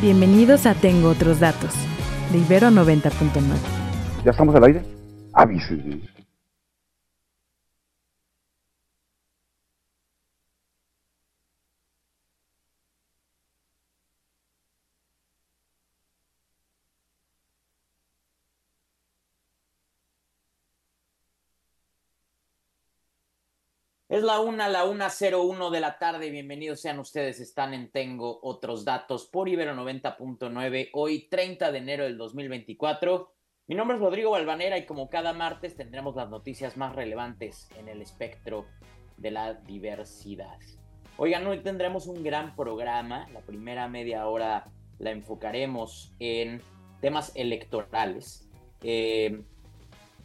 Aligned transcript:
Bienvenidos 0.00 0.66
a 0.66 0.74
Tengo 0.74 1.08
Otros 1.08 1.40
Datos, 1.40 1.72
de 2.30 2.38
Ibero 2.38 2.68
90.9. 2.68 3.10
¿Ya 4.24 4.30
estamos 4.30 4.54
al 4.54 4.64
aire? 4.64 4.82
Avísenme. 5.32 6.15
Es 24.16 24.22
la 24.22 24.40
una, 24.40 24.66
la 24.66 24.86
una 24.86 25.10
cero 25.10 25.42
uno 25.42 25.68
de 25.68 25.78
la 25.78 25.98
tarde. 25.98 26.30
Bienvenidos 26.30 26.80
sean 26.80 26.98
ustedes. 26.98 27.38
Están 27.38 27.74
en 27.74 27.90
Tengo 27.90 28.40
Otros 28.42 28.82
Datos 28.82 29.26
por 29.26 29.46
Ibero 29.46 29.74
90.9. 29.74 30.88
Hoy, 30.94 31.28
30 31.28 31.70
de 31.70 31.76
enero 31.76 32.04
del 32.04 32.16
2024. 32.16 33.30
Mi 33.66 33.74
nombre 33.74 33.98
es 33.98 34.02
Rodrigo 34.02 34.30
Balvanera 34.30 34.78
y 34.78 34.86
como 34.86 35.10
cada 35.10 35.34
martes 35.34 35.76
tendremos 35.76 36.16
las 36.16 36.30
noticias 36.30 36.78
más 36.78 36.96
relevantes 36.96 37.68
en 37.78 37.88
el 37.88 38.00
espectro 38.00 38.64
de 39.18 39.32
la 39.32 39.52
diversidad. 39.52 40.60
Oigan, 41.18 41.46
hoy 41.46 41.58
tendremos 41.58 42.06
un 42.06 42.24
gran 42.24 42.56
programa. 42.56 43.28
La 43.34 43.42
primera 43.42 43.86
media 43.86 44.26
hora 44.28 44.64
la 44.98 45.10
enfocaremos 45.10 46.14
en 46.20 46.62
temas 47.02 47.32
electorales. 47.34 48.48
Eh, 48.80 49.42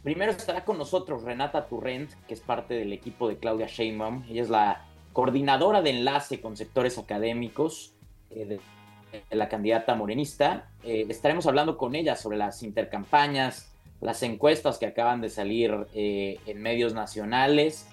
Primero 0.02 0.32
estará 0.32 0.64
con 0.64 0.78
nosotros 0.78 1.22
Renata 1.22 1.68
Turrent, 1.68 2.10
que 2.26 2.34
es 2.34 2.40
parte 2.40 2.74
del 2.74 2.92
equipo 2.92 3.28
de 3.28 3.38
Claudia 3.38 3.68
Sheinbaum. 3.68 4.24
Ella 4.28 4.42
es 4.42 4.50
la 4.50 4.84
coordinadora 5.12 5.80
de 5.80 5.90
enlace 5.90 6.40
con 6.40 6.56
sectores 6.56 6.98
académicos 6.98 7.94
eh, 8.30 8.46
de, 8.46 8.60
la 9.30 9.48
candidata 9.48 9.94
morenista. 9.94 10.70
Eh, 10.82 11.06
estaremos 11.08 11.46
hablando 11.46 11.76
con 11.76 11.94
ella 11.94 12.16
sobre 12.16 12.36
las 12.36 12.64
intercampañas, 12.64 13.72
las 14.00 14.24
encuestas 14.24 14.78
que 14.78 14.86
acaban 14.86 15.20
de 15.20 15.28
salir 15.28 15.86
eh, 15.94 16.40
en 16.46 16.60
medios 16.60 16.94
nacionales, 16.94 17.88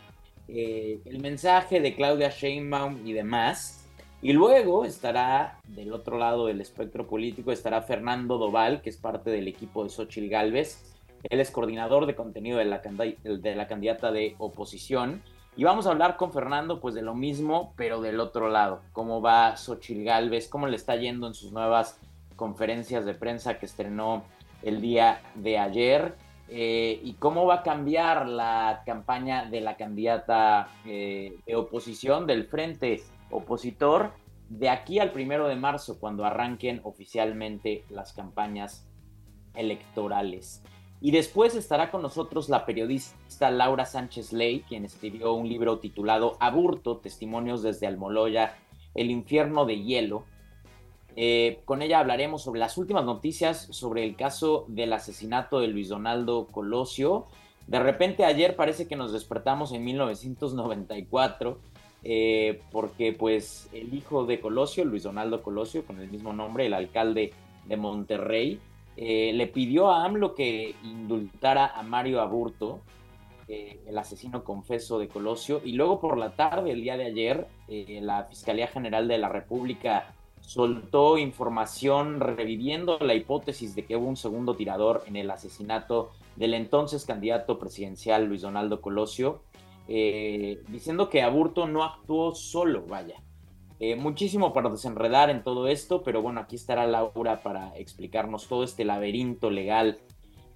el 0.47 1.19
mensaje 1.19 1.79
de 1.79 1.93
Claudia 1.93 2.29
Sheinbaum 2.29 3.05
y 3.05 3.13
demás. 3.13 3.87
Y 4.23 4.33
luego 4.33 4.83
estará 4.83 5.59
del 5.67 5.93
otro 5.93 6.17
lado 6.17 6.47
del 6.47 6.59
espectro 6.59 7.05
político, 7.05 7.51
estará 7.51 7.83
Fernando 7.83 8.39
Doval, 8.39 8.81
que 8.81 8.89
es 8.89 8.97
parte 8.97 9.29
del 9.29 9.47
equipo 9.47 9.83
de 9.83 9.91
Xochitl 9.91 10.27
Galvez 10.27 10.98
él 11.23 11.39
es 11.39 11.51
coordinador 11.51 12.05
de 12.05 12.15
contenido 12.15 12.57
de 12.57 12.65
la, 12.65 13.67
candidata 13.67 14.11
de 14.11 14.35
oposición. 14.37 15.21
Y 15.55 15.63
vamos 15.63 15.87
a 15.87 15.91
hablar 15.91 16.15
con 16.15 16.31
Fernando, 16.31 16.79
pues 16.79 16.95
de 16.95 17.01
lo 17.01 17.15
mismo, 17.15 17.73
pero 17.75 18.01
del 18.01 18.19
otro 18.19 18.49
lado. 18.49 18.81
¿Cómo 18.93 19.21
va 19.21 19.57
Xochil 19.57 20.03
Galvez? 20.03 20.47
¿Cómo 20.47 20.67
le 20.67 20.75
está 20.75 20.95
yendo 20.95 21.27
en 21.27 21.33
sus 21.33 21.51
nuevas 21.51 21.99
conferencias 22.35 23.05
de 23.05 23.13
prensa 23.13 23.59
que 23.59 23.65
estrenó 23.65 24.23
el 24.63 24.79
día 24.79 25.21
de 25.35 25.57
ayer? 25.57 26.15
Eh, 26.47 26.99
¿Y 27.03 27.13
cómo 27.13 27.45
va 27.45 27.55
a 27.55 27.63
cambiar 27.63 28.27
la 28.27 28.81
campaña 28.85 29.45
de 29.45 29.61
la 29.61 29.77
candidata 29.77 30.69
eh, 30.85 31.37
de 31.45 31.55
oposición, 31.55 32.25
del 32.25 32.45
frente 32.45 33.03
opositor, 33.29 34.11
de 34.49 34.69
aquí 34.69 34.99
al 34.99 35.11
primero 35.11 35.47
de 35.47 35.55
marzo, 35.55 35.99
cuando 35.99 36.25
arranquen 36.25 36.81
oficialmente 36.83 37.83
las 37.89 38.13
campañas 38.13 38.87
electorales? 39.53 40.63
Y 41.01 41.11
después 41.11 41.55
estará 41.55 41.91
con 41.91 42.01
nosotros 42.01 42.49
la 42.49 42.65
periodista 42.65 43.51
Laura 43.51 43.85
Sánchez 43.85 44.33
Ley, 44.33 44.65
quien 44.67 44.83
escribió 44.83 45.33
un 45.33 45.47
libro 45.47 45.79
titulado 45.79 46.35
Aburto, 46.39 46.97
Testimonios 46.97 47.63
desde 47.63 47.87
Almoloya, 47.87 48.57
El 48.95 49.09
infierno 49.09 49.65
de 49.65 49.81
hielo. 49.81 50.25
Eh, 51.15 51.61
con 51.65 51.81
ella 51.81 51.99
hablaremos 51.99 52.43
sobre 52.43 52.59
las 52.59 52.77
últimas 52.77 53.05
noticias 53.05 53.67
sobre 53.71 54.03
el 54.03 54.15
caso 54.15 54.65
del 54.67 54.91
asesinato 54.91 55.59
de 55.61 55.67
Luis 55.67 55.87
Donaldo 55.87 56.47
Colosio. 56.47 57.27
De 57.67 57.79
repente 57.79 58.25
ayer 58.25 58.55
parece 58.55 58.87
que 58.87 58.95
nos 58.95 59.13
despertamos 59.13 59.71
en 59.71 59.85
1994, 59.85 61.59
eh, 62.03 62.61
porque 62.71 63.13
pues 63.13 63.69
el 63.71 63.93
hijo 63.93 64.25
de 64.25 64.41
Colosio, 64.41 64.83
Luis 64.83 65.03
Donaldo 65.03 65.43
Colosio, 65.43 65.85
con 65.85 65.99
el 65.99 66.09
mismo 66.09 66.33
nombre, 66.33 66.65
el 66.65 66.73
alcalde 66.73 67.31
de 67.65 67.77
Monterrey, 67.77 68.59
eh, 69.01 69.31
le 69.33 69.47
pidió 69.47 69.89
a 69.89 70.03
AMLO 70.03 70.35
que 70.35 70.75
indultara 70.83 71.67
a 71.67 71.83
Mario 71.83 72.19
Aburto, 72.19 72.81
eh, 73.47 73.79
el 73.87 73.97
asesino 73.97 74.43
confeso 74.43 74.99
de 74.99 75.07
Colosio, 75.07 75.61
y 75.63 75.71
luego 75.71 76.01
por 76.01 76.17
la 76.17 76.35
tarde, 76.35 76.71
el 76.71 76.81
día 76.81 76.97
de 76.97 77.05
ayer, 77.05 77.47
eh, 77.69 77.99
la 78.01 78.25
Fiscalía 78.25 78.67
General 78.67 79.07
de 79.07 79.17
la 79.17 79.29
República 79.29 80.13
soltó 80.41 81.17
información 81.17 82.19
reviviendo 82.19 82.99
la 82.99 83.13
hipótesis 83.13 83.73
de 83.73 83.85
que 83.85 83.95
hubo 83.95 84.05
un 84.05 84.17
segundo 84.17 84.57
tirador 84.57 85.03
en 85.07 85.15
el 85.15 85.31
asesinato 85.31 86.11
del 86.35 86.53
entonces 86.53 87.05
candidato 87.05 87.57
presidencial 87.57 88.25
Luis 88.25 88.41
Donaldo 88.41 88.81
Colosio, 88.81 89.43
diciendo 89.87 91.09
que 91.09 91.21
Aburto 91.21 91.67
no 91.67 91.85
actuó 91.85 92.35
solo, 92.35 92.85
vaya, 92.85 93.15
eh, 93.79 93.95
muchísimo 93.95 94.51
para 94.51 94.69
desenredar 94.69 95.29
en 95.29 95.41
todo 95.41 95.67
esto, 95.67 96.03
pero 96.03 96.21
bueno, 96.21 96.41
aquí 96.41 96.57
estará 96.57 96.85
Laura 96.85 97.41
para 97.41 97.75
explicarnos 97.77 98.47
todo 98.47 98.65
este 98.65 98.83
laberinto 98.83 99.49
legal 99.49 99.99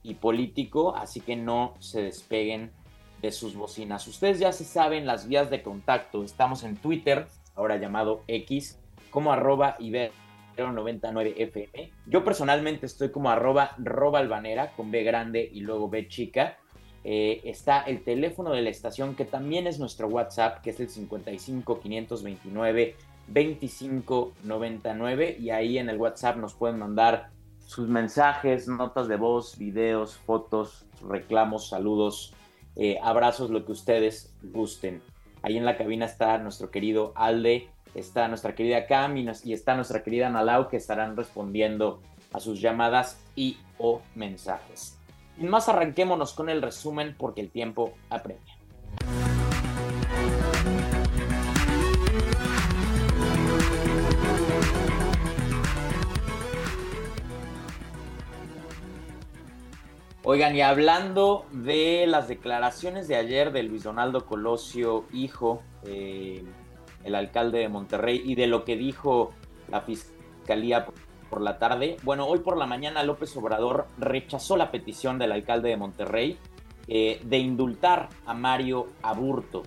y 0.03 0.15
político, 0.15 0.93
así 0.95 1.21
que 1.21 1.37
no 1.37 1.75
se 1.79 2.01
despeguen 2.01 2.73
de 3.21 3.31
sus 3.31 3.55
bocinas. 3.55 4.05
Ustedes 4.07 4.39
ya 4.39 4.51
se 4.51 4.65
saben 4.65 5.05
las 5.05 5.29
vías 5.29 5.49
de 5.49 5.63
contacto. 5.63 6.25
Estamos 6.25 6.63
en 6.63 6.75
Twitter, 6.75 7.27
ahora 7.55 7.77
llamado 7.77 8.23
X, 8.27 8.77
como 9.09 9.31
arroba 9.31 9.77
ibero99fm. 9.77 11.89
Yo 12.05 12.25
personalmente 12.25 12.85
estoy 12.85 13.11
como 13.11 13.29
arroba 13.29 13.71
robalbanera 13.77 14.73
con 14.73 14.91
B 14.91 15.03
grande 15.03 15.49
y 15.49 15.61
luego 15.61 15.87
B 15.87 16.09
chica. 16.09 16.57
Eh, 17.05 17.39
está 17.45 17.81
el 17.81 18.03
teléfono 18.03 18.51
de 18.51 18.61
la 18.61 18.69
estación 18.69 19.15
que 19.15 19.23
también 19.23 19.67
es 19.67 19.79
nuestro 19.79 20.07
WhatsApp, 20.07 20.61
que 20.61 20.71
es 20.71 20.81
el 20.81 20.89
55 20.89 21.79
529 21.79 22.95
2599 23.27 25.37
y 25.39 25.49
ahí 25.49 25.77
en 25.77 25.89
el 25.89 25.97
WhatsApp 25.97 26.37
nos 26.37 26.53
pueden 26.53 26.79
mandar 26.79 27.31
sus 27.65 27.87
mensajes, 27.87 28.67
notas 28.67 29.07
de 29.07 29.15
voz, 29.15 29.57
videos, 29.57 30.17
fotos, 30.17 30.85
reclamos, 31.07 31.69
saludos, 31.69 32.33
eh, 32.75 32.97
abrazos, 33.01 33.49
lo 33.49 33.65
que 33.65 33.71
ustedes 33.71 34.35
gusten. 34.41 35.01
Ahí 35.41 35.57
en 35.57 35.65
la 35.65 35.77
cabina 35.77 36.05
está 36.05 36.37
nuestro 36.37 36.71
querido 36.71 37.13
Alde, 37.15 37.69
está 37.95 38.27
nuestra 38.27 38.55
querida 38.55 38.85
Cam 38.85 39.17
y, 39.17 39.53
está 39.53 39.75
nuestra 39.75 40.03
querida 40.03 40.29
Nalau 40.29 40.69
que 40.69 40.77
estarán 40.77 41.15
respondiendo 41.15 42.01
a 42.31 42.39
sus 42.39 42.61
llamadas 42.61 43.19
y 43.35 43.57
o 43.77 44.01
mensajes. 44.15 44.97
Sin 45.37 45.49
más, 45.49 45.67
arranquémonos 45.67 46.33
con 46.33 46.49
el 46.49 46.61
resumen 46.61 47.15
porque 47.17 47.41
el 47.41 47.49
tiempo 47.49 47.93
apremia. 48.09 48.52
Oigan, 60.25 60.55
y 60.55 60.61
hablando 60.61 61.45
de 61.51 62.05
las 62.07 62.29
declaraciones 62.29 63.09
de 63.09 63.17
ayer 63.17 63.51
de 63.51 63.61
Luis 63.61 63.83
Donaldo 63.83 64.25
Colosio, 64.25 65.03
hijo, 65.11 65.61
eh, 65.83 66.45
el 67.03 67.15
alcalde 67.15 67.59
de 67.59 67.67
Monterrey, 67.67 68.21
y 68.23 68.35
de 68.35 68.47
lo 68.47 68.63
que 68.63 68.77
dijo 68.77 69.31
la 69.69 69.81
fiscalía 69.81 70.85
por 71.29 71.41
la 71.41 71.59
tarde, 71.59 71.97
bueno, 72.03 72.25
hoy 72.25 72.39
por 72.39 72.55
la 72.55 72.65
mañana 72.65 73.03
López 73.03 73.35
Obrador 73.35 73.85
rechazó 73.97 74.55
la 74.55 74.71
petición 74.71 75.19
del 75.19 75.33
alcalde 75.33 75.67
de 75.67 75.75
Monterrey 75.75 76.37
eh, 76.87 77.19
de 77.25 77.39
indultar 77.39 78.07
a 78.25 78.33
Mario 78.33 78.87
Aburto. 79.01 79.63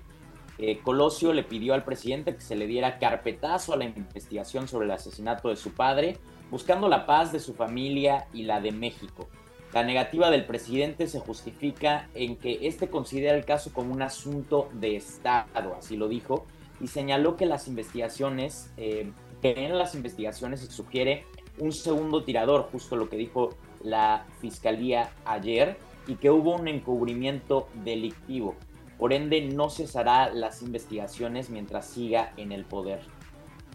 Eh, 0.56 0.78
Colosio 0.78 1.34
le 1.34 1.42
pidió 1.42 1.74
al 1.74 1.84
presidente 1.84 2.34
que 2.34 2.40
se 2.40 2.56
le 2.56 2.66
diera 2.66 2.98
carpetazo 2.98 3.74
a 3.74 3.76
la 3.76 3.84
investigación 3.84 4.68
sobre 4.68 4.86
el 4.86 4.92
asesinato 4.92 5.50
de 5.50 5.56
su 5.56 5.74
padre, 5.74 6.16
buscando 6.50 6.88
la 6.88 7.04
paz 7.04 7.30
de 7.30 7.40
su 7.40 7.52
familia 7.52 8.26
y 8.32 8.44
la 8.44 8.62
de 8.62 8.72
México. 8.72 9.28
La 9.76 9.82
negativa 9.82 10.30
del 10.30 10.46
presidente 10.46 11.06
se 11.06 11.20
justifica 11.20 12.08
en 12.14 12.36
que 12.36 12.66
este 12.66 12.88
considera 12.88 13.36
el 13.36 13.44
caso 13.44 13.74
como 13.74 13.92
un 13.92 14.00
asunto 14.00 14.70
de 14.72 14.96
Estado, 14.96 15.76
así 15.78 15.98
lo 15.98 16.08
dijo, 16.08 16.46
y 16.80 16.86
señaló 16.86 17.36
que 17.36 17.44
las 17.44 17.68
investigaciones, 17.68 18.70
eh, 18.78 19.12
que 19.42 19.66
en 19.66 19.76
las 19.76 19.94
investigaciones 19.94 20.60
se 20.60 20.72
sugiere 20.72 21.26
un 21.58 21.72
segundo 21.72 22.24
tirador, 22.24 22.70
justo 22.72 22.96
lo 22.96 23.10
que 23.10 23.18
dijo 23.18 23.50
la 23.84 24.24
fiscalía 24.40 25.10
ayer, 25.26 25.76
y 26.06 26.14
que 26.14 26.30
hubo 26.30 26.56
un 26.56 26.68
encubrimiento 26.68 27.68
delictivo. 27.84 28.54
Por 28.96 29.12
ende, 29.12 29.42
no 29.42 29.68
cesará 29.68 30.30
las 30.30 30.62
investigaciones 30.62 31.50
mientras 31.50 31.86
siga 31.86 32.32
en 32.38 32.52
el 32.52 32.64
poder. 32.64 33.00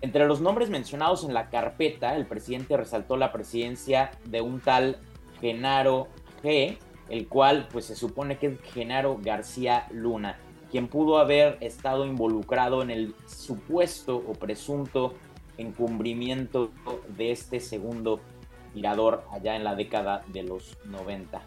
Entre 0.01 0.25
los 0.25 0.41
nombres 0.41 0.71
mencionados 0.71 1.23
en 1.25 1.35
la 1.35 1.51
carpeta, 1.51 2.15
el 2.15 2.25
presidente 2.25 2.75
resaltó 2.75 3.17
la 3.17 3.31
presidencia 3.31 4.09
de 4.25 4.41
un 4.41 4.61
tal 4.61 4.97
Genaro 5.41 6.07
G, 6.43 6.77
el 7.09 7.27
cual 7.27 7.67
pues 7.71 7.85
se 7.85 7.95
supone 7.95 8.37
que 8.37 8.47
es 8.47 8.61
Genaro 8.73 9.19
García 9.21 9.87
Luna, 9.91 10.39
quien 10.69 10.87
pudo 10.87 11.17
haber 11.17 11.57
estado 11.59 12.05
involucrado 12.05 12.81
en 12.81 12.91
el 12.91 13.15
supuesto 13.25 14.15
o 14.15 14.33
presunto 14.33 15.15
encubrimiento 15.57 16.71
de 17.09 17.31
este 17.31 17.59
segundo 17.59 18.21
tirador 18.73 19.25
allá 19.31 19.55
en 19.55 19.63
la 19.63 19.75
década 19.75 20.23
de 20.27 20.43
los 20.43 20.77
90. 20.85 21.41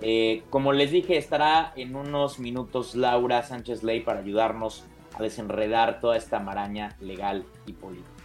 Eh, 0.00 0.42
como 0.50 0.72
les 0.72 0.90
dije, 0.90 1.16
estará 1.16 1.72
en 1.76 1.94
unos 1.94 2.38
minutos 2.38 2.96
Laura 2.96 3.42
Sánchez 3.42 3.82
Ley 3.82 4.00
para 4.00 4.20
ayudarnos 4.20 4.84
a 5.14 5.22
desenredar 5.22 6.00
toda 6.00 6.16
esta 6.16 6.40
maraña 6.40 6.96
legal 7.00 7.44
y 7.66 7.74
política. 7.74 8.21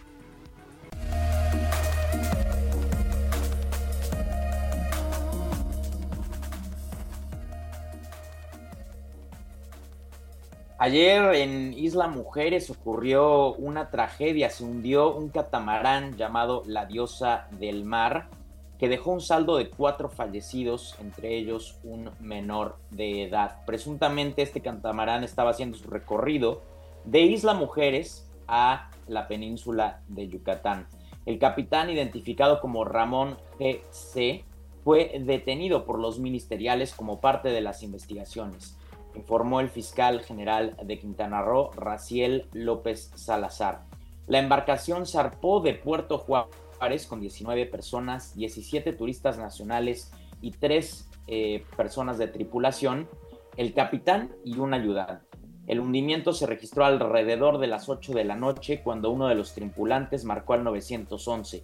Ayer 10.88 11.34
en 11.34 11.74
Isla 11.74 12.08
Mujeres 12.08 12.70
ocurrió 12.70 13.52
una 13.56 13.90
tragedia, 13.90 14.48
se 14.48 14.64
hundió 14.64 15.14
un 15.14 15.28
catamarán 15.28 16.16
llamado 16.16 16.62
La 16.64 16.86
Diosa 16.86 17.46
del 17.50 17.84
Mar, 17.84 18.30
que 18.78 18.88
dejó 18.88 19.10
un 19.10 19.20
saldo 19.20 19.58
de 19.58 19.68
cuatro 19.68 20.08
fallecidos, 20.08 20.96
entre 20.98 21.36
ellos 21.36 21.78
un 21.84 22.08
menor 22.20 22.78
de 22.88 23.24
edad. 23.24 23.66
Presuntamente 23.66 24.40
este 24.40 24.62
catamarán 24.62 25.24
estaba 25.24 25.50
haciendo 25.50 25.76
su 25.76 25.90
recorrido 25.90 26.62
de 27.04 27.20
Isla 27.20 27.52
Mujeres 27.52 28.26
a 28.46 28.88
la 29.08 29.28
península 29.28 30.00
de 30.08 30.28
Yucatán. 30.28 30.86
El 31.26 31.38
capitán, 31.38 31.90
identificado 31.90 32.62
como 32.62 32.86
Ramón 32.86 33.36
G.C., 33.58 34.42
fue 34.84 35.20
detenido 35.20 35.84
por 35.84 35.98
los 35.98 36.18
ministeriales 36.18 36.94
como 36.94 37.20
parte 37.20 37.50
de 37.50 37.60
las 37.60 37.82
investigaciones 37.82 38.77
informó 39.18 39.60
el 39.60 39.68
fiscal 39.68 40.20
general 40.20 40.76
de 40.82 40.98
Quintana 40.98 41.42
Roo, 41.42 41.70
Raciel 41.72 42.46
López 42.52 43.10
Salazar. 43.14 43.82
La 44.26 44.38
embarcación 44.38 45.06
zarpó 45.06 45.60
de 45.60 45.74
Puerto 45.74 46.18
Juárez 46.18 47.06
con 47.06 47.20
19 47.20 47.66
personas, 47.66 48.36
17 48.36 48.92
turistas 48.92 49.38
nacionales 49.38 50.12
y 50.40 50.52
3 50.52 51.10
eh, 51.26 51.64
personas 51.76 52.18
de 52.18 52.28
tripulación, 52.28 53.08
el 53.56 53.74
capitán 53.74 54.30
y 54.44 54.58
un 54.58 54.72
ayudante. 54.72 55.26
El 55.66 55.80
hundimiento 55.80 56.32
se 56.32 56.46
registró 56.46 56.84
alrededor 56.84 57.58
de 57.58 57.66
las 57.66 57.88
8 57.88 58.12
de 58.14 58.24
la 58.24 58.36
noche 58.36 58.80
cuando 58.82 59.10
uno 59.10 59.28
de 59.28 59.34
los 59.34 59.52
tripulantes 59.52 60.24
marcó 60.24 60.54
al 60.54 60.64
911. 60.64 61.62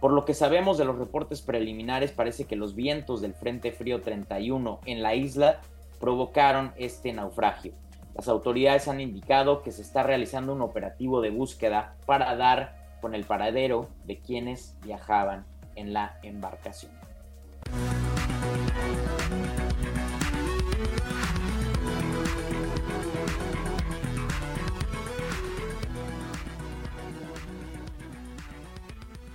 Por 0.00 0.12
lo 0.12 0.24
que 0.24 0.34
sabemos 0.34 0.78
de 0.78 0.84
los 0.84 0.98
reportes 0.98 1.42
preliminares, 1.42 2.12
parece 2.12 2.44
que 2.44 2.56
los 2.56 2.74
vientos 2.74 3.20
del 3.20 3.34
Frente 3.34 3.72
Frío 3.72 4.00
31 4.00 4.80
en 4.86 5.02
la 5.02 5.14
isla 5.14 5.60
provocaron 6.04 6.74
este 6.76 7.14
naufragio. 7.14 7.72
Las 8.14 8.28
autoridades 8.28 8.88
han 8.88 9.00
indicado 9.00 9.62
que 9.62 9.72
se 9.72 9.80
está 9.80 10.02
realizando 10.02 10.52
un 10.52 10.60
operativo 10.60 11.22
de 11.22 11.30
búsqueda 11.30 11.96
para 12.04 12.36
dar 12.36 12.76
con 13.00 13.14
el 13.14 13.24
paradero 13.24 13.88
de 14.04 14.20
quienes 14.20 14.76
viajaban 14.82 15.46
en 15.76 15.94
la 15.94 16.18
embarcación. 16.22 16.92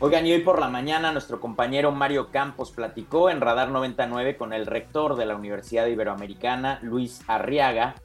Oigan, 0.02 0.26
y 0.26 0.32
hoy 0.32 0.40
por 0.40 0.62
la 0.62 0.70
mañana 0.70 1.12
nuestro 1.12 1.42
compañero 1.42 1.92
Mario 1.92 2.32
Campos 2.32 2.72
platicó 2.72 3.30
en 3.30 3.42
Radar 3.42 3.70
99 3.70 4.38
con 4.38 4.54
el 4.54 4.66
rector 4.66 5.18
de 5.18 5.26
la 5.26 5.36
Universidad 5.36 5.88
Iberoamericana, 5.88 6.80
Luis 6.82 7.20
Arriaga, 7.28 7.96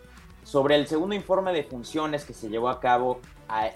sobre 0.42 0.74
el 0.74 0.88
segundo 0.88 1.14
informe 1.14 1.52
de 1.52 1.62
funciones 1.62 2.24
que 2.24 2.34
se 2.34 2.48
llevó 2.48 2.68
a 2.68 2.80
cabo 2.80 3.20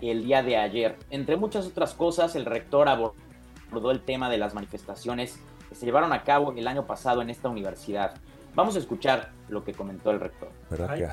el 0.02 0.24
día 0.24 0.42
de 0.42 0.56
ayer. 0.56 0.96
Entre 1.10 1.36
muchas 1.36 1.64
otras 1.68 1.94
cosas, 1.94 2.34
el 2.34 2.44
rector 2.44 2.88
abordó 2.88 3.92
el 3.92 4.00
tema 4.00 4.28
de 4.28 4.38
las 4.38 4.52
manifestaciones 4.52 5.38
que 5.68 5.76
se 5.76 5.86
llevaron 5.86 6.12
a 6.12 6.24
cabo 6.24 6.52
el 6.56 6.66
año 6.66 6.86
pasado 6.86 7.22
en 7.22 7.30
esta 7.30 7.48
universidad. 7.48 8.14
Vamos 8.52 8.74
a 8.74 8.80
escuchar 8.80 9.30
lo 9.48 9.64
que 9.64 9.72
comentó 9.72 10.10
el 10.10 10.20
rector. 10.20 10.50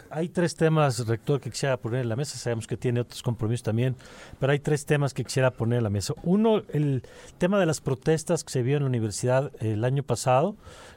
Hay, 0.10 0.30
tres 0.30 0.56
temas, 0.56 1.08
rector, 1.08 1.40
que 1.40 1.50
quisiera 1.50 1.78
poner 1.78 2.02
en 2.02 2.10
la 2.10 2.16
mesa. 2.16 2.38
Sabemos 2.38 2.68
que 2.68 2.78
tiene 2.78 3.02
otros 3.02 3.22
compromisos 3.24 3.64
también, 3.64 3.96
pero 4.40 4.52
hay 4.52 4.60
tres 4.60 4.86
temas 4.86 5.14
que 5.14 5.24
quisiera 5.24 5.52
poner 5.52 5.78
en 5.78 5.84
la 5.84 5.90
mesa. 5.90 6.14
Uno, 6.24 6.64
el 6.74 7.04
tema 7.38 7.60
de 7.60 7.66
las 7.66 7.82
protestas 7.82 8.44
que 8.44 8.52
se 8.52 8.62
vio 8.64 8.78
en 8.78 8.84
la 8.84 8.90
universidad 8.90 9.52
el 9.60 9.84
año 9.86 10.04
pasado, 10.04 10.56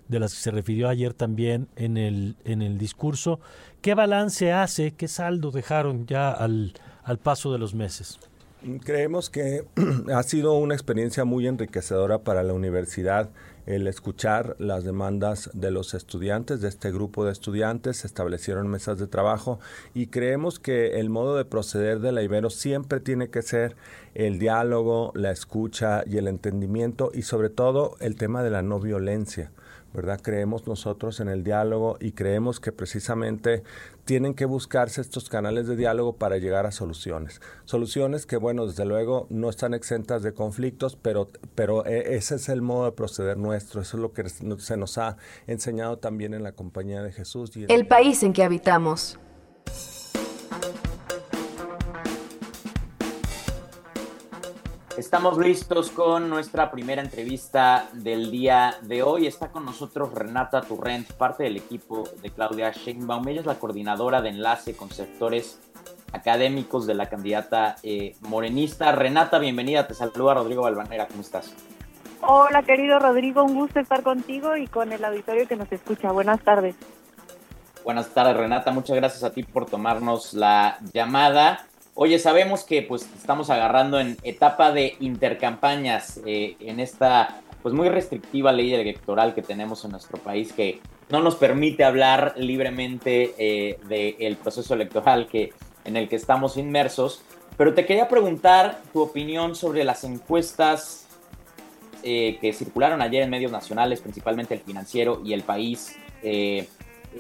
de 0.09 0.19
las 0.21 0.35
que 0.35 0.41
se 0.41 0.51
refirió 0.51 0.89
ayer 0.89 1.15
también 1.15 1.69
en 1.77 1.97
el, 1.97 2.37
en 2.45 2.63
el 2.63 2.79
discurso. 2.79 3.41
¿Qué 3.81 3.95
balance 3.95 4.53
hace, 4.53 4.93
qué 4.93 5.07
saldo 5.07 5.51
dejaron 5.51 6.07
ya 6.07 6.31
al, 6.31 6.75
al 7.05 7.19
paso 7.19 7.53
de 7.53 7.59
los 7.59 7.75
meses? 7.75 8.19
Creemos 8.85 9.31
que 9.31 9.65
ha 10.15 10.23
sido 10.25 10.55
una 10.55 10.75
experiencia 10.75 11.25
muy 11.25 11.47
enriquecedora 11.47 12.19
para 12.19 12.43
la 12.43 12.55
universidad 12.55 13.31
el 13.69 13.87
escuchar 13.87 14.57
las 14.59 14.83
demandas 14.83 15.51
de 15.53 15.71
los 15.71 15.93
estudiantes, 15.93 16.63
de 16.63 16.69
este 16.69 16.91
grupo 16.91 17.27
de 17.27 17.33
estudiantes, 17.33 17.99
se 17.99 18.07
establecieron 18.07 18.67
mesas 18.67 18.99
de 18.99 19.07
trabajo 19.07 19.61
y 19.93 20.07
creemos 20.07 20.59
que 20.59 20.99
el 20.99 21.11
modo 21.11 21.37
de 21.37 21.45
proceder 21.45 22.01
de 22.01 22.13
la 22.13 22.23
Ibero 22.23 22.49
siempre 22.49 22.99
tiene 22.99 23.29
que 23.29 23.43
ser 23.43 23.77
el 24.15 24.39
diálogo, 24.39 25.13
la 25.15 25.33
escucha 25.33 26.03
y 26.07 26.17
el 26.17 26.29
entendimiento 26.29 27.11
y 27.13 27.23
sobre 27.23 27.51
todo 27.51 27.97
el 28.01 28.17
tema 28.17 28.43
de 28.43 28.49
la 28.51 28.63
no 28.63 28.81
violencia. 28.81 29.51
¿Verdad? 29.93 30.21
Creemos 30.23 30.67
nosotros 30.67 31.21
en 31.21 31.29
el 31.29 31.45
diálogo 31.45 31.97
y 32.01 32.13
creemos 32.13 32.61
que 32.61 32.73
precisamente 32.73 33.63
tienen 34.05 34.35
que 34.35 34.45
buscarse 34.45 35.01
estos 35.01 35.29
canales 35.29 35.67
de 35.67 35.77
diálogo 35.77 36.17
para 36.17 36.39
llegar 36.39 36.67
a 36.67 36.71
soluciones. 36.71 37.41
Soluciones 37.65 38.27
que, 38.27 38.37
bueno, 38.37 38.67
desde 38.67 38.85
luego 38.85 39.27
no 39.31 39.51
están 39.51 39.75
exentas 39.75 40.23
de 40.23 40.33
conflictos, 40.33 40.97
pero, 40.97 41.29
pero 41.55 41.85
eh, 41.87 42.17
ese 42.17 42.37
es 42.37 42.49
el 42.49 42.63
modo 42.63 42.87
de 42.87 42.93
proceder 42.93 43.37
nuestro, 43.37 43.81
eso 43.81 43.97
es 43.97 44.01
lo 44.01 44.13
que 44.13 44.29
se 44.29 44.77
nos 44.77 44.99
ha 44.99 45.17
enseñado 45.47 45.99
también 45.99 46.35
en 46.35 46.43
la 46.43 46.53
compañía 46.53 47.03
de 47.03 47.13
Jesús. 47.13 47.51
el 47.55 47.87
país 47.87 48.23
en 48.23 48.33
que 48.33 48.43
habitamos. 48.43 49.19
Estamos 54.99 55.39
listos 55.39 55.93
con 55.93 56.29
nuestra 56.29 56.73
primera 56.73 57.01
entrevista 57.01 57.87
del 57.93 58.33
día 58.33 58.75
de 58.83 59.05
hoy. 59.05 59.29
Está 59.29 59.53
con 59.53 59.65
nosotros 59.65 60.13
Renata 60.13 60.61
Turrent, 60.61 61.13
parte 61.13 61.45
del 61.45 61.57
equipo 61.57 62.03
de 62.21 62.31
Claudia 62.31 62.73
Sheinbaum. 62.73 63.29
Ella 63.29 63.39
es 63.39 63.47
la 63.47 63.61
coordinadora 63.61 64.21
de 64.21 64.31
enlace 64.31 64.75
con 64.75 64.91
sectores 64.91 65.61
académicos 66.13 66.89
de 66.89 66.95
la 66.95 67.09
candidata 67.09 67.77
eh, 67.85 68.17
morenista. 68.23 68.91
Renata, 68.91 69.39
bienvenida. 69.39 69.87
Te 69.87 69.95
saluda 69.95 70.35
Rodrigo 70.35 70.63
Balvanera. 70.63 71.07
¿Cómo 71.07 71.21
estás? 71.21 71.55
Hola, 72.23 72.65
querido 72.65 72.99
Rodrigo. 72.99 73.45
Un 73.45 73.55
gusto 73.55 73.79
estar 73.79 74.03
contigo 74.03 74.57
y 74.57 74.67
con 74.67 74.93
el 74.93 75.05
auditorio 75.05 75.47
que 75.47 75.55
nos 75.55 75.71
escucha. 75.71 76.11
Buenas 76.11 76.41
tardes. 76.41 76.75
Buenas 77.85 78.09
tardes, 78.09 78.37
Renata. 78.37 78.73
Muchas 78.73 78.97
gracias 78.97 79.23
a 79.23 79.31
ti 79.31 79.45
por 79.45 79.67
tomarnos 79.67 80.35
la 80.35 80.79
llamada. 80.93 81.69
Oye, 82.01 82.21
sabemos 82.21 82.63
que 82.63 82.83
pues 82.83 83.11
estamos 83.17 83.51
agarrando 83.51 83.99
en 83.99 84.17
etapa 84.23 84.71
de 84.71 84.95
intercampañas 85.01 86.21
eh, 86.25 86.55
en 86.61 86.79
esta 86.79 87.41
pues 87.61 87.75
muy 87.75 87.89
restrictiva 87.89 88.53
ley 88.53 88.73
electoral 88.73 89.35
que 89.35 89.43
tenemos 89.43 89.85
en 89.85 89.91
nuestro 89.91 90.17
país 90.19 90.53
que 90.53 90.81
no 91.11 91.21
nos 91.23 91.35
permite 91.35 91.83
hablar 91.83 92.35
libremente 92.37 93.35
eh, 93.37 93.81
del 93.89 94.37
proceso 94.37 94.75
electoral 94.75 95.27
que, 95.27 95.53
en 95.85 95.97
el 95.97 96.09
que 96.09 96.15
estamos 96.15 96.57
inmersos. 96.57 97.23
Pero 97.57 97.75
te 97.75 97.85
quería 97.85 98.07
preguntar 98.07 98.81
tu 98.93 99.01
opinión 99.01 99.57
sobre 99.57 99.83
las 99.83 100.05
encuestas 100.05 101.09
eh, 102.05 102.39
que 102.41 102.53
circularon 102.53 103.03
ayer 103.03 103.25
en 103.25 103.31
medios 103.31 103.51
nacionales, 103.51 104.01
principalmente 104.01 104.55
el 104.55 104.61
financiero 104.61 105.21
y 105.25 105.33
el 105.33 105.43
país, 105.43 105.97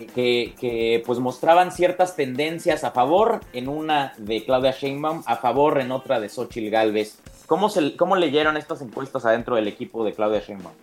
que, 0.07 1.03
pues 1.05 1.19
mostraban 1.19 1.73
ciertas 1.73 2.17
tendencias 2.17 2.85
a 2.85 2.91
favor 2.91 3.41
en 3.53 3.69
una 3.69 4.13
de 4.19 4.45
Claudia 4.45 4.73
Sheinbaum, 4.73 5.23
a 5.27 5.37
favor 5.37 5.81
en 5.81 5.93
otra 5.93 6.21
de 6.21 6.29
Xochitl 6.29 6.71
Galvez. 6.71 7.21
¿Cómo, 7.47 7.69
se, 7.69 7.97
¿Cómo 7.97 8.17
leyeron 8.17 8.57
estas 8.57 8.83
encuestas 8.83 9.25
adentro 9.25 9.57
del 9.57 9.69
equipo 9.69 10.05
de 10.05 10.13
Claudia 10.13 10.41
Sheinbaum? 10.41 10.75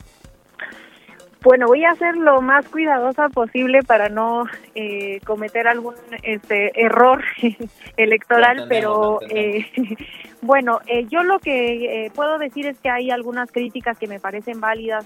Bueno, 1.46 1.68
voy 1.68 1.86
a 1.86 1.94
ser 1.94 2.18
lo 2.18 2.42
más 2.42 2.68
cuidadosa 2.70 3.30
posible 3.30 3.84
para 3.84 4.10
no 4.10 4.46
eh, 4.74 5.20
cometer 5.28 5.68
algún 5.68 5.94
este, 6.24 6.72
error 6.82 7.24
electoral, 7.98 8.66
pero 8.68 9.20
eh, 9.30 9.68
bueno, 10.42 10.80
eh, 10.88 11.06
yo 11.08 11.22
lo 11.22 11.38
que 11.38 12.12
puedo 12.16 12.40
decir 12.40 12.66
es 12.66 12.80
que 12.80 12.90
hay 12.90 13.12
algunas 13.12 13.52
críticas 13.52 14.00
que 14.00 14.08
me 14.08 14.20
parecen 14.20 14.60
válidas 14.60 15.06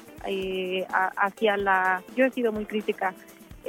hacia 1.18 1.58
la... 1.58 2.02
Yo 2.16 2.24
he 2.24 2.30
sido 2.30 2.54
muy 2.54 2.64
crítica 2.64 3.14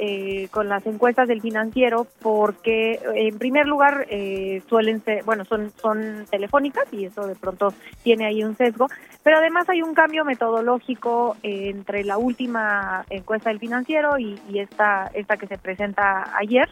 eh, 0.03 0.47
con 0.49 0.67
las 0.67 0.83
encuestas 0.87 1.27
del 1.27 1.41
financiero 1.41 2.07
porque 2.23 2.99
en 3.13 3.37
primer 3.37 3.67
lugar 3.67 4.07
eh, 4.09 4.63
suelen 4.67 5.03
ser, 5.03 5.23
bueno, 5.25 5.45
son, 5.45 5.71
son 5.79 6.25
telefónicas 6.27 6.91
y 6.91 7.05
eso 7.05 7.27
de 7.27 7.35
pronto 7.35 7.71
tiene 8.01 8.25
ahí 8.25 8.43
un 8.43 8.57
sesgo, 8.57 8.87
pero 9.21 9.37
además 9.37 9.69
hay 9.69 9.83
un 9.83 9.93
cambio 9.93 10.25
metodológico 10.25 11.37
entre 11.43 12.03
la 12.03 12.17
última 12.17 13.05
encuesta 13.11 13.51
del 13.51 13.59
financiero 13.59 14.17
y, 14.17 14.39
esta, 14.55 15.11
esta 15.13 15.37
que 15.37 15.45
se 15.45 15.59
presenta 15.59 16.35
ayer. 16.35 16.67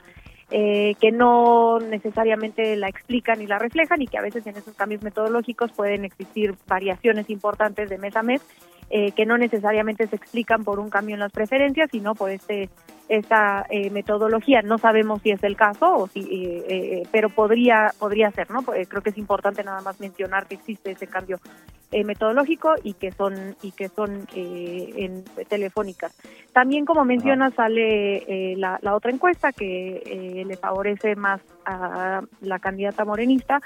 Eh, 0.52 0.96
que 1.00 1.12
no 1.12 1.78
necesariamente 1.78 2.76
la 2.76 2.88
explican 2.90 3.40
y 3.40 3.46
la 3.46 3.60
reflejan 3.60 4.02
y 4.02 4.08
que 4.08 4.18
a 4.18 4.24
veces 4.24 4.48
en 4.48 4.58
esos 4.58 4.74
cambios 4.74 5.04
metodológicos 5.04 5.72
pueden 5.74 6.06
existir 6.06 6.56
variaciones 6.66 7.30
importantes 7.30 7.88
de 7.88 8.00
mes 8.00 8.16
a 8.16 8.24
mes 8.24 8.42
eh, 8.90 9.12
que 9.12 9.28
no 9.28 9.38
necesariamente 9.38 10.08
se 10.08 10.16
explican 10.16 10.64
por 10.64 10.80
un 10.80 10.90
cambio 10.90 11.14
en 11.14 11.20
las 11.20 11.32
preferencias, 11.32 11.92
sino 11.92 12.16
por 12.16 12.32
este 12.32 12.70
esta 13.10 13.66
eh, 13.70 13.90
metodología. 13.90 14.62
No 14.62 14.78
sabemos 14.78 15.22
si 15.22 15.32
es 15.32 15.44
el 15.44 15.56
caso, 15.56 15.98
o 15.98 16.08
si, 16.08 16.22
eh, 16.32 17.04
pero 17.12 17.30
podría 17.30 17.92
podría 18.00 18.32
ser, 18.32 18.50
¿no? 18.52 18.64
creo 18.64 19.02
que 19.02 19.10
es 19.10 19.18
importante 19.18 19.64
nada 19.64 19.82
más 19.82 20.00
mencionar 20.00 20.48
que 20.48 20.56
existe 20.56 20.92
ese 20.92 21.08
cambio 21.08 21.40
metodológico 21.92 22.76
y 22.84 22.94
que 22.94 23.12
son 23.12 23.56
y 23.64 23.72
que 23.72 23.90
son 23.90 24.28
en 24.36 25.24
telefónicas. 25.48 26.16
También, 26.54 26.86
como 26.86 27.04
menciona, 27.04 27.50
sale 27.50 28.56
la, 28.56 28.78
la, 28.84 28.96
otra 28.96 29.10
encuesta 29.10 29.52
que 29.52 30.44
le 30.48 30.56
favorece 30.56 31.16
más 31.16 31.42
a 31.66 32.22
la 32.42 32.60
candidata 32.60 33.06
morenista 33.06 33.60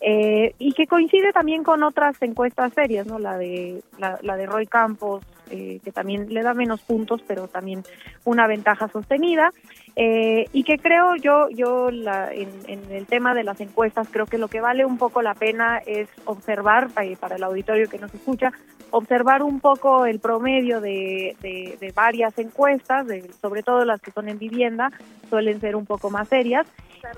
eh, 0.00 0.54
y 0.58 0.72
que 0.72 0.86
coincide 0.86 1.32
también 1.32 1.64
con 1.64 1.82
otras 1.82 2.20
encuestas 2.22 2.72
serias, 2.72 3.06
¿no? 3.06 3.18
La 3.18 3.36
de 3.36 3.82
la, 3.98 4.36
de 4.36 4.46
Roy 4.46 4.66
Campos, 4.66 5.24
eh, 5.50 5.80
que 5.82 5.90
también 5.90 6.32
le 6.32 6.42
da 6.42 6.54
menos 6.54 6.80
puntos, 6.82 7.20
pero 7.26 7.48
también 7.48 7.82
una 8.24 8.46
ventaja 8.46 8.87
sostenida. 8.92 9.50
Eh, 9.96 10.46
y 10.52 10.64
que 10.64 10.78
creo 10.78 11.16
yo, 11.16 11.48
yo 11.50 11.90
la, 11.90 12.32
en, 12.32 12.48
el 12.90 13.06
tema 13.06 13.34
de 13.34 13.44
las 13.44 13.60
encuestas, 13.60 14.08
creo 14.10 14.26
que 14.26 14.38
lo 14.38 14.48
que 14.48 14.60
vale 14.60 14.84
un 14.84 14.98
poco 14.98 15.22
la 15.22 15.34
pena 15.34 15.78
es 15.86 16.08
observar, 16.24 16.88
para 16.90 17.36
el 17.36 17.42
auditorio 17.42 17.88
que 17.88 17.98
nos 17.98 18.14
escucha, 18.14 18.52
observar 18.90 19.42
un 19.42 19.60
poco 19.60 20.06
el 20.06 20.20
promedio 20.20 20.80
de, 20.80 21.36
de, 21.40 21.92
varias 21.94 22.38
encuestas, 22.38 23.06
sobre 23.40 23.62
todo 23.62 23.84
las 23.84 24.00
que 24.00 24.12
son 24.12 24.28
en 24.28 24.38
vivienda, 24.38 24.90
suelen 25.28 25.60
ser 25.60 25.76
un 25.76 25.84
poco 25.84 26.10
más 26.10 26.28
serias, 26.28 26.66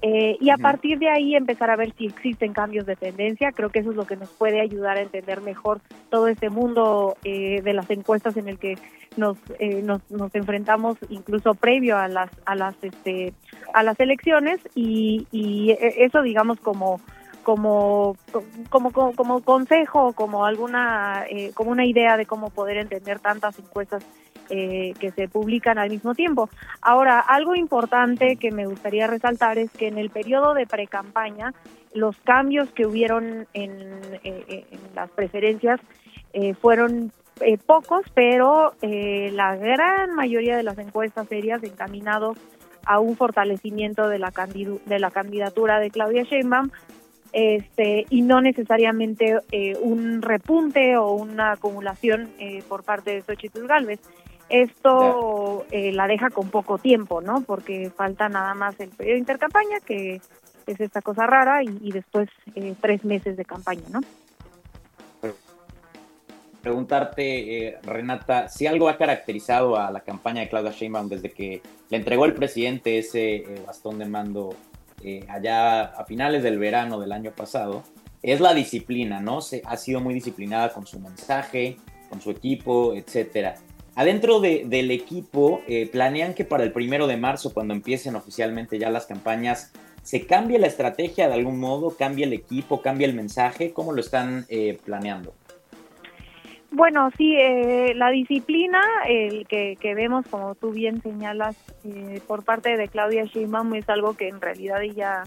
eh, 0.02 0.36
y 0.40 0.50
a 0.50 0.56
partir 0.56 0.98
de 0.98 1.08
ahí 1.08 1.34
empezar 1.34 1.70
a 1.70 1.76
ver 1.76 1.92
si 1.96 2.06
existen 2.06 2.52
cambios 2.52 2.86
de 2.86 2.96
tendencia. 2.96 3.52
Creo 3.52 3.70
que 3.70 3.80
eso 3.80 3.90
es 3.90 3.96
lo 3.96 4.06
que 4.06 4.16
nos 4.16 4.30
puede 4.30 4.60
ayudar 4.60 4.96
a 4.96 5.02
entender 5.02 5.40
mejor 5.40 5.80
todo 6.10 6.28
este 6.28 6.50
mundo 6.50 7.16
eh, 7.24 7.62
de 7.62 7.72
las 7.72 7.90
encuestas 7.90 8.36
en 8.36 8.48
el 8.48 8.58
que 8.58 8.76
nos, 9.16 9.36
eh, 9.58 9.82
nos, 9.82 10.08
nos 10.10 10.34
enfrentamos 10.34 10.96
incluso 11.08 11.54
previo 11.54 11.96
a 11.96 12.08
las 12.08 12.30
a 12.44 12.54
las 12.54 12.69
este 12.82 13.34
a 13.72 13.82
las 13.82 13.98
elecciones 14.00 14.60
y, 14.74 15.26
y 15.30 15.76
eso 15.80 16.22
digamos 16.22 16.60
como 16.60 17.00
como 17.42 18.16
como 18.68 18.92
como, 18.92 19.40
consejo 19.42 20.12
como 20.12 20.44
alguna 20.44 21.24
como 21.54 21.70
una 21.70 21.86
idea 21.86 22.16
de 22.16 22.26
cómo 22.26 22.50
poder 22.50 22.76
entender 22.76 23.18
tantas 23.18 23.58
encuestas 23.58 24.04
eh, 24.52 24.94
que 24.98 25.12
se 25.12 25.28
publican 25.28 25.78
al 25.78 25.90
mismo 25.90 26.12
tiempo. 26.16 26.50
Ahora, 26.82 27.20
algo 27.20 27.54
importante 27.54 28.34
que 28.34 28.50
me 28.50 28.66
gustaría 28.66 29.06
resaltar 29.06 29.58
es 29.58 29.70
que 29.70 29.86
en 29.86 29.96
el 29.96 30.10
periodo 30.10 30.54
de 30.54 30.66
pre-campaña, 30.66 31.54
los 31.94 32.16
cambios 32.24 32.68
que 32.72 32.84
hubieron 32.84 33.46
en, 33.52 34.00
eh, 34.24 34.66
las 34.92 35.08
preferencias 35.10 35.78
eh, 36.32 36.54
fueron 36.54 37.12
pocos, 37.64 38.02
pero 38.12 38.74
la 38.82 39.56
gran 39.56 40.14
mayoría 40.14 40.56
de 40.56 40.62
las 40.62 40.76
encuestas 40.78 41.28
serias 41.28 41.62
encaminado 41.62 42.34
a 42.84 43.00
un 43.00 43.16
fortalecimiento 43.16 44.08
de 44.08 44.18
la, 44.18 44.32
de 44.86 44.98
la 44.98 45.10
candidatura 45.10 45.78
de 45.78 45.90
Claudia 45.90 46.22
Sheinbaum 46.24 46.70
este, 47.32 48.06
y 48.10 48.22
no 48.22 48.40
necesariamente 48.40 49.38
un 49.80 50.20
repunte 50.20 50.96
o 50.96 51.12
una 51.12 51.52
acumulación 51.52 52.30
por 52.68 52.82
parte 52.82 53.12
de 53.12 53.22
Xochitl 53.22 53.66
Galvez. 53.66 54.00
Esto 54.50 55.64
eh, 55.70 55.92
la 55.92 56.08
deja 56.08 56.28
con 56.28 56.50
poco 56.50 56.76
tiempo, 56.76 57.20
¿no? 57.20 57.42
Porque 57.42 57.88
falta 57.88 58.28
nada 58.28 58.52
más 58.54 58.78
el 58.80 58.88
periodo 58.88 59.14
de 59.14 59.20
intercampaña, 59.20 59.78
que 59.86 60.20
es 60.66 60.80
esta 60.80 61.00
cosa 61.02 61.24
rara, 61.24 61.62
y, 61.62 61.92
después 61.92 62.28
eh, 62.56 62.74
tres 62.80 63.04
meses 63.04 63.36
de 63.36 63.44
campaña, 63.44 63.84
¿no? 63.90 64.00
Preguntarte, 66.62 67.68
eh, 67.68 67.78
Renata, 67.82 68.48
si 68.48 68.66
algo 68.66 68.88
ha 68.88 68.98
caracterizado 68.98 69.76
a 69.76 69.90
la 69.90 70.00
campaña 70.00 70.42
de 70.42 70.48
Claudia 70.48 70.72
Sheinbaum 70.72 71.08
desde 71.08 71.30
que 71.30 71.62
le 71.88 71.96
entregó 71.96 72.24
el 72.24 72.34
presidente 72.34 72.98
ese 72.98 73.44
bastón 73.66 73.98
de 73.98 74.06
mando 74.06 74.54
allá 75.28 75.84
a 75.84 76.04
finales 76.04 76.42
del 76.42 76.58
verano 76.58 77.00
del 77.00 77.12
año 77.12 77.32
pasado, 77.32 77.82
es 78.22 78.40
la 78.40 78.54
disciplina, 78.54 79.20
¿no? 79.20 79.40
Se, 79.40 79.62
ha 79.64 79.76
sido 79.76 80.00
muy 80.00 80.14
disciplinada 80.14 80.72
con 80.72 80.86
su 80.86 81.00
mensaje, 81.00 81.76
con 82.08 82.20
su 82.20 82.30
equipo, 82.30 82.94
etcétera. 82.94 83.54
Adentro 83.94 84.40
del 84.40 84.90
equipo, 84.90 85.62
eh, 85.66 85.88
planean 85.90 86.34
que 86.34 86.44
para 86.44 86.64
el 86.64 86.72
primero 86.72 87.06
de 87.06 87.16
marzo, 87.16 87.52
cuando 87.52 87.74
empiecen 87.74 88.14
oficialmente 88.16 88.78
ya 88.78 88.90
las 88.90 89.06
campañas, 89.06 89.72
se 90.02 90.26
cambie 90.26 90.58
la 90.58 90.68
estrategia 90.68 91.28
de 91.28 91.34
algún 91.34 91.58
modo, 91.58 91.96
cambie 91.96 92.24
el 92.24 92.32
equipo, 92.32 92.80
cambie 92.80 93.06
el 93.06 93.14
mensaje. 93.14 93.72
¿Cómo 93.72 93.92
lo 93.92 94.00
están 94.00 94.46
eh, 94.48 94.78
planeando? 94.84 95.34
Bueno, 96.72 97.10
sí, 97.16 97.34
eh, 97.36 97.94
la 97.96 98.10
disciplina 98.10 98.80
el 99.06 99.46
que, 99.46 99.76
vemos, 99.94 100.24
como 100.28 100.54
tú 100.54 100.70
bien 100.70 101.02
señalas, 101.02 101.56
por 102.26 102.44
parte 102.44 102.76
de 102.76 102.88
Claudia 102.88 103.24
Sheinbaum 103.24 103.74
es 103.74 103.88
algo 103.88 104.14
que 104.14 104.28
en 104.28 104.40
realidad 104.40 104.82
ella, 104.82 105.24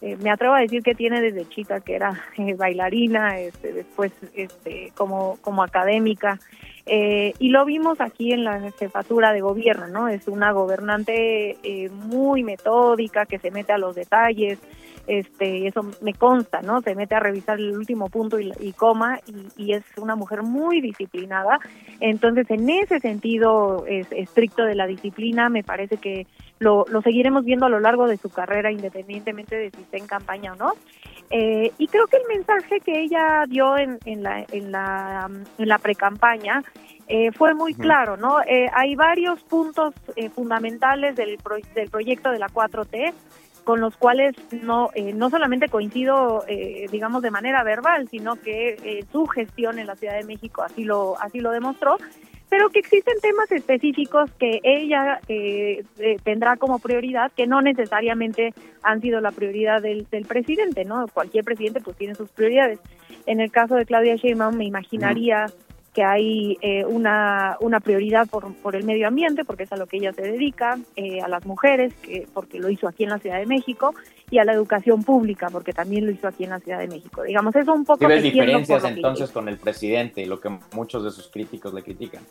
me 0.00 0.30
atrevo 0.30 0.54
a 0.54 0.60
decir 0.60 0.82
que 0.82 0.94
tiene 0.94 1.20
desde 1.20 1.48
chica, 1.48 1.80
que 1.80 1.96
era 1.96 2.22
bailarina, 2.56 3.40
este, 3.40 3.72
después 3.72 4.12
este, 4.34 4.92
como, 4.94 5.38
como 5.42 5.62
académica. 5.62 6.38
Eh, 6.86 7.32
y 7.38 7.48
lo 7.48 7.64
vimos 7.64 8.00
aquí 8.00 8.32
en 8.32 8.44
la 8.44 8.70
jefatura 8.72 9.32
de 9.32 9.40
gobierno, 9.40 9.86
¿no? 9.86 10.08
Es 10.08 10.28
una 10.28 10.52
gobernante 10.52 11.56
eh, 11.62 11.88
muy 11.90 12.42
metódica 12.42 13.24
que 13.24 13.38
se 13.38 13.50
mete 13.50 13.72
a 13.72 13.78
los 13.78 13.94
detalles, 13.94 14.58
este, 15.06 15.66
eso 15.66 15.82
me 16.00 16.14
consta, 16.14 16.62
¿no? 16.62 16.80
Se 16.80 16.94
mete 16.94 17.14
a 17.14 17.20
revisar 17.20 17.58
el 17.58 17.76
último 17.76 18.08
punto 18.08 18.38
y, 18.40 18.72
coma 18.72 19.20
y, 19.56 19.72
es 19.72 19.84
una 19.96 20.16
mujer 20.16 20.42
muy 20.42 20.80
disciplinada. 20.80 21.58
Entonces, 22.00 22.50
en 22.50 22.68
ese 22.68 23.00
sentido 23.00 23.84
es, 23.86 24.06
estricto 24.12 24.64
de 24.64 24.74
la 24.74 24.86
disciplina, 24.86 25.48
me 25.48 25.62
parece 25.62 25.96
que 25.98 26.26
lo, 26.58 26.84
lo 26.88 27.02
seguiremos 27.02 27.44
viendo 27.44 27.66
a 27.66 27.68
lo 27.68 27.80
largo 27.80 28.06
de 28.06 28.16
su 28.16 28.30
carrera, 28.30 28.70
independientemente 28.70 29.56
de 29.56 29.70
si 29.70 29.82
está 29.82 29.96
en 29.96 30.06
campaña 30.06 30.52
o 30.52 30.56
no. 30.56 30.72
Eh, 31.30 31.72
y 31.78 31.88
creo 31.88 32.06
que 32.06 32.18
el 32.18 32.28
mensaje 32.28 32.80
que 32.80 33.02
ella 33.02 33.44
dio 33.48 33.76
en, 33.76 33.98
en 34.04 34.22
la, 34.22 34.44
en 34.50 34.70
la, 34.70 35.30
en 35.58 35.68
la 35.68 35.78
pre-campaña 35.78 36.62
eh, 37.08 37.32
fue 37.32 37.54
muy 37.54 37.74
claro, 37.74 38.16
¿no? 38.16 38.40
Eh, 38.42 38.68
hay 38.72 38.94
varios 38.94 39.42
puntos 39.42 39.94
fundamentales 40.34 41.16
del, 41.16 41.38
del 41.74 41.90
proyecto 41.90 42.30
de 42.30 42.38
la 42.38 42.48
4T 42.48 43.12
con 43.64 43.80
los 43.80 43.96
cuales 43.96 44.34
no 44.62 44.90
no 45.14 45.30
solamente 45.30 45.68
coincido 45.68 46.44
digamos 46.92 47.22
de 47.22 47.30
manera 47.30 47.64
verbal 47.64 48.08
sino 48.08 48.36
que 48.36 49.04
su 49.10 49.26
gestión 49.26 49.78
en 49.78 49.86
la 49.86 49.96
Ciudad 49.96 50.14
de 50.14 50.24
México 50.24 50.62
así 50.62 50.84
lo 50.84 51.18
así 51.20 51.40
lo 51.40 51.50
demostró 51.50 51.96
pero 52.54 52.70
que 52.70 52.78
existen 52.78 53.14
temas 53.20 53.50
específicos 53.50 54.30
que 54.38 54.60
ella 54.62 55.20
eh, 55.26 55.84
eh, 55.98 56.16
tendrá 56.22 56.56
como 56.56 56.78
prioridad 56.78 57.32
que 57.32 57.48
no 57.48 57.60
necesariamente 57.60 58.54
han 58.80 59.00
sido 59.00 59.20
la 59.20 59.32
prioridad 59.32 59.82
del, 59.82 60.06
presidente, 60.28 60.84
¿no? 60.84 61.08
Cualquier 61.12 61.42
presidente 61.42 61.80
pues 61.80 61.96
tiene 61.96 62.14
sus 62.14 62.30
prioridades. 62.30 62.78
En 63.26 63.40
el 63.40 63.50
caso 63.50 63.74
de 63.74 63.84
Claudia 63.84 64.14
Sheinbaum 64.14 64.56
me 64.56 64.66
imaginaría 64.66 65.46
que 65.94 66.02
hay 66.02 66.58
eh, 66.60 66.84
una, 66.84 67.56
una 67.60 67.80
prioridad 67.80 68.26
por, 68.28 68.52
por 68.56 68.74
el 68.74 68.84
medio 68.84 69.06
ambiente, 69.06 69.44
porque 69.44 69.62
es 69.62 69.72
a 69.72 69.76
lo 69.76 69.86
que 69.86 69.98
ella 69.98 70.12
se 70.12 70.22
dedica, 70.22 70.78
eh, 70.96 71.20
a 71.22 71.28
las 71.28 71.46
mujeres, 71.46 71.94
que, 72.02 72.26
porque 72.34 72.58
lo 72.58 72.68
hizo 72.68 72.88
aquí 72.88 73.04
en 73.04 73.10
la 73.10 73.18
Ciudad 73.18 73.38
de 73.38 73.46
México, 73.46 73.94
y 74.30 74.38
a 74.38 74.44
la 74.44 74.52
educación 74.52 75.04
pública, 75.04 75.48
porque 75.50 75.72
también 75.72 76.04
lo 76.04 76.12
hizo 76.12 76.26
aquí 76.26 76.44
en 76.44 76.50
la 76.50 76.58
Ciudad 76.58 76.80
de 76.80 76.88
México. 76.88 77.22
Digamos, 77.22 77.54
eso 77.54 77.72
un 77.72 77.84
poco... 77.84 78.00
¿Qué 78.00 78.06
ves 78.08 78.22
diferencias 78.22 78.84
entonces 78.84 79.30
con 79.30 79.48
el 79.48 79.56
presidente 79.56 80.22
y 80.22 80.26
lo 80.26 80.40
que 80.40 80.50
muchos 80.74 81.04
de 81.04 81.10
sus 81.10 81.28
críticos 81.28 81.72
le 81.72 81.82
critican? 81.82 82.22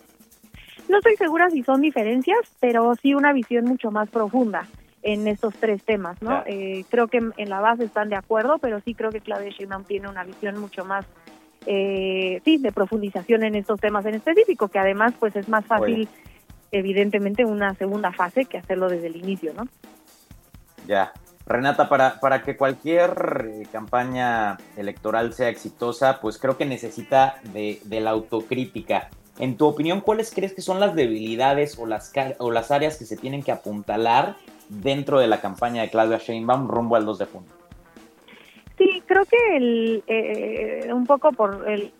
No 0.89 0.97
estoy 0.97 1.15
segura 1.15 1.49
si 1.49 1.63
son 1.63 1.79
diferencias, 1.79 2.39
pero 2.59 2.93
sí 3.01 3.13
una 3.13 3.31
visión 3.31 3.63
mucho 3.63 3.89
más 3.91 4.09
profunda 4.09 4.67
en 5.01 5.27
estos 5.27 5.53
tres 5.55 5.83
temas, 5.83 6.21
¿no? 6.21 6.43
Eh, 6.45 6.85
creo 6.89 7.07
que 7.07 7.17
en, 7.17 7.49
la 7.49 7.59
base 7.59 7.85
están 7.85 8.09
de 8.09 8.15
acuerdo, 8.15 8.57
pero 8.59 8.79
sí 8.81 8.93
creo 8.93 9.11
que 9.11 9.21
Claudia 9.21 9.49
Sheinbaum 9.49 9.83
tiene 9.83 10.07
una 10.07 10.23
visión 10.23 10.57
mucho 10.59 10.85
más 10.85 11.05
eh, 11.65 12.41
sí, 12.43 12.57
de 12.57 12.71
profundización 12.71 13.43
en 13.43 13.55
estos 13.55 13.79
temas 13.79 14.05
en 14.05 14.15
específico, 14.15 14.67
que 14.67 14.79
además 14.79 15.13
pues 15.19 15.35
es 15.35 15.47
más 15.49 15.65
fácil 15.65 16.07
evidentemente 16.71 17.45
una 17.45 17.75
segunda 17.75 18.11
fase 18.11 18.45
que 18.45 18.57
hacerlo 18.57 18.89
desde 18.89 19.07
el 19.07 19.15
inicio, 19.15 19.53
¿no? 19.53 19.67
Ya. 20.87 21.13
Renata, 21.45 21.89
para, 21.89 22.19
para 22.19 22.41
que 22.43 22.55
cualquier 22.55 23.49
eh, 23.49 23.67
campaña 23.71 24.57
electoral 24.77 25.33
sea 25.33 25.49
exitosa, 25.49 26.21
pues 26.21 26.37
creo 26.37 26.57
que 26.57 26.65
necesita 26.65 27.35
de, 27.53 27.81
de, 27.83 27.99
la 27.99 28.11
autocrítica. 28.11 29.09
En 29.39 29.57
tu 29.57 29.65
opinión, 29.65 29.99
¿cuáles 29.99 30.33
crees 30.33 30.53
que 30.53 30.61
son 30.61 30.79
las 30.79 30.95
debilidades 30.95 31.77
o 31.77 31.85
las, 31.85 32.13
o 32.37 32.49
las 32.49 32.71
áreas 32.71 32.97
que 32.97 33.05
se 33.05 33.17
tienen 33.17 33.43
que 33.43 33.51
apuntalar 33.51 34.37
dentro 34.69 35.19
de 35.19 35.27
la 35.27 35.41
campaña 35.41 35.81
de 35.81 35.89
Claudia 35.89 36.17
Sheinbaum 36.17 36.67
rumbo 36.67 36.95
al 36.95 37.05
2 37.05 37.19
de 37.19 37.25
junio? 37.25 37.49
Creo 39.05 39.25
que 39.25 39.57
el, 39.57 40.03
eh, 40.07 40.89
un 40.93 41.05
poco 41.05 41.31
por 41.31 41.69
el 41.69 41.91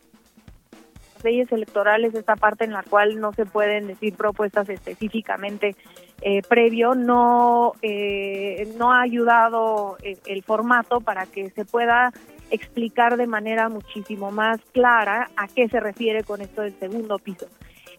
leyes 1.24 1.52
electorales, 1.52 2.14
esta 2.14 2.36
parte 2.36 2.66
en 2.66 2.74
la 2.74 2.84
cual 2.84 3.20
no 3.20 3.34
se 3.34 3.46
pueden 3.46 3.88
decir 3.88 4.16
propuestas 4.16 4.70
específicamente 4.70 5.76
eh, 6.22 6.42
previo, 6.48 6.96
no, 6.96 7.74
eh, 7.82 8.72
no 8.78 8.94
ha 8.94 9.02
ayudado 9.02 9.98
el, 10.04 10.18
el, 10.26 10.44
formato 10.44 11.02
para 11.02 11.26
que 11.26 11.50
se 11.50 11.66
pueda 11.66 12.12
explicar 12.52 13.18
de 13.18 13.28
manera 13.28 13.70
muchísimo 13.70 14.32
más 14.32 14.60
clara 14.72 15.30
a 15.36 15.48
qué 15.48 15.68
se 15.68 15.80
refiere 15.80 16.24
con 16.24 16.42
esto 16.42 16.62
del 16.62 16.78
segundo 16.80 17.18
piso. 17.18 17.48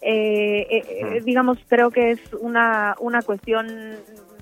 Eh, 0.00 1.22
digamos, 1.24 1.58
creo 1.66 1.90
que 1.90 2.10
es 2.10 2.20
una, 2.34 2.94
una 3.00 3.22
cuestión 3.22 3.66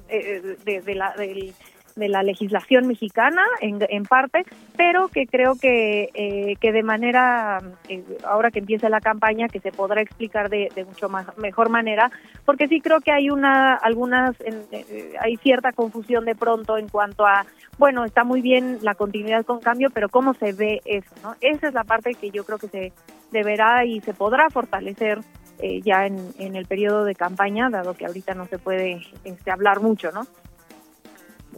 de, 0.09 0.83
de, 0.85 0.95
la, 0.95 1.15
del 1.17 1.55
de 1.97 2.09
la 2.09 2.23
legislación 2.23 2.87
mexicana 2.87 3.43
en, 3.61 3.79
en 3.89 4.05
parte, 4.05 4.45
pero 4.77 5.09
que 5.09 5.27
creo 5.27 5.55
que, 5.57 6.11
eh, 6.15 6.57
que 6.61 6.73
de 6.73 6.83
manera, 6.83 7.61
eh, 7.89 8.03
ahora 8.25 8.51
que 8.51 8.61
empiece 8.61 8.89
la 8.89 9.01
campaña, 9.01 9.49
que 9.49 9.61
se 9.61 9.73
podrá 9.73 10.01
explicar 10.01 10.49
de, 10.49 10.71
de 10.75 10.85
mucho 10.85 11.09
más, 11.09 11.27
mejor 11.39 11.69
manera, 11.69 12.11
porque 12.45 12.69
sí 12.69 12.81
creo 12.81 13.01
que 13.01 13.13
hay 13.13 13.31
una, 13.31 13.75
algunas, 13.75 14.35
eh, 14.41 15.15
hay 15.21 15.37
cierta 15.37 15.73
confusión 15.73 16.25
de 16.25 16.35
pronto 16.35 16.79
en 16.79 16.89
cuanto 16.89 17.27
a, 17.27 17.45
bueno, 17.79 18.05
está 18.05 18.25
muy 18.25 18.41
bien 18.41 18.79
la 18.83 18.95
continuidad 18.95 19.45
con 19.45 19.61
cambio, 19.61 19.91
pero 19.93 20.09
cómo 20.09 20.35
se 20.35 20.53
ve 20.53 20.81
eso, 20.85 21.15
¿no? 21.23 21.35
Esa 21.41 21.69
es 21.69 21.75
la 21.75 21.85
parte 21.85 22.15
que 22.15 22.31
yo 22.31 22.45
creo 22.45 22.59
que 22.59 22.69
se 22.69 22.93
deberá 23.31 23.85
y 23.85 24.01
se 24.01 24.15
podrá 24.15 24.51
fortalecer 24.51 25.21
ya 25.85 26.07
en, 26.07 26.19
en 26.41 26.57
el 26.57 26.67
periodo 26.67 27.05
de 27.05 27.15
campaña, 27.15 27.71
dado 27.71 27.95
que 27.95 28.05
ahorita 28.05 28.35
no 28.35 28.47
se 28.47 28.59
puede 28.59 29.01
este, 29.23 29.51
hablar 29.53 29.79
mucho, 29.81 30.11
¿no? 30.11 30.27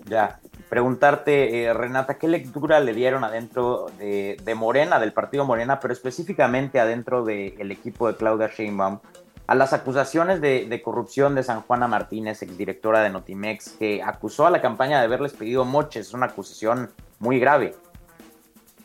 Ya, 0.07 0.41
preguntarte, 0.69 1.65
eh, 1.65 1.73
Renata, 1.73 2.19
¿qué 2.19 2.29
lectura 2.29 2.81
le 2.81 2.95
dieron 2.95 3.25
adentro 3.25 3.87
de, 3.99 4.37
de, 4.43 4.55
Morena, 4.55 4.99
del 4.99 5.13
partido 5.13 5.45
Morena, 5.45 5.81
pero 5.81 5.93
específicamente 5.93 6.81
adentro 6.81 7.25
del 7.25 7.71
equipo 7.71 8.09
de 8.09 8.17
Claudia 8.17 8.49
Sheinbaum, 8.49 8.99
a 9.47 9.55
las 9.55 9.73
acusaciones 9.73 10.41
de, 10.41 10.67
de, 10.67 10.83
corrupción 10.83 11.35
de 11.35 11.43
San 11.43 11.61
Juana 11.63 11.87
Martínez, 11.87 12.43
exdirectora 12.43 13.03
de 13.03 13.11
Notimex, 13.11 13.77
que 13.79 14.03
acusó 14.03 14.47
a 14.47 14.51
la 14.51 14.61
campaña 14.61 14.99
de 14.99 15.05
haberles 15.05 15.33
pedido 15.35 15.65
moches? 15.65 16.09
Es 16.09 16.15
una 16.15 16.27
acusación 16.27 16.91
muy 17.19 17.39
grave. 17.39 17.75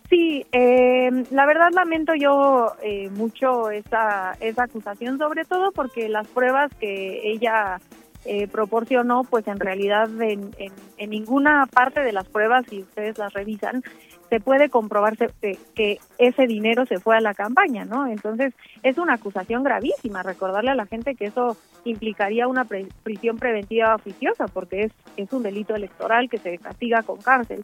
Sí, 0.09 0.43
eh, 0.51 1.11
la 1.29 1.45
verdad 1.45 1.69
lamento 1.71 2.15
yo 2.15 2.73
eh, 2.81 3.09
mucho 3.11 3.69
esa, 3.69 4.35
esa 4.39 4.63
acusación, 4.63 5.19
sobre 5.19 5.45
todo 5.45 5.71
porque 5.71 6.09
las 6.09 6.27
pruebas 6.27 6.71
que 6.79 7.29
ella 7.29 7.79
eh, 8.25 8.47
proporcionó, 8.47 9.23
pues 9.23 9.47
en 9.47 9.59
realidad 9.59 10.09
en, 10.21 10.51
en, 10.57 10.73
en, 10.97 11.09
ninguna 11.09 11.65
parte 11.67 12.01
de 12.01 12.11
las 12.11 12.27
pruebas, 12.27 12.65
si 12.69 12.81
ustedes 12.81 13.17
las 13.17 13.33
revisan, 13.33 13.81
se 14.29 14.39
puede 14.39 14.69
comprobarse 14.69 15.29
que, 15.41 15.57
que, 15.73 15.99
ese 16.17 16.45
dinero 16.45 16.85
se 16.85 16.99
fue 16.99 17.15
a 17.15 17.21
la 17.21 17.33
campaña, 17.33 17.85
¿no? 17.85 18.07
Entonces 18.07 18.53
es 18.83 18.97
una 18.97 19.15
acusación 19.15 19.63
gravísima. 19.63 20.21
Recordarle 20.21 20.71
a 20.71 20.75
la 20.75 20.85
gente 20.85 21.15
que 21.15 21.25
eso 21.25 21.57
implicaría 21.85 22.47
una 22.47 22.65
pre 22.65 22.87
prisión 23.03 23.37
preventiva 23.37 23.95
oficiosa, 23.95 24.47
porque 24.47 24.83
es, 24.83 24.91
es 25.17 25.31
un 25.31 25.41
delito 25.41 25.75
electoral 25.75 26.29
que 26.29 26.37
se 26.37 26.57
castiga 26.57 27.03
con 27.03 27.19
cárcel. 27.21 27.63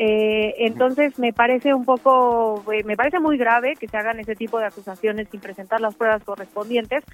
Eh, 0.00 0.54
entonces 0.58 1.18
me 1.18 1.32
parece 1.32 1.74
un 1.74 1.84
poco, 1.84 2.62
eh, 2.72 2.84
me 2.84 2.96
parece 2.96 3.18
muy 3.18 3.36
grave 3.36 3.74
que 3.74 3.88
se 3.88 3.96
hagan 3.96 4.20
ese 4.20 4.36
tipo 4.36 4.60
de 4.60 4.66
acusaciones 4.66 5.26
sin 5.28 5.40
presentar 5.40 5.80
las 5.80 5.96
pruebas 5.96 6.22
correspondientes. 6.22 7.04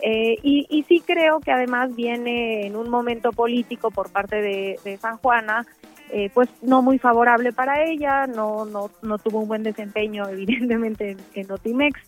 Eh, 0.00 0.36
y, 0.42 0.66
y, 0.68 0.82
sí 0.82 1.00
creo 1.06 1.38
que 1.38 1.52
además 1.52 1.94
viene 1.94 2.66
en 2.66 2.74
un 2.74 2.90
momento 2.90 3.30
político 3.30 3.92
por 3.92 4.10
parte 4.10 4.42
de, 4.42 4.98
San 5.00 5.16
Juana, 5.18 5.64
eh, 6.10 6.28
pues 6.34 6.48
no 6.60 6.82
muy 6.82 6.98
favorable 6.98 7.52
para 7.52 7.84
ella, 7.84 8.26
no, 8.26 8.64
no, 8.64 8.90
no 9.02 9.18
tuvo 9.18 9.38
un 9.38 9.48
buen 9.48 9.62
desempeño 9.62 10.28
evidentemente 10.28 11.12
en, 11.12 11.18
en 11.34 11.46
Notimex 11.46 12.00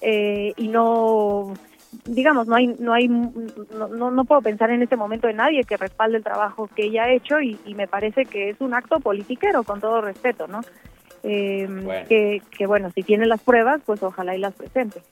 eh, 0.00 0.54
y 0.56 0.68
no 0.68 1.52
digamos, 2.04 2.46
no 2.46 2.56
hay, 2.56 2.68
no 2.78 2.92
hay, 2.92 3.08
no, 3.08 4.10
no, 4.10 4.24
puedo 4.24 4.40
pensar 4.42 4.70
en 4.70 4.82
este 4.82 4.96
momento 4.96 5.28
en 5.28 5.36
nadie 5.36 5.64
que 5.64 5.76
respalde 5.76 6.18
el 6.18 6.24
trabajo 6.24 6.68
que 6.74 6.84
ella 6.84 7.04
ha 7.04 7.12
hecho 7.12 7.40
y, 7.40 7.58
y 7.66 7.74
me 7.74 7.86
parece 7.86 8.24
que 8.24 8.50
es 8.50 8.60
un 8.60 8.74
acto 8.74 9.00
politiquero, 9.00 9.62
con 9.62 9.80
todo 9.80 10.00
respeto, 10.00 10.46
¿no? 10.46 10.60
Eh, 11.22 11.66
bueno. 11.68 12.08
Que, 12.08 12.42
que, 12.50 12.66
bueno, 12.66 12.90
si 12.94 13.02
tiene 13.02 13.26
las 13.26 13.40
pruebas, 13.40 13.80
pues 13.84 14.02
ojalá 14.02 14.34
y 14.34 14.38
las 14.38 14.54
presente. 14.54 15.02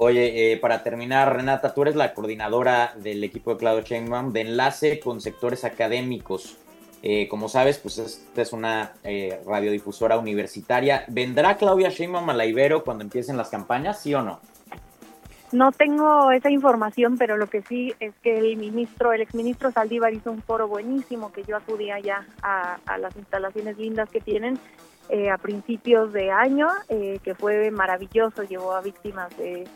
Oye, 0.00 0.52
eh, 0.52 0.56
para 0.58 0.84
terminar, 0.84 1.34
Renata, 1.34 1.74
tú 1.74 1.82
eres 1.82 1.96
la 1.96 2.14
coordinadora 2.14 2.94
del 2.96 3.22
equipo 3.24 3.52
de 3.52 3.56
Claudio 3.56 3.82
Sheinbaum 3.82 4.32
de 4.32 4.42
enlace 4.42 5.00
con 5.00 5.20
sectores 5.20 5.64
académicos. 5.64 6.56
Eh, 7.02 7.28
como 7.28 7.48
sabes, 7.48 7.78
pues 7.78 7.98
esta 7.98 8.42
es 8.42 8.52
una 8.52 8.92
eh, 9.02 9.40
radiodifusora 9.44 10.18
universitaria. 10.18 11.04
¿Vendrá 11.08 11.56
Claudia 11.56 11.90
Sheinbaum 11.90 12.30
a 12.30 12.34
la 12.34 12.46
Ibero 12.46 12.84
cuando 12.84 13.02
empiecen 13.04 13.36
las 13.36 13.48
campañas, 13.50 14.00
sí 14.00 14.14
o 14.14 14.22
no? 14.22 14.40
No 15.50 15.72
tengo 15.72 16.30
esa 16.30 16.50
información, 16.50 17.16
pero 17.16 17.38
lo 17.38 17.46
que 17.46 17.62
sí 17.62 17.94
es 18.00 18.14
que 18.22 18.38
el 18.38 18.56
ministro, 18.58 19.12
el 19.12 19.22
exministro 19.22 19.70
Saldívar 19.70 20.12
hizo 20.12 20.30
un 20.30 20.42
foro 20.42 20.68
buenísimo 20.68 21.32
que 21.32 21.42
yo 21.42 21.56
acudía 21.56 21.98
ya 22.00 22.26
a, 22.42 22.98
las 22.98 23.16
instalaciones 23.16 23.78
lindas 23.78 24.10
que 24.10 24.20
tienen 24.20 24.58
eh, 25.08 25.30
a 25.30 25.38
principios 25.38 26.12
de 26.12 26.30
año, 26.30 26.68
eh, 26.90 27.18
que 27.22 27.34
fue 27.34 27.70
maravilloso, 27.70 28.42
llevó 28.42 28.74
a 28.74 28.82
víctimas 28.82 29.34
de, 29.38 29.66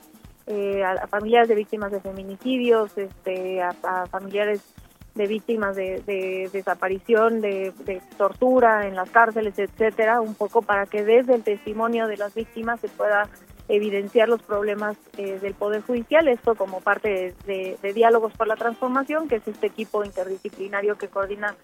eh, 0.46 0.84
a, 0.84 1.06
familiares 1.06 1.48
de 1.48 1.54
víctimas 1.54 1.90
de 1.90 2.00
feminicidios, 2.00 2.98
este, 2.98 3.62
a, 3.62 3.72
familiares 4.10 4.60
de 5.14 5.26
víctimas 5.26 5.74
de, 5.74 6.02
de 6.06 6.50
desaparición, 6.52 7.40
de, 7.40 7.72
de, 7.84 8.02
tortura 8.18 8.86
en 8.86 8.94
las 8.94 9.10
cárceles, 9.10 9.58
etcétera, 9.58 10.20
un 10.20 10.34
poco 10.34 10.60
para 10.60 10.84
que 10.86 11.02
desde 11.02 11.34
el 11.34 11.42
testimonio 11.42 12.06
de 12.06 12.16
las 12.18 12.34
víctimas 12.34 12.80
se 12.80 12.88
pueda 12.88 13.28
evidenciar 13.68 14.28
los 14.28 14.42
problemas 14.42 14.96
eh, 15.16 15.38
del 15.40 15.54
Poder 15.54 15.82
Judicial, 15.82 16.28
esto 16.28 16.54
como 16.54 16.80
parte 16.80 17.34
de, 17.46 17.92
Diálogos 17.94 18.32
por 18.34 18.46
la 18.46 18.56
Transformación, 18.56 19.28
que 19.28 19.36
es 19.36 19.48
este 19.48 19.66
equipo 19.66 20.04
interdisciplinario 20.04 20.96
que 20.96 21.08
coordina 21.08 21.54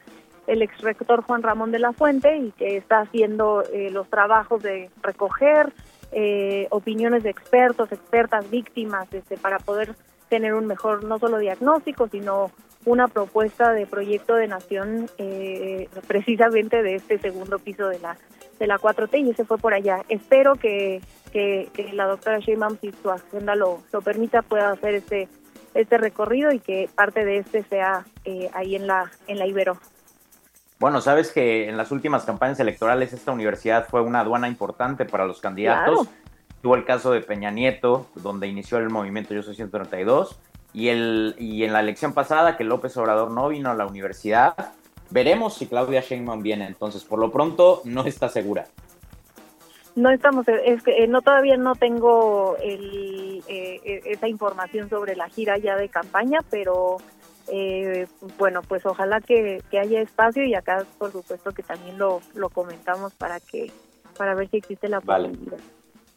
el 0.47 0.63
ex 0.63 0.81
rector 0.81 1.23
Juan 1.23 1.43
Ramón 1.43 1.73
de 1.73 1.79
la 1.79 1.93
Fuente 1.93 2.37
y 2.37 2.53
que 2.53 2.77
está 2.77 3.01
haciendo 3.01 3.63
eh, 3.73 3.91
los 3.91 4.09
trabajos 4.09 4.63
de 4.63 4.91
recoger 5.03 5.73
eh, 6.13 6.67
opiniones 6.71 7.23
de 7.23 7.31
expertos, 7.31 7.93
expertas, 7.93 8.49
víctimas, 8.51 9.13
este, 9.13 9.37
para 9.37 9.59
poder 9.59 9.95
tener 10.29 10.55
un 10.55 10.67
mejor 10.67 11.05
no 11.05 11.19
solo 11.19 11.39
diagnóstico, 11.39 12.09
sino 12.09 12.51
una 12.87 13.09
propuesta 13.09 13.73
de 13.73 13.87
proyecto 13.87 14.35
de 14.35 14.49
nación 14.49 15.11
eh, 15.19 15.89
precisamente 16.07 16.83
de 16.83 16.95
este 16.95 17.19
segundo 17.19 17.59
piso 17.59 17.89
de 17.89 17.99
la 17.99 18.17
de 18.59 18.67
la 18.67 18.79
4T 18.79 19.27
y 19.27 19.31
ese 19.31 19.45
fue 19.45 19.59
por 19.59 19.75
allá. 19.75 20.05
Espero 20.09 20.55
que, 20.55 21.01
que, 21.33 21.69
que 21.73 21.93
la 21.93 22.07
doctora 22.07 22.39
Sheinbaum, 22.39 22.79
si 22.81 22.93
su 22.93 23.11
agenda 23.11 23.55
lo, 23.55 23.83
lo 23.93 24.01
permita, 24.03 24.43
pueda 24.43 24.71
hacer 24.71 24.95
este 24.95 25.29
este 25.75 25.99
recorrido 25.99 26.51
y 26.51 26.61
que 26.61 26.89
parte 26.95 27.25
de 27.25 27.39
este 27.39 27.63
sea 27.65 28.05
eh, 28.25 28.51
ahí 28.55 28.75
en 28.75 28.87
la 28.87 29.11
en 29.27 29.39
la 29.39 29.47
Ibero. 29.47 29.79
Bueno, 30.79 31.01
sabes 31.01 31.33
que 31.33 31.69
en 31.69 31.77
las 31.77 31.91
últimas 31.91 32.25
campañas 32.25 32.61
electorales 32.61 33.13
esta 33.13 33.33
universidad 33.33 33.87
fue 33.89 34.01
una 34.01 34.21
aduana 34.21 34.49
importante 34.49 35.05
para 35.05 35.27
los 35.27 35.41
candidatos. 35.41 36.07
Claro. 36.07 36.17
Tuvo 36.63 36.75
el 36.77 36.85
caso 36.85 37.13
de 37.13 37.21
Peña 37.21 37.51
Nieto, 37.51 38.07
donde 38.15 38.47
inició 38.47 38.79
el 38.79 38.91
movimiento 38.91 39.35
Yo 39.35 39.43
Soy 39.43 39.55
132, 39.55 40.39
y, 40.73 40.89
el, 40.89 41.35
y 41.39 41.65
en 41.65 41.73
la 41.73 41.81
elección 41.81 42.13
pasada 42.13 42.57
que 42.57 42.65
López 42.65 42.97
Obrador 42.97 43.31
no 43.31 43.49
vino 43.49 43.71
a 43.71 43.75
la 43.75 43.87
universidad, 43.87 44.55
veremos 45.11 45.55
si 45.55 45.67
Claudia 45.67 46.01
Sheinbaum 46.01 46.43
viene. 46.43 46.67
Entonces, 46.67 47.05
por 47.05 47.19
lo 47.19 47.31
pronto, 47.31 47.83
no 47.85 48.05
está 48.05 48.29
segura. 48.29 48.67
No 49.97 50.11
estamos, 50.11 50.47
es 50.47 50.83
que 50.83 51.09
no 51.09 51.23
todavía 51.23 51.57
no 51.57 51.75
tengo 51.75 52.57
el, 52.63 53.43
eh, 53.49 54.01
esa 54.05 54.29
información 54.29 54.89
sobre 54.89 55.17
la 55.17 55.29
gira 55.29 55.59
ya 55.59 55.77
de 55.77 55.89
campaña, 55.89 56.39
pero 56.51 56.99
eh, 57.49 58.07
bueno, 58.39 58.63
pues 58.63 58.87
ojalá 58.87 59.21
que, 59.21 59.61
que, 59.71 59.81
haya 59.81 60.01
espacio 60.01 60.45
y 60.45 60.55
acá 60.55 60.85
por 60.99 61.11
supuesto 61.11 61.51
que 61.53 61.65
también 61.65 61.99
lo, 61.99 62.21
lo 62.35 62.49
comentamos 62.49 63.13
para 63.15 63.41
que 63.41 63.73
para 64.17 64.35
ver 64.35 64.49
si 64.51 64.59
existe 64.59 64.89
la 64.89 65.01
vale. 65.01 65.31
posibilidad. 65.31 65.59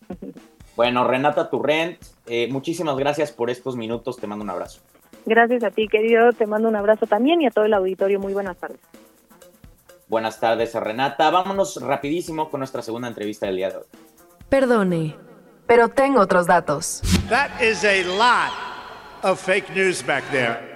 Bueno, 0.75 1.06
Renata 1.06 1.49
Turrent, 1.49 2.01
eh, 2.25 2.47
muchísimas 2.49 2.95
gracias 2.95 3.32
por 3.32 3.49
estos 3.49 3.75
minutos, 3.75 4.17
te 4.17 4.25
mando 4.25 4.43
un 4.43 4.49
abrazo. 4.49 4.80
Gracias 5.25 5.63
a 5.63 5.71
ti, 5.71 5.88
querido, 5.88 6.31
te 6.34 6.47
mando 6.47 6.67
un 6.67 6.75
abrazo 6.75 7.05
también 7.05 7.41
y 7.41 7.47
a 7.47 7.51
todo 7.51 7.65
el 7.65 7.73
auditorio, 7.73 8.19
muy 8.19 8.34
buenas 8.34 8.57
tardes. 8.57 8.79
Buenas 10.07 10.39
tardes, 10.39 10.73
Renata. 10.75 11.29
Vámonos 11.29 11.81
rapidísimo 11.81 12.49
con 12.49 12.60
nuestra 12.60 12.81
segunda 12.81 13.07
entrevista 13.07 13.45
del 13.45 13.55
día 13.55 13.69
de 13.69 13.77
hoy. 13.77 13.86
Perdone, 14.49 15.15
pero 15.67 15.89
tengo 15.89 16.19
otros 16.19 16.47
datos. 16.47 17.01
That 17.29 17.62
is 17.62 17.86
a 17.86 18.03
lot. 18.17 18.71
of 19.23 19.39
fake 19.39 19.69
news 19.75 20.01
back 20.01 20.23
there. 20.31 20.70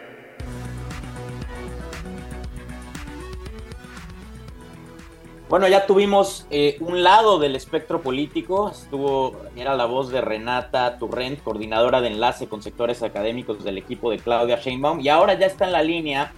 Bueno, 5.48 5.68
ya 5.68 5.86
tuvimos 5.86 6.48
eh, 6.50 6.78
un 6.80 7.04
lado 7.04 7.38
del 7.38 7.56
espectro 7.56 8.02
político. 8.02 8.72
Estuvo, 8.72 9.36
era 9.56 9.76
la 9.76 9.86
voz 9.86 10.10
de 10.10 10.20
Renata 10.20 10.98
Turrent, 10.98 11.44
coordinadora 11.44 12.02
de 12.02 12.08
enlace 12.08 12.48
con 12.48 12.64
sectores 12.64 13.04
académicos 13.04 13.64
del 13.64 13.78
equipo 13.78 14.10
de 14.10 14.18
Claudia 14.18 14.58
Sheinbaum. 14.58 15.02
Y 15.02 15.10
ahora 15.10 15.36
ya 15.36 15.46
está 15.46 15.66
en 15.66 15.74
la 15.74 15.84
línea 15.84 16.32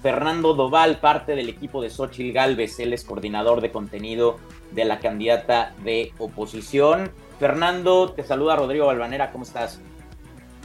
Fernando 0.00 0.54
Doval, 0.54 1.00
parte 1.00 1.34
del 1.34 1.48
equipo 1.48 1.82
de 1.82 1.90
Xochil 1.90 2.32
Gálvez. 2.32 2.78
Él 2.78 2.92
es 2.92 3.04
coordinador 3.04 3.62
de 3.62 3.72
contenido 3.72 4.38
de 4.70 4.84
la 4.84 5.00
candidata 5.00 5.74
de 5.82 6.12
oposición. 6.18 7.10
Fernando, 7.40 8.12
te 8.12 8.22
saluda 8.22 8.54
Rodrigo 8.54 8.86
Balvanera. 8.86 9.32
¿Cómo 9.32 9.42
estás? 9.42 9.80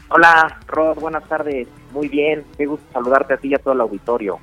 Hola, 0.10 0.60
Rod. 0.68 1.00
Buenas 1.00 1.24
tardes. 1.24 1.68
Muy 1.92 2.10
bien. 2.10 2.46
Qué 2.58 2.68
gusto 2.68 2.86
saludarte 2.94 3.34
a 3.34 3.38
ti 3.38 3.48
y 3.48 3.56
a 3.56 3.58
todo 3.58 3.74
el 3.74 3.82
auditorio. 3.82 4.40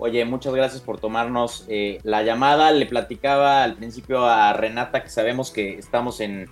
Oye, 0.00 0.24
muchas 0.24 0.54
gracias 0.54 0.80
por 0.80 1.00
tomarnos 1.00 1.64
eh, 1.68 1.98
la 2.04 2.22
llamada. 2.22 2.70
Le 2.70 2.86
platicaba 2.86 3.64
al 3.64 3.74
principio 3.74 4.24
a 4.24 4.52
Renata 4.52 5.02
que 5.02 5.08
sabemos 5.08 5.50
que 5.50 5.76
estamos 5.76 6.20
en 6.20 6.48